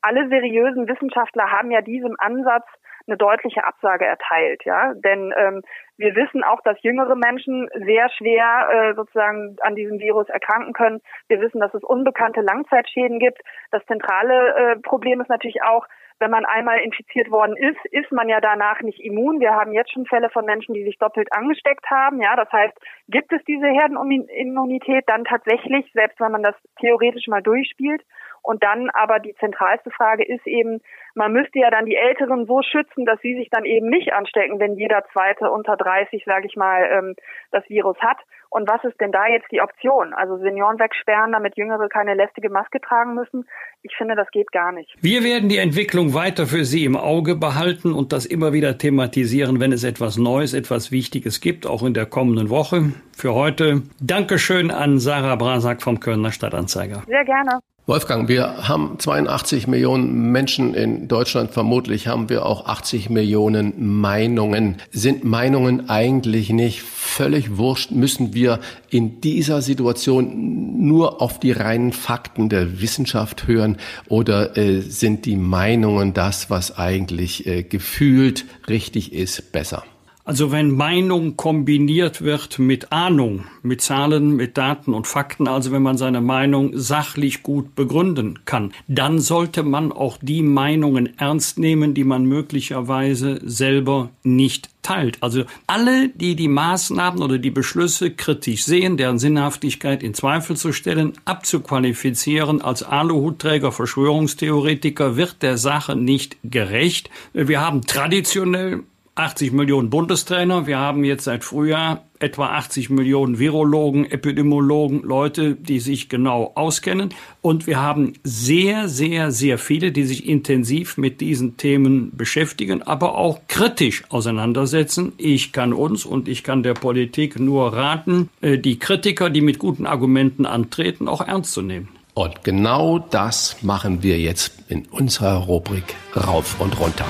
alle 0.03 0.29
seriösen 0.29 0.89
Wissenschaftler 0.89 1.51
haben 1.51 1.71
ja 1.71 1.81
diesem 1.81 2.17
Ansatz 2.19 2.67
eine 3.07 3.17
deutliche 3.17 3.65
Absage 3.65 4.05
erteilt, 4.05 4.65
ja. 4.65 4.93
Denn 4.95 5.33
ähm, 5.37 5.63
wir 5.97 6.15
wissen 6.15 6.45
auch, 6.45 6.61
dass 6.63 6.83
jüngere 6.83 7.17
Menschen 7.17 7.69
sehr 7.75 8.09
schwer 8.11 8.69
äh, 8.71 8.95
sozusagen 8.95 9.57
an 9.63 9.75
diesem 9.75 9.99
Virus 9.99 10.29
erkranken 10.29 10.73
können. 10.73 11.01
Wir 11.29 11.41
wissen, 11.41 11.61
dass 11.61 11.75
es 11.75 11.83
unbekannte 11.83 12.41
Langzeitschäden 12.41 13.19
gibt. 13.19 13.41
Das 13.71 13.85
zentrale 13.87 14.55
äh, 14.55 14.77
Problem 14.77 15.21
ist 15.21 15.29
natürlich 15.29 15.63
auch, 15.63 15.87
wenn 16.21 16.31
man 16.31 16.45
einmal 16.45 16.79
infiziert 16.81 17.31
worden 17.31 17.57
ist, 17.57 17.79
ist 17.91 18.13
man 18.13 18.29
ja 18.29 18.41
danach 18.41 18.83
nicht 18.83 19.01
immun. 19.01 19.41
Wir 19.41 19.53
haben 19.53 19.73
jetzt 19.73 19.93
schon 19.93 20.05
Fälle 20.05 20.29
von 20.29 20.45
Menschen, 20.45 20.75
die 20.75 20.85
sich 20.85 20.99
doppelt 20.99 21.33
angesteckt 21.33 21.91
haben. 21.91 22.21
Ja, 22.21 22.37
das 22.37 22.53
heißt, 22.53 22.79
gibt 23.09 23.33
es 23.33 23.43
diese 23.47 23.67
Herdenimmunität 23.67 25.05
dann 25.07 25.25
tatsächlich, 25.25 25.91
selbst 25.95 26.21
wenn 26.21 26.33
man 26.33 26.43
das 26.43 26.55
theoretisch 26.79 27.27
mal 27.27 27.43
durchspielt? 27.43 28.03
Und 28.43 28.63
dann 28.63 28.91
aber 28.91 29.19
die 29.19 29.35
zentralste 29.35 29.91
Frage 29.91 30.25
ist 30.25 30.47
eben, 30.47 30.81
man 31.15 31.33
müsste 31.33 31.59
ja 31.59 31.71
dann 31.71 31.87
die 31.87 31.97
Älteren 31.97 32.47
so 32.47 32.63
schützen, 32.63 33.05
dass 33.05 33.21
sie 33.21 33.35
sich 33.35 33.51
dann 33.51 33.65
eben 33.65 33.89
nicht 33.89 34.13
anstecken, 34.13 34.61
wenn 34.61 34.77
jeder 34.77 35.05
Zweite 35.13 35.51
unter 35.51 35.77
30, 35.77 36.25
sage 36.25 36.47
ich 36.47 36.57
mal, 36.57 36.89
ähm, 36.91 37.15
das 37.51 37.69
Virus 37.69 37.99
hat. 38.01 38.19
Und 38.51 38.69
was 38.69 38.83
ist 38.83 39.01
denn 39.01 39.13
da 39.13 39.29
jetzt 39.29 39.47
die 39.53 39.61
Option? 39.61 40.13
Also 40.13 40.37
Senioren 40.39 40.79
wegsperren, 40.81 41.31
damit 41.31 41.57
Jüngere 41.57 41.89
keine 41.89 42.15
lästige 42.15 42.51
Maske 42.51 42.81
tragen 42.81 43.15
müssen? 43.15 43.47
Ich 43.83 43.95
finde, 43.97 44.17
das 44.17 44.29
geht 44.33 44.51
gar 44.51 44.73
nicht. 44.73 44.93
Wir 45.01 45.23
werden 45.23 45.49
die 45.49 45.59
Entwicklung 45.59 46.15
weiter 46.15 46.47
für 46.47 46.65
Sie 46.65 46.85
im 46.85 46.97
Auge 46.97 47.37
behalten 47.37 47.93
und 47.93 48.13
das 48.13 48.27
immer 48.27 48.53
wieder 48.53 48.77
thematisieren, 48.77 49.61
wenn 49.61 49.73
es 49.73 49.85
etwas 49.85 50.19
Neues, 50.19 50.53
etwas 50.53 50.91
Wichtiges 50.91 51.41
gibt, 51.41 51.65
auch 51.65 51.85
in 51.85 51.95
der 51.95 52.07
kommenden 52.07 52.51
Woche. 52.51 52.93
Für 53.17 53.35
heute 53.35 53.83
Dankeschön 54.01 54.73
an 54.73 54.99
Sarah 54.99 55.37
Brasak 55.37 55.81
vom 55.81 56.01
Kölner 56.01 56.33
Stadtanzeiger. 56.33 57.05
Sehr 57.07 57.25
gerne. 57.25 57.61
Wolfgang, 57.91 58.29
wir 58.29 58.69
haben 58.69 59.01
82 59.01 59.67
Millionen 59.67 60.31
Menschen 60.31 60.75
in 60.75 61.09
Deutschland. 61.09 61.51
Vermutlich 61.51 62.07
haben 62.07 62.29
wir 62.29 62.47
auch 62.47 62.67
80 62.67 63.11
Millionen 63.11 63.99
Meinungen. 64.01 64.77
Sind 64.93 65.25
Meinungen 65.25 65.91
eigentlich 65.91 66.51
nicht 66.51 66.83
völlig 66.83 67.57
wurscht? 67.57 67.91
Müssen 67.91 68.33
wir 68.33 68.61
in 68.91 69.21
dieser 69.21 69.61
Situation 69.61 70.87
nur 70.87 71.21
auf 71.21 71.41
die 71.41 71.51
reinen 71.51 71.93
Fakten 71.93 72.49
der 72.49 72.81
Wissenschaft 72.81 73.49
hören? 73.49 73.77
Oder 74.07 74.57
äh, 74.57 74.83
sind 74.83 75.27
die 75.27 75.35
Meinungen 75.35 76.15
das, 76.15 76.49
was 76.49 76.79
eigentlich 76.79 77.45
äh, 77.49 77.65
gefühlt 77.65 78.45
richtig 78.69 79.13
ist, 79.13 79.51
besser? 79.51 79.83
Also 80.31 80.53
wenn 80.53 80.71
Meinung 80.77 81.37
kombiniert 81.37 82.23
wird 82.23 82.61
mit 82.61 82.93
Ahnung, 82.93 83.47
mit 83.65 83.81
Zahlen, 83.81 84.37
mit 84.37 84.57
Daten 84.57 84.95
und 84.95 85.09
Fakten, 85.09 85.49
also 85.49 85.73
wenn 85.73 85.83
man 85.83 85.99
seine 85.99 86.21
Meinung 86.21 86.71
sachlich 86.79 87.43
gut 87.43 87.75
begründen 87.75 88.39
kann, 88.45 88.73
dann 88.87 89.19
sollte 89.19 89.65
man 89.65 89.91
auch 89.91 90.19
die 90.23 90.43
Meinungen 90.43 91.19
ernst 91.19 91.59
nehmen, 91.59 91.95
die 91.95 92.05
man 92.05 92.27
möglicherweise 92.27 93.41
selber 93.45 94.11
nicht 94.23 94.71
teilt. 94.83 95.21
Also 95.21 95.47
alle, 95.67 96.11
die 96.11 96.37
die 96.37 96.47
Maßnahmen 96.47 97.23
oder 97.23 97.39
die 97.39 97.51
Beschlüsse 97.51 98.13
kritisch 98.13 98.65
sehen, 98.65 98.97
deren 98.97 99.19
Sinnhaftigkeit 99.19 100.01
in 100.01 100.15
Zweifel 100.15 100.57
zu 100.57 100.73
stellen, 100.73 101.15
abzuqualifizieren 101.25 102.63
als 102.63 102.85
Aluhutträger, 102.85 103.73
Verschwörungstheoretiker, 103.73 105.17
wird 105.17 105.43
der 105.43 105.59
Sache 105.59 105.97
nicht 105.97 106.37
gerecht. 106.45 107.11
Wir 107.33 107.61
haben 107.61 107.83
traditionell 107.83 108.85
80 109.21 109.53
Millionen 109.53 109.91
Bundestrainer. 109.91 110.67
Wir 110.67 110.79
haben 110.79 111.05
jetzt 111.05 111.25
seit 111.25 111.45
Frühjahr 111.45 112.05
etwa 112.19 112.49
80 112.49 112.91
Millionen 112.91 113.39
Virologen, 113.39 114.11
Epidemiologen, 114.11 115.03
Leute, 115.03 115.55
die 115.55 115.79
sich 115.79 116.09
genau 116.09 116.53
auskennen. 116.55 117.11
Und 117.43 117.67
wir 117.67 117.81
haben 117.81 118.15
sehr, 118.25 118.89
sehr, 118.89 119.31
sehr 119.31 119.59
viele, 119.59 119.93
die 119.93 120.05
sich 120.05 120.27
intensiv 120.27 120.97
mit 120.97 121.21
diesen 121.21 121.57
Themen 121.57 122.17
beschäftigen, 122.17 122.83
aber 122.83 123.17
auch 123.17 123.41
kritisch 123.49 124.05
auseinandersetzen. 124.09 125.13
Ich 125.19 125.53
kann 125.53 125.73
uns 125.73 126.05
und 126.05 126.27
ich 126.27 126.43
kann 126.43 126.63
der 126.63 126.75
Politik 126.75 127.39
nur 127.39 127.75
raten, 127.75 128.31
äh, 128.41 128.59
die 128.59 128.79
Kritiker, 128.79 129.29
die 129.29 129.43
mit 129.43 129.59
guten 129.59 129.87
Argumenten 129.87 130.47
antreten, 130.47 131.09
auch 131.09 131.21
ernst 131.21 131.53
zu 131.53 131.63
nehmen. 131.63 132.00
Und 132.21 132.45
genau 132.45 132.99
das 132.99 133.63
machen 133.63 134.03
wir 134.03 134.19
jetzt 134.19 134.53
in 134.69 134.85
unserer 134.89 135.37
Rubrik 135.39 135.97
Rauf 136.15 136.61
und 136.61 136.79
Runter. 136.79 137.07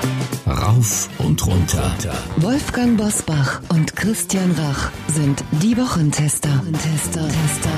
Rauf 0.46 1.08
und 1.18 1.44
Runter. 1.44 1.82
Wolfgang 2.36 2.96
Bosbach 2.96 3.60
und 3.70 3.96
Christian 3.96 4.52
Rach 4.52 4.92
sind 5.08 5.42
die 5.62 5.76
Wochentester. 5.76 6.62
Tester. 6.80 7.26
Tester. 7.26 7.70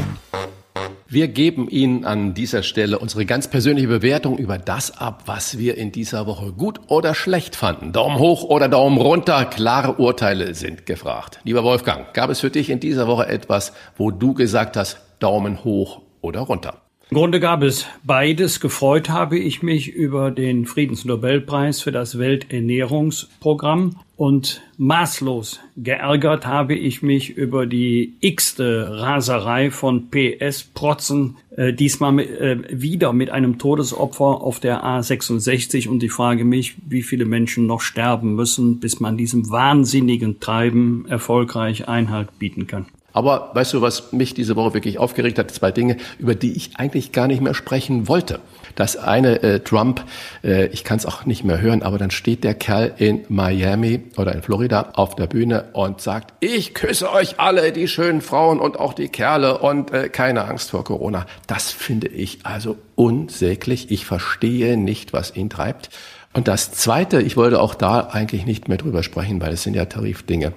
Wir 1.08 1.28
geben 1.28 1.70
Ihnen 1.70 2.04
an 2.04 2.34
dieser 2.34 2.62
Stelle 2.62 2.98
unsere 2.98 3.24
ganz 3.24 3.48
persönliche 3.48 3.88
Bewertung 3.88 4.36
über 4.36 4.58
das 4.58 4.98
ab, 4.98 5.22
was 5.24 5.56
wir 5.56 5.78
in 5.78 5.90
dieser 5.90 6.26
Woche 6.26 6.52
gut 6.52 6.80
oder 6.88 7.14
schlecht 7.14 7.56
fanden. 7.56 7.94
Daumen 7.94 8.18
hoch 8.18 8.42
oder 8.42 8.68
Daumen 8.68 8.98
runter, 8.98 9.46
klare 9.46 9.94
Urteile 9.94 10.54
sind 10.54 10.84
gefragt. 10.84 11.40
Lieber 11.44 11.64
Wolfgang, 11.64 12.12
gab 12.12 12.28
es 12.28 12.40
für 12.40 12.50
dich 12.50 12.68
in 12.68 12.78
dieser 12.78 13.06
Woche 13.06 13.26
etwas, 13.26 13.72
wo 13.96 14.10
du 14.10 14.34
gesagt 14.34 14.76
hast, 14.76 14.98
Daumen 15.18 15.64
hoch 15.64 16.02
oder 16.20 16.40
runter? 16.40 16.82
Im 17.12 17.16
Grunde 17.18 17.40
gab 17.40 17.62
es 17.62 17.84
beides. 18.04 18.58
Gefreut 18.58 19.10
habe 19.10 19.38
ich 19.38 19.62
mich 19.62 19.92
über 19.92 20.30
den 20.30 20.64
Friedensnobelpreis 20.64 21.82
für 21.82 21.92
das 21.92 22.18
Welternährungsprogramm 22.18 23.96
und 24.16 24.62
maßlos 24.78 25.60
geärgert 25.76 26.46
habe 26.46 26.74
ich 26.74 27.02
mich 27.02 27.28
über 27.28 27.66
die 27.66 28.14
x-te 28.20 28.88
Raserei 28.92 29.70
von 29.70 30.08
PS 30.08 30.62
Protzen, 30.62 31.36
äh, 31.54 31.74
diesmal 31.74 32.12
mit, 32.12 32.30
äh, 32.30 32.56
wieder 32.70 33.12
mit 33.12 33.28
einem 33.28 33.58
Todesopfer 33.58 34.40
auf 34.40 34.58
der 34.58 34.82
A66 34.82 35.88
und 35.88 36.02
ich 36.02 36.12
frage 36.12 36.46
mich, 36.46 36.76
wie 36.88 37.02
viele 37.02 37.26
Menschen 37.26 37.66
noch 37.66 37.82
sterben 37.82 38.36
müssen, 38.36 38.80
bis 38.80 39.00
man 39.00 39.18
diesem 39.18 39.50
wahnsinnigen 39.50 40.40
Treiben 40.40 41.04
erfolgreich 41.10 41.88
Einhalt 41.88 42.38
bieten 42.38 42.66
kann. 42.66 42.86
Aber 43.12 43.50
weißt 43.54 43.74
du, 43.74 43.82
was 43.82 44.12
mich 44.12 44.34
diese 44.34 44.56
Woche 44.56 44.74
wirklich 44.74 44.98
aufgeregt 44.98 45.38
hat? 45.38 45.50
Zwei 45.50 45.70
Dinge, 45.70 45.96
über 46.18 46.34
die 46.34 46.52
ich 46.52 46.76
eigentlich 46.76 47.12
gar 47.12 47.26
nicht 47.26 47.42
mehr 47.42 47.54
sprechen 47.54 48.08
wollte. 48.08 48.40
Das 48.74 48.96
eine, 48.96 49.42
äh, 49.42 49.60
Trump, 49.60 50.04
äh, 50.42 50.66
ich 50.66 50.84
kann 50.84 50.96
es 50.96 51.06
auch 51.06 51.26
nicht 51.26 51.44
mehr 51.44 51.60
hören, 51.60 51.82
aber 51.82 51.98
dann 51.98 52.10
steht 52.10 52.42
der 52.42 52.54
Kerl 52.54 52.94
in 52.96 53.24
Miami 53.28 54.00
oder 54.16 54.34
in 54.34 54.42
Florida 54.42 54.92
auf 54.94 55.14
der 55.14 55.26
Bühne 55.26 55.66
und 55.74 56.00
sagt, 56.00 56.32
ich 56.40 56.74
küsse 56.74 57.12
euch 57.12 57.38
alle, 57.38 57.72
die 57.72 57.88
schönen 57.88 58.22
Frauen 58.22 58.60
und 58.60 58.78
auch 58.78 58.94
die 58.94 59.08
Kerle 59.08 59.58
und 59.58 59.92
äh, 59.92 60.08
keine 60.08 60.44
Angst 60.44 60.70
vor 60.70 60.84
Corona. 60.84 61.26
Das 61.46 61.70
finde 61.70 62.08
ich 62.08 62.40
also 62.44 62.76
unsäglich. 62.94 63.90
Ich 63.90 64.06
verstehe 64.06 64.76
nicht, 64.76 65.12
was 65.12 65.36
ihn 65.36 65.50
treibt. 65.50 65.90
Und 66.34 66.48
das 66.48 66.72
Zweite, 66.72 67.20
ich 67.20 67.36
wollte 67.36 67.60
auch 67.60 67.74
da 67.74 68.08
eigentlich 68.10 68.46
nicht 68.46 68.66
mehr 68.66 68.78
drüber 68.78 69.02
sprechen, 69.02 69.40
weil 69.42 69.52
es 69.52 69.62
sind 69.62 69.74
ja 69.74 69.84
Tarifdinge. 69.84 70.54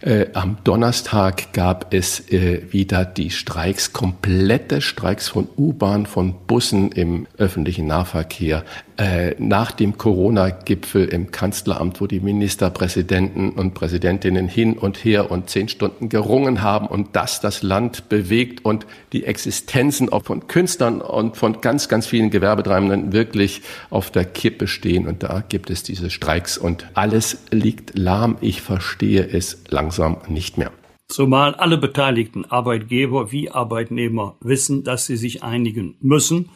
Äh, 0.00 0.26
am 0.32 0.58
Donnerstag 0.64 1.52
gab 1.52 1.94
es 1.94 2.28
äh, 2.32 2.62
wieder 2.72 3.04
die 3.04 3.30
Streiks, 3.30 3.92
komplette 3.92 4.80
Streiks 4.80 5.28
von 5.28 5.46
U-Bahn, 5.56 6.06
von 6.06 6.34
Bussen 6.48 6.90
im 6.90 7.28
öffentlichen 7.38 7.86
Nahverkehr. 7.86 8.64
Äh, 9.02 9.34
nach 9.40 9.72
dem 9.72 9.98
Corona-Gipfel 9.98 11.06
im 11.06 11.32
Kanzleramt, 11.32 12.00
wo 12.00 12.06
die 12.06 12.20
Ministerpräsidenten 12.20 13.50
und 13.50 13.74
Präsidentinnen 13.74 14.46
hin 14.46 14.78
und 14.78 15.04
her 15.04 15.32
und 15.32 15.50
zehn 15.50 15.66
Stunden 15.68 16.08
gerungen 16.08 16.62
haben 16.62 16.86
und 16.86 17.16
das 17.16 17.40
das 17.40 17.64
Land 17.64 18.08
bewegt 18.08 18.64
und 18.64 18.86
die 19.12 19.24
Existenzen 19.24 20.08
auch 20.12 20.22
von 20.22 20.46
Künstlern 20.46 21.00
und 21.00 21.36
von 21.36 21.60
ganz, 21.60 21.88
ganz 21.88 22.06
vielen 22.06 22.30
Gewerbetreibenden 22.30 23.12
wirklich 23.12 23.62
auf 23.90 24.12
der 24.12 24.24
Kippe 24.24 24.68
stehen 24.68 25.08
und 25.08 25.24
da 25.24 25.42
gibt 25.48 25.70
es 25.70 25.82
diese 25.82 26.08
Streiks 26.08 26.56
und 26.56 26.86
alles 26.94 27.38
liegt 27.50 27.98
lahm. 27.98 28.36
Ich 28.40 28.62
verstehe 28.62 29.26
es 29.26 29.64
langsam 29.68 30.18
nicht 30.28 30.58
mehr. 30.58 30.70
Zumal 31.08 31.56
alle 31.56 31.76
beteiligten 31.76 32.44
Arbeitgeber 32.44 33.32
wie 33.32 33.50
Arbeitnehmer 33.50 34.36
wissen, 34.40 34.84
dass 34.84 35.06
sie 35.06 35.16
sich 35.16 35.42
einigen 35.42 35.96
müssen 35.98 36.50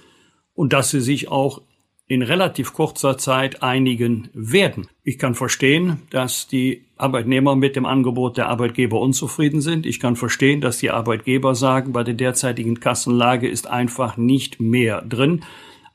und 0.54 0.72
dass 0.72 0.90
sie 0.90 1.00
sich 1.00 1.28
auch 1.28 1.62
in 2.08 2.22
relativ 2.22 2.72
kurzer 2.72 3.18
Zeit 3.18 3.62
einigen 3.62 4.28
werden. 4.32 4.88
Ich 5.02 5.18
kann 5.18 5.34
verstehen, 5.34 6.02
dass 6.10 6.46
die 6.46 6.84
Arbeitnehmer 6.96 7.56
mit 7.56 7.74
dem 7.74 7.84
Angebot 7.84 8.36
der 8.36 8.48
Arbeitgeber 8.48 9.00
unzufrieden 9.00 9.60
sind. 9.60 9.86
Ich 9.86 9.98
kann 9.98 10.14
verstehen, 10.14 10.60
dass 10.60 10.78
die 10.78 10.90
Arbeitgeber 10.90 11.54
sagen, 11.54 11.92
bei 11.92 12.04
der 12.04 12.14
derzeitigen 12.14 12.78
Kassenlage 12.78 13.48
ist 13.48 13.66
einfach 13.66 14.16
nicht 14.16 14.60
mehr 14.60 15.02
drin. 15.02 15.42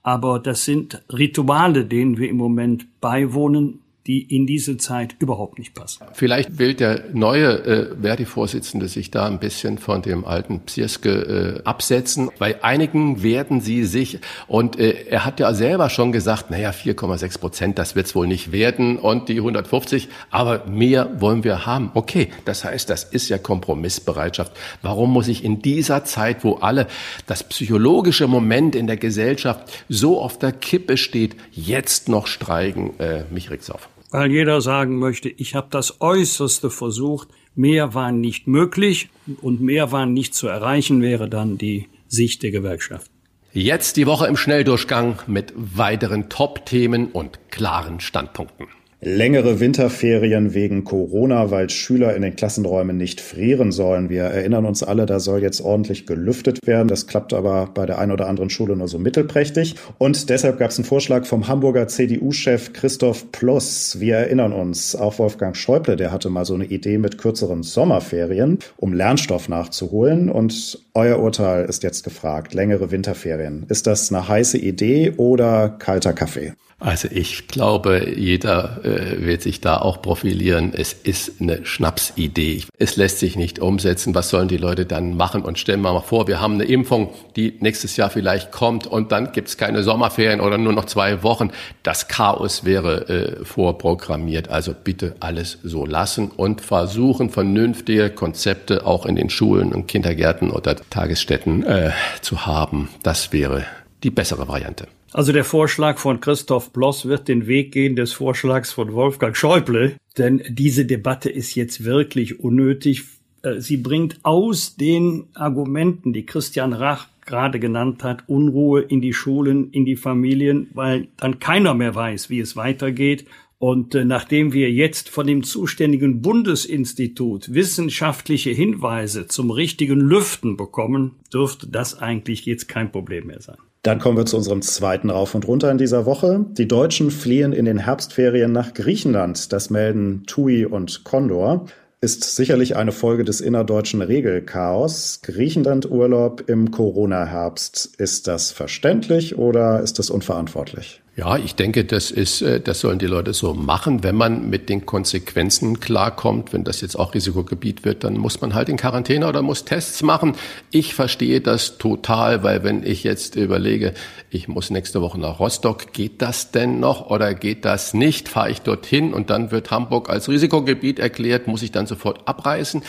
Aber 0.03 0.39
das 0.39 0.65
sind 0.65 1.01
Rituale, 1.11 1.85
denen 1.85 2.17
wir 2.17 2.29
im 2.29 2.37
Moment 2.37 2.87
beiwohnen 2.99 3.79
die 4.07 4.35
in 4.35 4.47
diese 4.47 4.77
Zeit 4.77 5.15
überhaupt 5.19 5.59
nicht 5.59 5.75
passen. 5.75 6.03
Vielleicht 6.13 6.57
will 6.57 6.73
der 6.73 7.03
neue 7.13 7.63
äh, 7.63 7.95
Verdi-Vorsitzende 8.01 8.87
sich 8.87 9.11
da 9.11 9.27
ein 9.27 9.39
bisschen 9.39 9.77
von 9.77 10.01
dem 10.01 10.25
alten 10.25 10.61
Psirske 10.61 11.61
äh, 11.61 11.63
absetzen. 11.65 12.31
Bei 12.39 12.63
einigen 12.63 13.21
werden 13.21 13.61
sie 13.61 13.83
sich, 13.83 14.19
und 14.47 14.79
äh, 14.79 15.05
er 15.07 15.23
hat 15.23 15.39
ja 15.39 15.53
selber 15.53 15.89
schon 15.91 16.11
gesagt, 16.11 16.49
naja, 16.49 16.71
4,6 16.71 17.39
Prozent, 17.39 17.77
das 17.77 17.95
wird's 17.95 18.15
wohl 18.15 18.25
nicht 18.25 18.51
werden 18.51 18.97
und 18.97 19.29
die 19.29 19.37
150, 19.37 20.09
aber 20.31 20.65
mehr 20.65 21.21
wollen 21.21 21.43
wir 21.43 21.67
haben. 21.67 21.91
Okay, 21.93 22.29
das 22.45 22.63
heißt, 22.63 22.89
das 22.89 23.03
ist 23.03 23.29
ja 23.29 23.37
Kompromissbereitschaft. 23.37 24.51
Warum 24.81 25.13
muss 25.13 25.27
ich 25.27 25.43
in 25.43 25.61
dieser 25.61 26.05
Zeit, 26.05 26.43
wo 26.43 26.55
alle 26.55 26.87
das 27.27 27.43
psychologische 27.43 28.27
Moment 28.27 28.75
in 28.75 28.87
der 28.87 28.97
Gesellschaft 28.97 29.85
so 29.89 30.19
auf 30.19 30.39
der 30.39 30.53
Kippe 30.53 30.97
steht, 30.97 31.35
jetzt 31.51 32.09
noch 32.09 32.25
streiken? 32.25 32.99
Äh, 32.99 33.25
mich 33.29 33.51
regt's 33.51 33.69
auf 33.69 33.91
weil 34.11 34.31
jeder 34.31 34.61
sagen 34.61 34.99
möchte, 34.99 35.29
ich 35.29 35.55
habe 35.55 35.67
das 35.71 35.99
Äußerste 36.01 36.69
versucht, 36.69 37.29
mehr 37.55 37.93
war 37.93 38.11
nicht 38.11 38.47
möglich 38.47 39.09
und 39.41 39.61
mehr 39.61 39.91
war 39.91 40.05
nicht 40.05 40.35
zu 40.35 40.47
erreichen, 40.47 41.01
wäre 41.01 41.29
dann 41.29 41.57
die 41.57 41.87
Sicht 42.07 42.43
der 42.43 42.51
Gewerkschaft. 42.51 43.09
Jetzt 43.53 43.97
die 43.97 44.05
Woche 44.05 44.27
im 44.27 44.37
Schnelldurchgang 44.37 45.19
mit 45.27 45.53
weiteren 45.55 46.29
Top-Themen 46.29 47.07
und 47.07 47.39
klaren 47.49 47.99
Standpunkten. 47.99 48.67
Längere 49.03 49.59
Winterferien 49.59 50.53
wegen 50.53 50.83
Corona, 50.83 51.49
weil 51.49 51.71
Schüler 51.71 52.15
in 52.15 52.21
den 52.21 52.35
Klassenräumen 52.35 52.97
nicht 52.97 53.19
frieren 53.19 53.71
sollen. 53.71 54.11
Wir 54.11 54.25
erinnern 54.25 54.63
uns 54.63 54.83
alle, 54.83 55.07
da 55.07 55.19
soll 55.19 55.41
jetzt 55.41 55.59
ordentlich 55.59 56.05
gelüftet 56.05 56.59
werden. 56.67 56.87
Das 56.87 57.07
klappt 57.07 57.33
aber 57.33 57.67
bei 57.73 57.87
der 57.87 57.97
einen 57.97 58.11
oder 58.11 58.27
anderen 58.27 58.51
Schule 58.51 58.75
nur 58.75 58.87
so 58.87 58.99
mittelprächtig. 58.99 59.75
Und 59.97 60.29
deshalb 60.29 60.59
gab 60.59 60.69
es 60.69 60.77
einen 60.77 60.85
Vorschlag 60.85 61.25
vom 61.25 61.47
Hamburger 61.47 61.87
CDU-Chef 61.87 62.73
Christoph 62.73 63.31
Plus. 63.31 63.99
Wir 63.99 64.17
erinnern 64.17 64.53
uns, 64.53 64.95
auch 64.95 65.17
Wolfgang 65.17 65.57
Schäuble, 65.57 65.95
der 65.95 66.11
hatte 66.11 66.29
mal 66.29 66.45
so 66.45 66.53
eine 66.53 66.65
Idee 66.65 66.99
mit 66.99 67.17
kürzeren 67.17 67.63
Sommerferien, 67.63 68.59
um 68.77 68.93
Lernstoff 68.93 69.49
nachzuholen. 69.49 70.29
Und 70.29 70.77
euer 70.93 71.17
Urteil 71.17 71.65
ist 71.65 71.81
jetzt 71.81 72.03
gefragt. 72.03 72.53
Längere 72.53 72.91
Winterferien. 72.91 73.65
Ist 73.67 73.87
das 73.87 74.13
eine 74.13 74.27
heiße 74.27 74.59
Idee 74.59 75.13
oder 75.17 75.69
kalter 75.69 76.13
Kaffee? 76.13 76.53
Also 76.81 77.07
ich 77.11 77.47
glaube, 77.47 78.11
jeder 78.17 78.83
äh, 78.83 79.23
wird 79.23 79.43
sich 79.43 79.61
da 79.61 79.77
auch 79.77 80.01
profilieren. 80.01 80.73
Es 80.75 80.93
ist 80.93 81.39
eine 81.39 81.63
Schnapsidee. 81.63 82.63
Es 82.79 82.95
lässt 82.95 83.19
sich 83.19 83.35
nicht 83.35 83.59
umsetzen. 83.59 84.15
Was 84.15 84.29
sollen 84.29 84.47
die 84.47 84.57
Leute 84.57 84.87
dann 84.87 85.15
machen? 85.15 85.43
Und 85.43 85.59
stellen 85.59 85.81
wir 85.81 85.93
mal 85.93 86.01
vor, 86.01 86.27
wir 86.27 86.41
haben 86.41 86.55
eine 86.55 86.63
Impfung, 86.63 87.13
die 87.35 87.55
nächstes 87.59 87.97
Jahr 87.97 88.09
vielleicht 88.09 88.51
kommt 88.51 88.87
und 88.87 89.11
dann 89.11 89.31
gibt 89.31 89.49
es 89.49 89.57
keine 89.57 89.83
Sommerferien 89.83 90.41
oder 90.41 90.57
nur 90.57 90.73
noch 90.73 90.85
zwei 90.85 91.21
Wochen. 91.21 91.51
Das 91.83 92.07
Chaos 92.07 92.65
wäre 92.65 93.07
äh, 93.09 93.45
vorprogrammiert. 93.45 94.49
Also 94.49 94.73
bitte 94.73 95.15
alles 95.19 95.59
so 95.63 95.85
lassen 95.85 96.31
und 96.35 96.61
versuchen, 96.61 97.29
vernünftige 97.29 98.09
Konzepte 98.09 98.87
auch 98.87 99.05
in 99.05 99.15
den 99.15 99.29
Schulen 99.29 99.71
und 99.71 99.87
Kindergärten 99.87 100.49
oder 100.49 100.75
Tagesstätten 100.89 101.63
äh, 101.63 101.91
zu 102.21 102.47
haben. 102.47 102.89
Das 103.03 103.31
wäre 103.31 103.65
die 104.01 104.09
bessere 104.09 104.47
Variante. 104.47 104.87
Also 105.13 105.33
der 105.33 105.43
Vorschlag 105.43 105.97
von 105.97 106.21
Christoph 106.21 106.71
Bloss 106.71 107.05
wird 107.05 107.27
den 107.27 107.45
Weg 107.45 107.73
gehen 107.73 107.97
des 107.97 108.13
Vorschlags 108.13 108.71
von 108.71 108.93
Wolfgang 108.93 109.35
Schäuble, 109.35 109.97
denn 110.17 110.41
diese 110.47 110.85
Debatte 110.85 111.29
ist 111.29 111.55
jetzt 111.55 111.83
wirklich 111.83 112.39
unnötig. 112.39 113.03
Äh, 113.41 113.59
sie 113.59 113.75
bringt 113.75 114.19
aus 114.23 114.77
den 114.77 115.25
Argumenten, 115.33 116.13
die 116.13 116.25
Christian 116.25 116.71
Rach 116.71 117.07
gerade 117.25 117.59
genannt 117.59 118.03
hat, 118.03 118.23
Unruhe 118.27 118.81
in 118.81 119.01
die 119.01 119.13
Schulen, 119.13 119.69
in 119.71 119.85
die 119.85 119.97
Familien, 119.97 120.69
weil 120.73 121.09
dann 121.17 121.39
keiner 121.39 121.73
mehr 121.73 121.93
weiß, 121.93 122.29
wie 122.29 122.39
es 122.39 122.55
weitergeht. 122.55 123.25
Und 123.59 123.93
äh, 123.93 124.05
nachdem 124.05 124.53
wir 124.53 124.71
jetzt 124.71 125.09
von 125.09 125.27
dem 125.27 125.43
zuständigen 125.43 126.21
Bundesinstitut 126.21 127.53
wissenschaftliche 127.53 128.51
Hinweise 128.51 129.27
zum 129.27 129.51
richtigen 129.51 129.99
Lüften 129.99 130.55
bekommen, 130.55 131.15
dürfte 131.33 131.67
das 131.67 131.99
eigentlich 131.99 132.45
jetzt 132.45 132.69
kein 132.69 132.93
Problem 132.93 133.27
mehr 133.27 133.41
sein. 133.41 133.57
Dann 133.83 133.97
kommen 133.97 134.17
wir 134.17 134.27
zu 134.27 134.37
unserem 134.37 134.61
zweiten 134.61 135.09
Rauf 135.09 135.33
und 135.33 135.47
Runter 135.47 135.71
in 135.71 135.79
dieser 135.79 136.05
Woche. 136.05 136.45
Die 136.51 136.67
Deutschen 136.67 137.09
fliehen 137.09 137.51
in 137.51 137.65
den 137.65 137.79
Herbstferien 137.79 138.51
nach 138.51 138.75
Griechenland. 138.75 139.51
Das 139.51 139.71
melden 139.71 140.23
TUI 140.27 140.65
und 140.65 141.03
Condor. 141.03 141.65
Ist 141.99 142.35
sicherlich 142.35 142.75
eine 142.75 142.91
Folge 142.91 143.23
des 143.23 143.41
innerdeutschen 143.41 144.01
Regelchaos. 144.01 145.21
Griechenland-Urlaub 145.23 146.47
im 146.47 146.69
Corona-Herbst. 146.69 147.95
Ist 147.97 148.27
das 148.27 148.51
verständlich 148.51 149.37
oder 149.37 149.81
ist 149.81 149.97
das 149.97 150.11
unverantwortlich? 150.11 151.00
Ja, 151.17 151.35
ich 151.35 151.55
denke, 151.55 151.83
das 151.83 152.09
ist, 152.09 152.41
äh, 152.41 152.61
das 152.61 152.79
sollen 152.79 152.97
die 152.97 153.05
Leute 153.05 153.33
so 153.33 153.53
machen. 153.53 154.01
Wenn 154.01 154.15
man 154.15 154.49
mit 154.49 154.69
den 154.69 154.85
Konsequenzen 154.85 155.81
klarkommt, 155.81 156.53
wenn 156.53 156.63
das 156.63 156.79
jetzt 156.79 156.95
auch 156.97 157.13
Risikogebiet 157.13 157.83
wird, 157.83 158.05
dann 158.05 158.15
muss 158.15 158.39
man 158.39 158.53
halt 158.53 158.69
in 158.69 158.77
Quarantäne 158.77 159.27
oder 159.27 159.41
muss 159.41 159.65
Tests 159.65 160.03
machen. 160.03 160.37
Ich 160.71 160.95
verstehe 160.95 161.41
das 161.41 161.77
total, 161.77 162.43
weil 162.43 162.63
wenn 162.63 162.83
ich 162.85 163.03
jetzt 163.03 163.35
überlege, 163.35 163.93
ich 164.29 164.47
muss 164.47 164.69
nächste 164.69 165.01
Woche 165.01 165.19
nach 165.19 165.41
Rostock, 165.41 165.91
geht 165.91 166.21
das 166.21 166.51
denn 166.51 166.79
noch 166.79 167.09
oder 167.09 167.33
geht 167.33 167.65
das 167.65 167.93
nicht? 167.93 168.29
Fahre 168.29 168.49
ich 168.51 168.61
dorthin 168.61 169.13
und 169.13 169.29
dann 169.29 169.51
wird 169.51 169.69
Hamburg 169.69 170.09
als 170.09 170.29
Risikogebiet 170.29 170.97
erklärt, 170.97 171.45
muss 171.45 171.61
ich 171.61 171.73
dann 171.73 171.87
sofort 171.87 172.25
abreißen? 172.25 172.83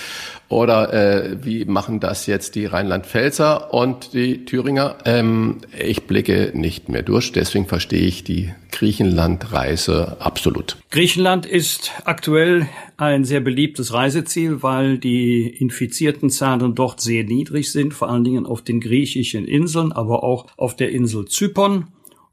Oder 0.49 0.93
äh, 0.93 1.45
wie 1.45 1.65
machen 1.65 1.99
das 1.99 2.27
jetzt 2.27 2.55
die 2.55 2.67
Rheinland-Pfälzer 2.67 3.73
und 3.73 4.13
die 4.13 4.45
Thüringer? 4.45 4.99
Ähm, 5.07 5.59
ich 5.77 6.07
blicke 6.07 6.53
nicht 6.55 6.89
mehr 6.91 7.03
durch, 7.03 7.33
deswegen 7.33 7.67
verstehe 7.67 8.03
ich 8.03 8.22
die 8.23 8.53
Griechenland-Reise 8.71 10.17
absolut. 10.21 10.77
Griechenland 10.91 11.47
ist 11.47 11.93
aktuell 12.05 12.69
ein 12.97 13.25
sehr 13.25 13.41
beliebtes 13.41 13.93
Reiseziel, 13.93 14.63
weil 14.63 14.99
die 14.99 15.47
infizierten 15.47 16.31
Zahlen 16.31 16.75
dort 16.75 17.01
sehr 17.01 17.25
niedrig 17.25 17.71
sind, 17.71 17.95
vor 17.95 18.09
allen 18.09 18.25
Dingen 18.25 18.47
auf 18.47 18.63
den 18.63 18.81
griechischen 18.81 19.47
Inseln, 19.47 19.93
aber 19.93 20.23
auch 20.23 20.47
auf 20.57 20.77
der 20.77 20.91
Insel 20.91 21.27
Zypern. 21.27 21.89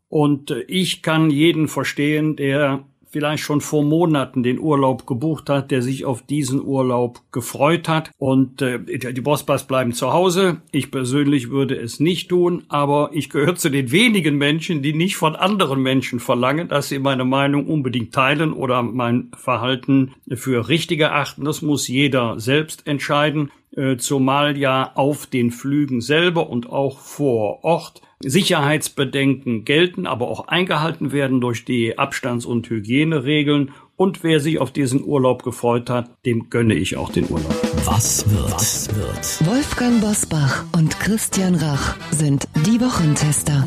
Und 0.08 0.52
äh, 0.52 0.62
ich 0.68 1.02
kann 1.02 1.30
jeden 1.30 1.68
verstehen, 1.68 2.36
der 2.36 2.86
vielleicht 3.10 3.44
schon 3.44 3.62
vor 3.62 3.84
Monaten 3.84 4.44
den 4.44 4.60
Urlaub 4.60 5.08
gebucht 5.08 5.50
hat, 5.50 5.72
der 5.72 5.82
sich 5.82 6.06
auf 6.06 6.22
diesen 6.22 6.62
Urlaub 6.64 7.22
gefreut 7.32 7.90
hat. 7.90 8.12
Und 8.18 8.62
äh, 8.62 8.80
die 8.80 9.22
Bossbass 9.22 9.66
bleiben 9.66 9.94
zu 9.94 10.14
Hause. 10.14 10.62
Ich 10.72 10.92
persönlich 10.92 11.50
würde 11.50 11.76
es 11.76 12.00
nicht 12.00 12.30
tun, 12.30 12.64
aber 12.70 13.10
ich 13.14 13.30
gehöre 13.30 13.56
zu 13.56 13.70
den 13.70 13.92
wenigen 13.92 14.38
Menschen, 14.38 14.82
die 14.82 14.94
nicht 14.94 15.18
von 15.18 15.36
anderen 15.36 15.82
Menschen 15.82 16.20
verlangen, 16.20 16.68
dass 16.68 16.90
sie 16.90 17.00
meine 17.00 17.26
Meinung 17.26 17.68
unbedingt 17.68 18.14
teilen 18.14 18.54
oder 18.54 18.84
mein 18.84 19.32
Verhalten 19.36 20.14
für 20.32 20.70
richtig 20.70 21.00
erachten. 21.00 21.46
Das 21.46 21.62
muss 21.62 21.88
jeder 21.88 22.40
selbst 22.40 22.86
entscheiden, 22.86 23.52
äh, 23.76 23.98
zumal 23.98 24.58
ja 24.58 24.92
auf 24.96 25.26
den 25.26 25.52
Flügen 25.52 26.02
selber 26.02 26.50
und 26.50 26.70
auch 26.70 27.00
vor 27.00 27.64
Ort 27.64 28.02
Sicherheitsbedenken 28.22 29.64
gelten, 29.64 30.06
aber 30.06 30.28
auch 30.28 30.50
eingehalten 30.50 31.14
werden 31.14 31.40
durch 31.40 31.64
die 31.64 31.98
Abstands- 31.98 32.46
und 32.46 32.70
Hygieneregeln. 32.70 33.72
Und 33.96 34.24
wer 34.24 34.40
sich 34.42 34.60
auf 34.60 34.72
diesen 34.72 35.04
Urlaub 35.04 35.44
gefreut 35.44 35.90
hat, 35.90 36.10
dem 36.26 36.50
gönne 36.50 36.74
ich 36.74 36.98
auch 36.98 37.12
den 37.12 37.30
Urlaub. 37.30 37.56
Was 37.86 38.30
wird? 38.30 38.52
Was 38.52 38.94
wird? 38.94 39.48
Wolfgang 39.50 40.02
Bosbach 40.02 40.66
und 40.76 41.00
Christian 41.00 41.56
Rach 41.56 41.96
sind 42.12 42.48
die 42.66 42.80
Wochentester. 42.82 43.66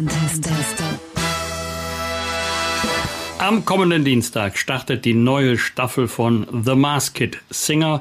Am 3.38 3.64
kommenden 3.64 4.04
Dienstag 4.04 4.56
startet 4.56 5.04
die 5.04 5.14
neue 5.14 5.58
Staffel 5.58 6.06
von 6.08 6.46
The 6.64 6.76
Masked 6.76 7.42
Singer 7.50 8.00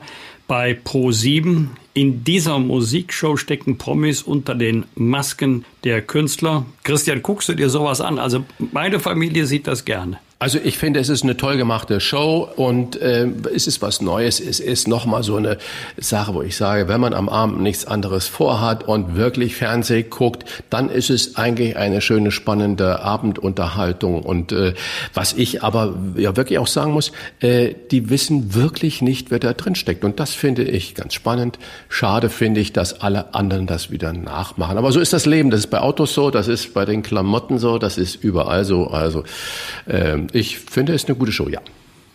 bei 0.51 0.71
Pro7. 0.73 1.67
In 1.93 2.25
dieser 2.25 2.59
Musikshow 2.59 3.37
stecken 3.37 3.77
Promis 3.77 4.21
unter 4.21 4.53
den 4.53 4.83
Masken 4.95 5.63
der 5.85 6.01
Künstler. 6.01 6.65
Christian, 6.83 7.21
guckst 7.21 7.47
du 7.47 7.53
dir 7.53 7.69
sowas 7.69 8.01
an? 8.01 8.19
Also 8.19 8.43
meine 8.59 8.99
Familie 8.99 9.45
sieht 9.45 9.65
das 9.65 9.85
gerne. 9.85 10.19
Also 10.41 10.57
ich 10.63 10.79
finde, 10.79 10.99
es 10.99 11.07
ist 11.07 11.21
eine 11.21 11.37
toll 11.37 11.55
gemachte 11.55 11.99
Show 11.99 12.49
und 12.55 12.99
äh, 12.99 13.27
es 13.53 13.67
ist 13.67 13.83
was 13.83 14.01
Neues. 14.01 14.39
Es 14.39 14.59
ist 14.59 14.87
nochmal 14.87 15.21
so 15.21 15.35
eine 15.35 15.59
Sache, 15.97 16.33
wo 16.33 16.41
ich 16.41 16.57
sage, 16.57 16.87
wenn 16.87 16.99
man 16.99 17.13
am 17.13 17.29
Abend 17.29 17.61
nichts 17.61 17.85
anderes 17.85 18.27
vorhat 18.27 18.87
und 18.87 19.15
wirklich 19.15 19.55
Fernsehen 19.55 20.09
guckt, 20.09 20.45
dann 20.71 20.89
ist 20.89 21.11
es 21.11 21.35
eigentlich 21.35 21.77
eine 21.77 22.01
schöne, 22.01 22.31
spannende 22.31 23.03
Abendunterhaltung. 23.03 24.23
Und 24.23 24.51
äh, 24.51 24.73
was 25.13 25.33
ich 25.33 25.61
aber 25.61 25.93
ja 26.15 26.35
wirklich 26.35 26.57
auch 26.57 26.65
sagen 26.65 26.93
muss, 26.93 27.11
äh, 27.39 27.75
die 27.91 28.09
wissen 28.09 28.55
wirklich 28.55 29.03
nicht, 29.03 29.29
wer 29.29 29.37
da 29.37 29.53
drin 29.53 29.75
steckt. 29.75 30.03
Und 30.03 30.19
das 30.19 30.33
finde 30.33 30.63
ich 30.63 30.95
ganz 30.95 31.13
spannend. 31.13 31.59
Schade 31.87 32.29
finde 32.29 32.61
ich, 32.61 32.73
dass 32.73 33.01
alle 33.01 33.35
anderen 33.35 33.67
das 33.67 33.91
wieder 33.91 34.11
nachmachen. 34.11 34.79
Aber 34.79 34.91
so 34.91 35.01
ist 35.01 35.13
das 35.13 35.27
Leben. 35.27 35.51
Das 35.51 35.59
ist 35.59 35.69
bei 35.69 35.81
Autos 35.81 36.15
so, 36.15 36.31
das 36.31 36.47
ist 36.47 36.73
bei 36.73 36.85
den 36.85 37.03
Klamotten 37.03 37.59
so, 37.59 37.77
das 37.77 37.99
ist 37.99 38.15
überall 38.15 38.65
so. 38.65 38.87
Also 38.87 39.23
ähm, 39.87 40.29
ich 40.33 40.59
finde, 40.59 40.93
es 40.93 41.03
ist 41.03 41.09
eine 41.09 41.17
gute 41.17 41.31
Show, 41.31 41.49
ja. 41.49 41.61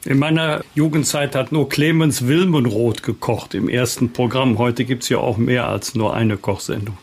In 0.04 0.20
meiner 0.20 0.62
Jugendzeit 0.74 1.34
hat 1.34 1.50
nur 1.50 1.68
Clemens 1.68 2.28
Wilmenroth 2.28 3.02
gekocht 3.02 3.54
im 3.54 3.68
ersten 3.68 4.12
Programm. 4.12 4.56
Heute 4.56 4.84
gibt 4.84 5.02
es 5.02 5.08
ja 5.08 5.18
auch 5.18 5.36
mehr 5.36 5.66
als 5.66 5.96
nur 5.96 6.14
eine 6.14 6.36
Kochsendung. 6.36 6.96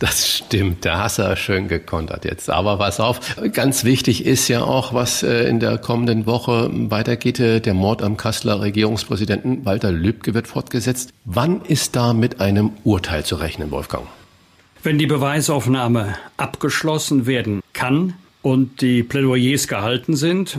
Das 0.00 0.28
stimmt, 0.28 0.84
da 0.84 0.98
hast 1.04 1.18
du 1.18 1.36
schön 1.36 1.66
gekontert 1.68 2.24
jetzt. 2.24 2.50
Aber 2.50 2.78
pass 2.78 3.00
auf, 3.00 3.20
ganz 3.52 3.84
wichtig 3.84 4.24
ist 4.24 4.48
ja 4.48 4.62
auch, 4.62 4.94
was 4.94 5.22
äh, 5.22 5.48
in 5.48 5.60
der 5.60 5.78
kommenden 5.78 6.26
Woche 6.26 6.70
weitergeht. 6.72 7.40
Äh, 7.40 7.60
der 7.60 7.74
Mord 7.74 8.02
am 8.02 8.16
Kasseler 8.16 8.60
Regierungspräsidenten 8.60 9.64
Walter 9.64 9.90
Lübcke 9.90 10.34
wird 10.34 10.46
fortgesetzt. 10.46 11.10
Wann 11.24 11.62
ist 11.62 11.96
da 11.96 12.12
mit 12.12 12.40
einem 12.40 12.72
Urteil 12.84 13.24
zu 13.24 13.36
rechnen, 13.36 13.70
Wolfgang? 13.70 14.06
Wenn 14.84 14.98
die 14.98 15.06
Beweisaufnahme 15.06 16.14
abgeschlossen 16.36 17.26
werden 17.26 17.60
kann 17.72 18.14
und 18.48 18.80
die 18.80 19.02
Plädoyers 19.02 19.68
gehalten 19.68 20.16
sind, 20.16 20.58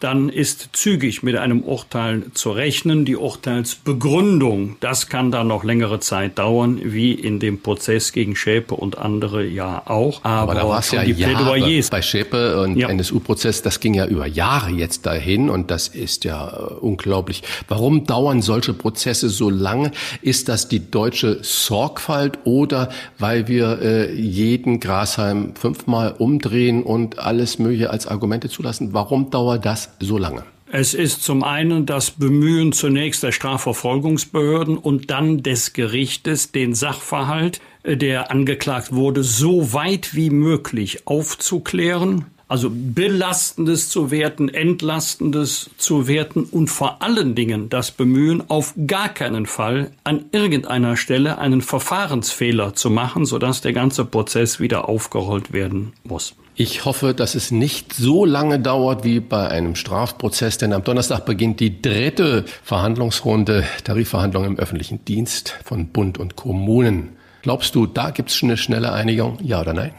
dann 0.00 0.28
ist 0.28 0.70
zügig 0.72 1.22
mit 1.22 1.36
einem 1.36 1.62
Urteil 1.62 2.24
zu 2.34 2.50
rechnen. 2.50 3.04
Die 3.04 3.16
Urteilsbegründung, 3.16 4.76
das 4.80 5.08
kann 5.08 5.30
dann 5.30 5.48
noch 5.48 5.64
längere 5.64 6.00
Zeit 6.00 6.38
dauern, 6.38 6.80
wie 6.82 7.12
in 7.12 7.40
dem 7.40 7.60
Prozess 7.60 8.12
gegen 8.12 8.36
Schäpe 8.36 8.74
und 8.74 8.98
andere 8.98 9.44
ja 9.44 9.82
auch. 9.86 10.24
Aber, 10.24 10.52
Aber 10.52 10.54
da 10.54 10.68
war 10.68 10.78
es 10.80 10.90
ja 10.90 11.04
die 11.04 11.12
Jahre 11.12 11.34
Plädoyers. 11.34 11.90
bei 11.90 12.02
Schäpe 12.02 12.60
und 12.60 12.76
ja. 12.76 12.88
NSU-Prozess, 12.88 13.62
das 13.62 13.80
ging 13.80 13.94
ja 13.94 14.06
über 14.06 14.26
Jahre 14.26 14.70
jetzt 14.70 15.06
dahin 15.06 15.48
und 15.48 15.70
das 15.70 15.88
ist 15.88 16.24
ja 16.24 16.48
äh, 16.48 16.74
unglaublich. 16.74 17.42
Warum 17.68 18.04
dauern 18.04 18.42
solche 18.42 18.74
Prozesse 18.74 19.28
so 19.28 19.50
lange? 19.50 19.90
Ist 20.22 20.48
das 20.48 20.68
die 20.68 20.90
deutsche 20.90 21.38
Sorgfalt 21.42 22.38
oder 22.44 22.90
weil 23.18 23.48
wir 23.48 23.80
äh, 23.80 24.12
jeden 24.14 24.80
Grashalm 24.80 25.54
fünfmal 25.56 26.14
umdrehen 26.18 26.82
und 26.82 27.18
alles 27.18 27.58
Mögliche 27.58 27.90
als 27.90 28.06
Argumente 28.06 28.48
zulassen? 28.48 28.92
Warum 28.92 29.30
dauert 29.30 29.64
das 29.64 29.85
so 30.00 30.18
lange? 30.18 30.44
Es 30.70 30.94
ist 30.94 31.22
zum 31.22 31.44
einen 31.44 31.86
das 31.86 32.10
Bemühen 32.10 32.72
zunächst 32.72 33.22
der 33.22 33.30
Strafverfolgungsbehörden 33.30 34.76
und 34.76 35.10
dann 35.10 35.42
des 35.42 35.72
Gerichtes, 35.72 36.50
den 36.50 36.74
Sachverhalt, 36.74 37.60
äh, 37.84 37.96
der 37.96 38.30
angeklagt 38.32 38.92
wurde, 38.92 39.22
so 39.22 39.72
weit 39.72 40.14
wie 40.14 40.30
möglich 40.30 41.06
aufzuklären, 41.06 42.26
also 42.48 42.70
belastendes 42.70 43.88
zu 43.88 44.10
werten, 44.10 44.48
entlastendes 44.48 45.70
zu 45.76 46.08
werten 46.08 46.44
und 46.44 46.68
vor 46.68 47.00
allen 47.00 47.34
Dingen 47.34 47.68
das 47.68 47.92
Bemühen, 47.92 48.50
auf 48.50 48.74
gar 48.86 49.08
keinen 49.08 49.46
Fall 49.46 49.92
an 50.04 50.26
irgendeiner 50.32 50.96
Stelle 50.96 51.38
einen 51.38 51.62
Verfahrensfehler 51.62 52.74
zu 52.74 52.90
machen, 52.90 53.24
sodass 53.24 53.60
der 53.60 53.72
ganze 53.72 54.04
Prozess 54.04 54.60
wieder 54.60 54.88
aufgerollt 54.88 55.52
werden 55.52 55.92
muss. 56.04 56.34
Ich 56.58 56.86
hoffe, 56.86 57.12
dass 57.12 57.34
es 57.34 57.50
nicht 57.50 57.92
so 57.92 58.24
lange 58.24 58.58
dauert 58.58 59.04
wie 59.04 59.20
bei 59.20 59.48
einem 59.48 59.74
Strafprozess, 59.74 60.56
denn 60.56 60.72
am 60.72 60.82
Donnerstag 60.82 61.26
beginnt 61.26 61.60
die 61.60 61.82
dritte 61.82 62.46
Verhandlungsrunde 62.62 63.64
Tarifverhandlungen 63.84 64.52
im 64.52 64.58
öffentlichen 64.58 65.04
Dienst 65.04 65.58
von 65.64 65.88
Bund 65.88 66.16
und 66.16 66.34
Kommunen. 66.34 67.10
Glaubst 67.42 67.74
du, 67.74 67.84
da 67.84 68.08
gibt 68.08 68.30
es 68.30 68.36
schon 68.36 68.48
eine 68.48 68.56
schnelle 68.56 68.92
Einigung? 68.92 69.36
Ja 69.42 69.60
oder 69.60 69.74
nein? 69.74 69.92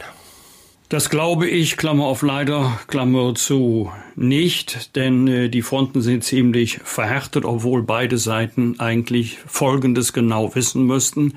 Das 0.90 1.12
glaube 1.12 1.48
ich, 1.48 1.78
Klammer 1.78 2.06
auf 2.06 2.24
leider, 2.24 2.80
Klammer 2.88 3.36
zu, 3.36 3.92
nicht, 4.16 4.96
denn 4.96 5.28
äh, 5.28 5.50
die 5.50 5.62
Fronten 5.62 6.02
sind 6.02 6.24
ziemlich 6.24 6.80
verhärtet, 6.84 7.46
obwohl 7.46 7.84
beide 7.84 8.18
Seiten 8.18 8.80
eigentlich 8.80 9.38
Folgendes 9.46 10.12
genau 10.12 10.56
wissen 10.56 10.86
müssten. 10.88 11.34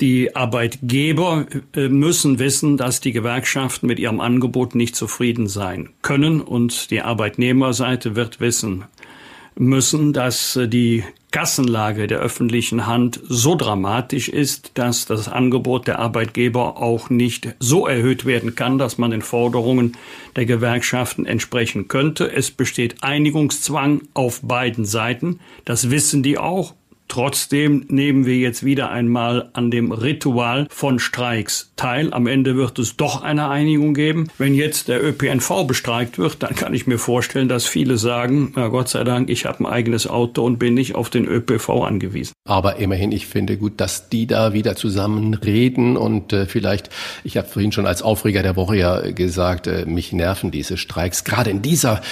Die 0.00 0.36
Arbeitgeber 0.36 1.46
äh, 1.74 1.88
müssen 1.88 2.38
wissen, 2.38 2.76
dass 2.76 3.00
die 3.00 3.12
Gewerkschaften 3.12 3.86
mit 3.86 3.98
ihrem 3.98 4.20
Angebot 4.20 4.74
nicht 4.74 4.94
zufrieden 4.94 5.46
sein 5.46 5.88
können 6.02 6.40
und 6.42 6.90
die 6.90 7.00
Arbeitnehmerseite 7.00 8.14
wird 8.14 8.40
wissen 8.40 8.84
müssen, 9.58 10.12
dass 10.12 10.56
äh, 10.56 10.68
die 10.68 11.02
Kassenlage 11.30 12.06
der 12.06 12.18
öffentlichen 12.18 12.86
Hand 12.86 13.20
so 13.28 13.56
dramatisch 13.56 14.28
ist, 14.28 14.72
dass 14.74 15.06
das 15.06 15.28
Angebot 15.28 15.86
der 15.86 15.98
Arbeitgeber 15.98 16.78
auch 16.78 17.10
nicht 17.10 17.54
so 17.58 17.86
erhöht 17.86 18.24
werden 18.24 18.54
kann, 18.54 18.78
dass 18.78 18.96
man 18.96 19.10
den 19.10 19.22
Forderungen 19.22 19.96
der 20.34 20.46
Gewerkschaften 20.46 21.26
entsprechen 21.26 21.88
könnte. 21.88 22.32
Es 22.32 22.50
besteht 22.50 23.02
Einigungszwang 23.02 24.02
auf 24.14 24.40
beiden 24.42 24.84
Seiten. 24.84 25.40
Das 25.64 25.90
wissen 25.90 26.22
die 26.22 26.38
auch 26.38 26.74
Trotzdem 27.08 27.84
nehmen 27.88 28.26
wir 28.26 28.36
jetzt 28.36 28.64
wieder 28.64 28.90
einmal 28.90 29.48
an 29.52 29.70
dem 29.70 29.92
Ritual 29.92 30.66
von 30.70 30.98
Streiks 30.98 31.72
teil. 31.76 32.12
Am 32.12 32.26
Ende 32.26 32.56
wird 32.56 32.78
es 32.78 32.96
doch 32.96 33.22
eine 33.22 33.48
Einigung 33.48 33.94
geben. 33.94 34.28
Wenn 34.38 34.54
jetzt 34.54 34.88
der 34.88 35.04
ÖPNV 35.04 35.66
bestreikt 35.66 36.18
wird, 36.18 36.42
dann 36.42 36.54
kann 36.54 36.74
ich 36.74 36.86
mir 36.86 36.98
vorstellen, 36.98 37.48
dass 37.48 37.66
viele 37.66 37.96
sagen, 37.98 38.52
na 38.56 38.68
Gott 38.68 38.88
sei 38.88 39.04
Dank, 39.04 39.30
ich 39.30 39.46
habe 39.46 39.60
ein 39.60 39.66
eigenes 39.66 40.06
Auto 40.06 40.44
und 40.44 40.58
bin 40.58 40.74
nicht 40.74 40.94
auf 40.94 41.10
den 41.10 41.26
ÖPV 41.26 41.84
angewiesen. 41.84 42.32
Aber 42.46 42.76
immerhin, 42.76 43.12
ich 43.12 43.26
finde 43.26 43.56
gut, 43.56 43.74
dass 43.80 44.08
die 44.08 44.26
da 44.26 44.52
wieder 44.52 44.76
zusammen 44.76 45.34
reden 45.34 45.96
und 45.96 46.32
äh, 46.32 46.46
vielleicht, 46.46 46.90
ich 47.24 47.36
habe 47.36 47.48
vorhin 47.48 47.72
schon 47.72 47.86
als 47.86 48.02
Aufreger 48.02 48.42
der 48.42 48.56
Woche 48.56 48.76
ja 48.76 49.10
gesagt, 49.10 49.66
äh, 49.66 49.84
mich 49.86 50.12
nerven 50.12 50.50
diese 50.50 50.76
Streiks. 50.76 51.24
Gerade 51.24 51.50
in 51.50 51.62
dieser 51.62 52.02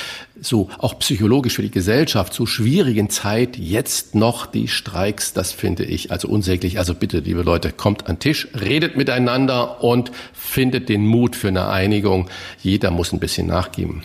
so 0.44 0.68
auch 0.78 0.98
psychologisch 0.98 1.54
für 1.56 1.62
die 1.62 1.70
Gesellschaft 1.70 2.34
so 2.34 2.46
schwierigen 2.46 3.10
Zeit 3.10 3.56
jetzt 3.56 4.14
noch 4.14 4.46
die 4.46 4.68
Streiks, 4.68 5.32
das 5.32 5.52
finde 5.52 5.84
ich 5.84 6.10
also 6.10 6.28
unsäglich. 6.28 6.78
Also 6.78 6.94
bitte, 6.94 7.18
liebe 7.18 7.42
Leute, 7.42 7.72
kommt 7.72 8.08
an 8.08 8.18
Tisch, 8.18 8.48
redet 8.58 8.96
miteinander 8.96 9.82
und 9.82 10.12
findet 10.32 10.88
den 10.88 11.06
Mut 11.06 11.36
für 11.36 11.48
eine 11.48 11.68
Einigung. 11.68 12.28
Jeder 12.62 12.90
muss 12.90 13.12
ein 13.12 13.20
bisschen 13.20 13.46
nachgeben. 13.46 14.02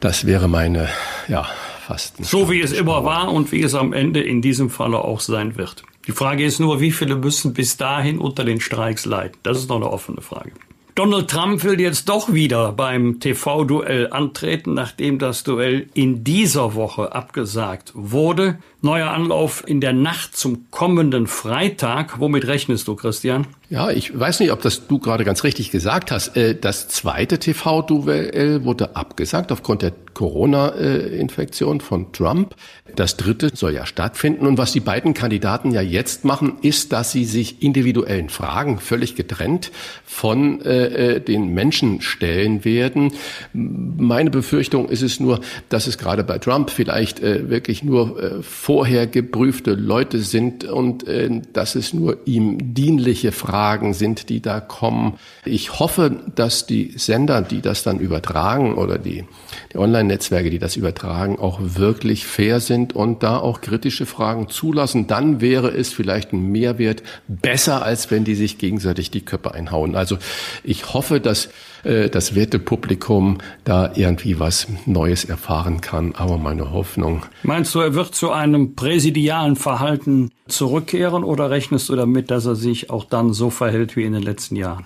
Das 0.00 0.26
wäre 0.26 0.48
meine, 0.48 0.88
ja, 1.28 1.46
fast. 1.86 2.24
So 2.24 2.50
wie 2.50 2.60
es 2.60 2.72
immer 2.72 3.04
war 3.04 3.32
und 3.32 3.52
wie 3.52 3.62
es 3.62 3.74
am 3.74 3.92
Ende 3.92 4.22
in 4.22 4.42
diesem 4.42 4.70
Falle 4.70 4.98
auch 4.98 5.20
sein 5.20 5.56
wird. 5.56 5.82
Die 6.06 6.12
Frage 6.12 6.44
ist 6.44 6.60
nur, 6.60 6.80
wie 6.80 6.92
viele 6.92 7.16
müssen 7.16 7.54
bis 7.54 7.76
dahin 7.76 8.18
unter 8.18 8.44
den 8.44 8.60
Streiks 8.60 9.06
leiden? 9.06 9.36
Das 9.42 9.58
ist 9.58 9.68
noch 9.68 9.76
eine 9.76 9.90
offene 9.90 10.20
Frage. 10.20 10.52
Donald 10.94 11.28
Trump 11.28 11.64
will 11.64 11.80
jetzt 11.80 12.08
doch 12.08 12.32
wieder 12.32 12.70
beim 12.70 13.18
TV-Duell 13.18 14.12
antreten, 14.12 14.74
nachdem 14.74 15.18
das 15.18 15.42
Duell 15.42 15.88
in 15.92 16.22
dieser 16.22 16.76
Woche 16.76 17.12
abgesagt 17.12 17.90
wurde. 17.94 18.58
Neuer 18.80 19.10
Anlauf 19.10 19.64
in 19.66 19.80
der 19.80 19.92
Nacht 19.92 20.36
zum 20.36 20.70
kommenden 20.70 21.26
Freitag. 21.26 22.20
Womit 22.20 22.46
rechnest 22.46 22.86
du, 22.86 22.94
Christian? 22.94 23.48
Ja, 23.70 23.90
ich 23.90 24.16
weiß 24.16 24.40
nicht, 24.40 24.52
ob 24.52 24.60
das 24.62 24.86
du 24.86 24.98
gerade 24.98 25.24
ganz 25.24 25.42
richtig 25.42 25.70
gesagt 25.70 26.12
hast. 26.12 26.36
Äh, 26.36 26.54
das 26.54 26.86
zweite 26.88 27.38
TV-Duell 27.38 28.62
wurde 28.64 28.94
abgesagt 28.94 29.50
aufgrund 29.50 29.82
der 29.82 29.94
Corona-Infektion 30.12 31.80
von 31.80 32.12
Trump. 32.12 32.54
Das 32.94 33.16
dritte 33.16 33.50
soll 33.54 33.74
ja 33.74 33.86
stattfinden. 33.86 34.46
Und 34.46 34.58
was 34.58 34.72
die 34.72 34.80
beiden 34.80 35.14
Kandidaten 35.14 35.72
ja 35.72 35.80
jetzt 35.80 36.24
machen, 36.24 36.58
ist, 36.62 36.92
dass 36.92 37.10
sie 37.10 37.24
sich 37.24 37.62
individuellen 37.62 38.28
Fragen 38.28 38.78
völlig 38.78 39.16
getrennt 39.16 39.72
von 40.04 40.60
äh, 40.90 41.20
den 41.20 41.54
Menschen 41.54 42.00
stellen 42.00 42.64
werden. 42.64 43.12
Meine 43.52 44.30
Befürchtung 44.30 44.88
ist 44.88 45.02
es 45.02 45.20
nur, 45.20 45.40
dass 45.68 45.86
es 45.86 45.98
gerade 45.98 46.24
bei 46.24 46.38
Trump 46.38 46.70
vielleicht 46.70 47.20
äh, 47.20 47.48
wirklich 47.48 47.82
nur 47.82 48.22
äh, 48.22 48.42
vorher 48.42 49.06
geprüfte 49.06 49.74
Leute 49.74 50.20
sind 50.20 50.64
und 50.64 51.06
äh, 51.06 51.40
dass 51.52 51.74
es 51.74 51.92
nur 51.94 52.18
ihm 52.24 52.74
dienliche 52.74 53.32
Fragen 53.32 53.54
Fragen 53.54 53.94
sind, 53.94 54.30
die 54.30 54.42
da 54.42 54.58
kommen. 54.58 55.14
Ich 55.44 55.78
hoffe, 55.78 56.10
dass 56.34 56.66
die 56.66 56.92
Sender, 56.96 57.40
die 57.40 57.60
das 57.60 57.84
dann 57.84 58.00
übertragen 58.00 58.74
oder 58.74 58.98
die, 58.98 59.24
die 59.72 59.78
Online-Netzwerke, 59.78 60.50
die 60.50 60.58
das 60.58 60.74
übertragen, 60.74 61.38
auch 61.38 61.60
wirklich 61.62 62.26
fair 62.26 62.58
sind 62.58 62.92
und 62.92 63.22
da 63.22 63.38
auch 63.38 63.60
kritische 63.60 64.06
Fragen 64.06 64.48
zulassen. 64.48 65.06
Dann 65.06 65.40
wäre 65.40 65.68
es 65.68 65.92
vielleicht 65.92 66.32
ein 66.32 66.50
Mehrwert 66.50 67.04
besser, 67.28 67.84
als 67.84 68.10
wenn 68.10 68.24
die 68.24 68.34
sich 68.34 68.58
gegenseitig 68.58 69.12
die 69.12 69.24
Köpfe 69.24 69.54
einhauen. 69.54 69.94
Also 69.94 70.18
ich 70.64 70.73
hoffe, 70.82 71.20
dass 71.20 71.48
äh, 71.84 72.08
das 72.08 72.34
Wertepublikum 72.34 73.38
da 73.64 73.92
irgendwie 73.94 74.40
was 74.40 74.66
Neues 74.86 75.24
erfahren 75.24 75.80
kann. 75.80 76.14
Aber 76.16 76.38
meine 76.38 76.72
Hoffnung. 76.72 77.26
Meinst 77.42 77.74
du, 77.74 77.80
er 77.80 77.94
wird 77.94 78.14
zu 78.14 78.32
einem 78.32 78.74
präsidialen 78.74 79.56
Verhalten 79.56 80.30
zurückkehren 80.48 81.24
oder 81.24 81.50
rechnest 81.50 81.88
du 81.88 81.96
damit, 81.96 82.30
dass 82.30 82.46
er 82.46 82.56
sich 82.56 82.90
auch 82.90 83.04
dann 83.04 83.32
so 83.32 83.50
verhält 83.50 83.96
wie 83.96 84.04
in 84.04 84.12
den 84.12 84.22
letzten 84.22 84.56
Jahren? 84.56 84.84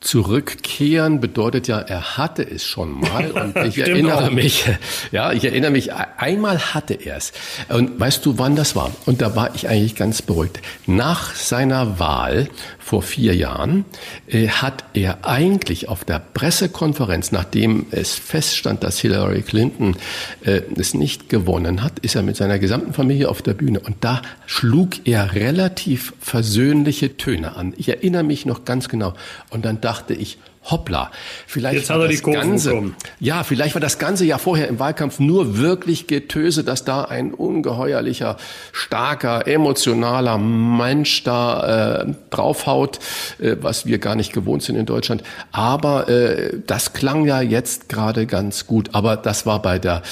Zurückkehren 0.00 1.20
bedeutet 1.20 1.68
ja, 1.68 1.78
er 1.78 2.16
hatte 2.16 2.42
es 2.42 2.64
schon 2.64 2.98
mal 3.00 3.30
und 3.54 3.56
ich 3.66 3.78
erinnere 3.78 4.28
auch. 4.28 4.30
mich, 4.30 4.64
ja, 5.12 5.32
ich 5.32 5.44
erinnere 5.44 5.70
mich, 5.70 5.92
einmal 5.92 6.58
hatte 6.74 6.94
er 6.94 7.16
es. 7.16 7.32
Und 7.68 8.00
weißt 8.00 8.24
du, 8.24 8.38
wann 8.38 8.56
das 8.56 8.74
war? 8.74 8.90
Und 9.06 9.20
da 9.20 9.36
war 9.36 9.54
ich 9.54 9.68
eigentlich 9.68 9.96
ganz 9.96 10.22
beruhigt. 10.22 10.60
Nach 10.86 11.34
seiner 11.34 11.98
Wahl 11.98 12.48
vor 12.78 13.02
vier 13.02 13.36
Jahren 13.36 13.84
äh, 14.26 14.48
hat 14.48 14.82
er 14.94 15.24
eigentlich 15.24 15.88
auf 15.88 16.04
der 16.04 16.18
Pressekonferenz, 16.18 17.30
nachdem 17.30 17.86
es 17.92 18.14
feststand, 18.14 18.82
dass 18.82 18.98
Hillary 18.98 19.42
Clinton 19.42 19.96
äh, 20.44 20.62
es 20.76 20.94
nicht 20.94 21.28
gewonnen 21.28 21.84
hat, 21.84 22.00
ist 22.00 22.16
er 22.16 22.22
mit 22.22 22.36
seiner 22.36 22.58
gesamten 22.58 22.92
Familie 22.92 23.28
auf 23.28 23.42
der 23.42 23.54
Bühne 23.54 23.78
und 23.78 23.98
da 24.00 24.22
schlug 24.46 25.06
er 25.06 25.34
relativ 25.34 26.14
versöhnliche 26.18 27.16
Töne 27.16 27.54
an. 27.54 27.74
Ich 27.76 27.88
erinnere 27.88 28.24
mich 28.24 28.44
noch 28.44 28.64
ganz 28.64 28.88
genau. 28.88 29.14
Und 29.50 29.64
dann 29.64 29.80
dachte 29.90 30.14
ich, 30.14 30.38
hoppla, 30.70 31.10
vielleicht 31.46 31.88
Jetzt 31.88 32.10
die 32.10 32.16
Kurven 32.18 32.50
Ganze, 32.50 32.68
bekommen. 32.68 32.96
ja, 33.18 33.44
vielleicht 33.44 33.74
war 33.74 33.80
das 33.80 33.98
ganze 33.98 34.26
ja 34.26 34.36
vorher 34.36 34.68
im 34.68 34.78
Wahlkampf 34.78 35.18
nur 35.18 35.56
wirklich 35.56 36.06
Getöse, 36.06 36.64
dass 36.64 36.84
da 36.84 37.04
ein 37.04 37.32
ungeheuerlicher, 37.32 38.36
starker, 38.70 39.46
emotionaler 39.46 40.36
Mensch 40.36 41.24
da 41.24 42.02
äh, 42.02 42.14
draufhaut, 42.28 42.98
äh, 43.40 43.56
was 43.60 43.86
wir 43.86 43.98
gar 43.98 44.14
nicht 44.14 44.32
gewohnt 44.34 44.62
sind 44.62 44.76
in 44.76 44.84
Deutschland. 44.84 45.22
Aber 45.50 46.08
äh, 46.08 46.58
das 46.66 46.92
klang 46.92 47.26
ja 47.26 47.40
jetzt 47.40 47.88
gerade 47.88 48.26
ganz 48.26 48.66
gut. 48.66 48.90
Aber 48.92 49.16
das 49.16 49.46
war 49.46 49.62
bei 49.62 49.78
der 49.78 50.02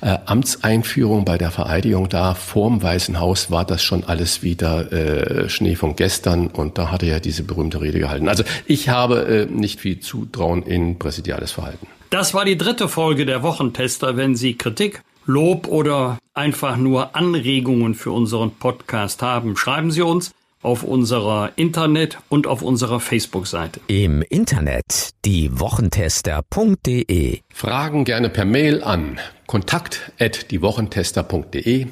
äh, 0.00 0.16
Amtseinführung, 0.24 1.26
bei 1.26 1.36
der 1.36 1.50
Vereidigung 1.50 2.08
da 2.08 2.34
vorm 2.34 2.82
Weißen 2.82 3.20
Haus 3.20 3.50
war 3.50 3.66
das 3.66 3.82
schon 3.82 4.04
alles 4.04 4.42
wieder 4.42 4.90
äh, 4.90 5.48
Schnee 5.50 5.76
von 5.76 5.96
gestern 5.96 6.46
und 6.46 6.78
da 6.78 6.90
hat 6.90 7.02
er 7.02 7.08
ja 7.10 7.20
diese 7.20 7.42
berühmte 7.42 7.82
Rede 7.82 7.98
gehalten. 7.98 8.28
Also 8.28 8.42
ich 8.66 8.88
habe 8.88 9.26
äh, 9.28 9.46
nicht 9.46 9.80
viel 9.80 10.00
Zutrauen 10.00 10.62
in 10.62 10.98
präsidiales 10.98 11.52
Verhalten. 11.52 11.86
Das 12.10 12.34
war 12.34 12.44
die 12.44 12.56
dritte 12.56 12.88
Folge 12.88 13.26
der 13.26 13.42
Wochentester. 13.42 14.16
Wenn 14.16 14.34
Sie 14.34 14.54
Kritik, 14.54 15.02
Lob 15.26 15.68
oder 15.68 16.18
einfach 16.32 16.78
nur 16.78 17.14
Anregungen 17.14 17.94
für 17.94 18.12
unseren 18.12 18.52
Podcast 18.52 19.20
haben, 19.20 19.56
schreiben 19.56 19.90
Sie 19.90 20.02
uns 20.02 20.32
auf 20.62 20.82
unserer 20.82 21.52
Internet- 21.56 22.18
und 22.28 22.46
auf 22.46 22.62
unserer 22.62 23.00
Facebook-Seite. 23.00 23.80
Im 23.86 24.22
Internet 24.22 25.10
diewochentester.de. 25.24 27.40
Fragen 27.52 28.04
gerne 28.04 28.30
per 28.30 28.44
Mail 28.44 28.82
an 28.82 29.18
kontakt@diewochentester.de 29.46 31.86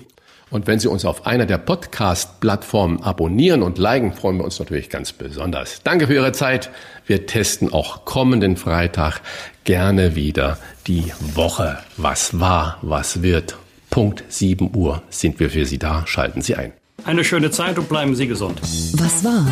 und 0.50 0.66
wenn 0.66 0.78
Sie 0.78 0.88
uns 0.88 1.04
auf 1.04 1.26
einer 1.26 1.44
der 1.46 1.58
Podcast-Plattformen 1.58 3.02
abonnieren 3.02 3.62
und 3.62 3.78
liken, 3.78 4.12
freuen 4.12 4.38
wir 4.38 4.44
uns 4.44 4.58
natürlich 4.58 4.88
ganz 4.90 5.12
besonders. 5.12 5.82
Danke 5.82 6.06
für 6.06 6.14
Ihre 6.14 6.32
Zeit. 6.32 6.70
Wir 7.06 7.26
testen 7.26 7.72
auch 7.72 8.04
kommenden 8.04 8.56
Freitag 8.56 9.20
gerne 9.64 10.14
wieder 10.14 10.58
die 10.86 11.12
Woche. 11.34 11.78
Was 11.96 12.38
war, 12.38 12.78
was 12.82 13.22
wird. 13.22 13.56
Punkt 13.90 14.24
7 14.28 14.74
Uhr 14.76 15.02
sind 15.10 15.40
wir 15.40 15.50
für 15.50 15.66
Sie 15.66 15.78
da. 15.78 16.06
Schalten 16.06 16.42
Sie 16.42 16.54
ein. 16.54 16.72
Eine 17.04 17.24
schöne 17.24 17.50
Zeit 17.50 17.78
und 17.78 17.88
bleiben 17.88 18.14
Sie 18.14 18.26
gesund. 18.26 18.60
Was 18.62 19.24
war? 19.24 19.46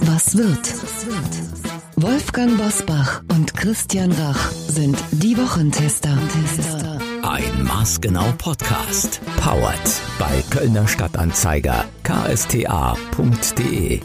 Was 0.00 0.36
wird? 0.36 0.74
Wolfgang 1.96 2.56
Bosbach 2.56 3.22
und 3.28 3.54
Christian 3.56 4.12
Rach 4.12 4.50
sind 4.50 4.96
die 5.10 5.36
Wochentester. 5.36 6.16
Ein 7.28 7.62
Maßgenau 7.62 8.32
Podcast. 8.38 9.20
Powered 9.38 9.78
bei 10.18 10.42
Kölner 10.48 10.88
Stadtanzeiger 10.88 11.84
ksta.de. 12.02 14.00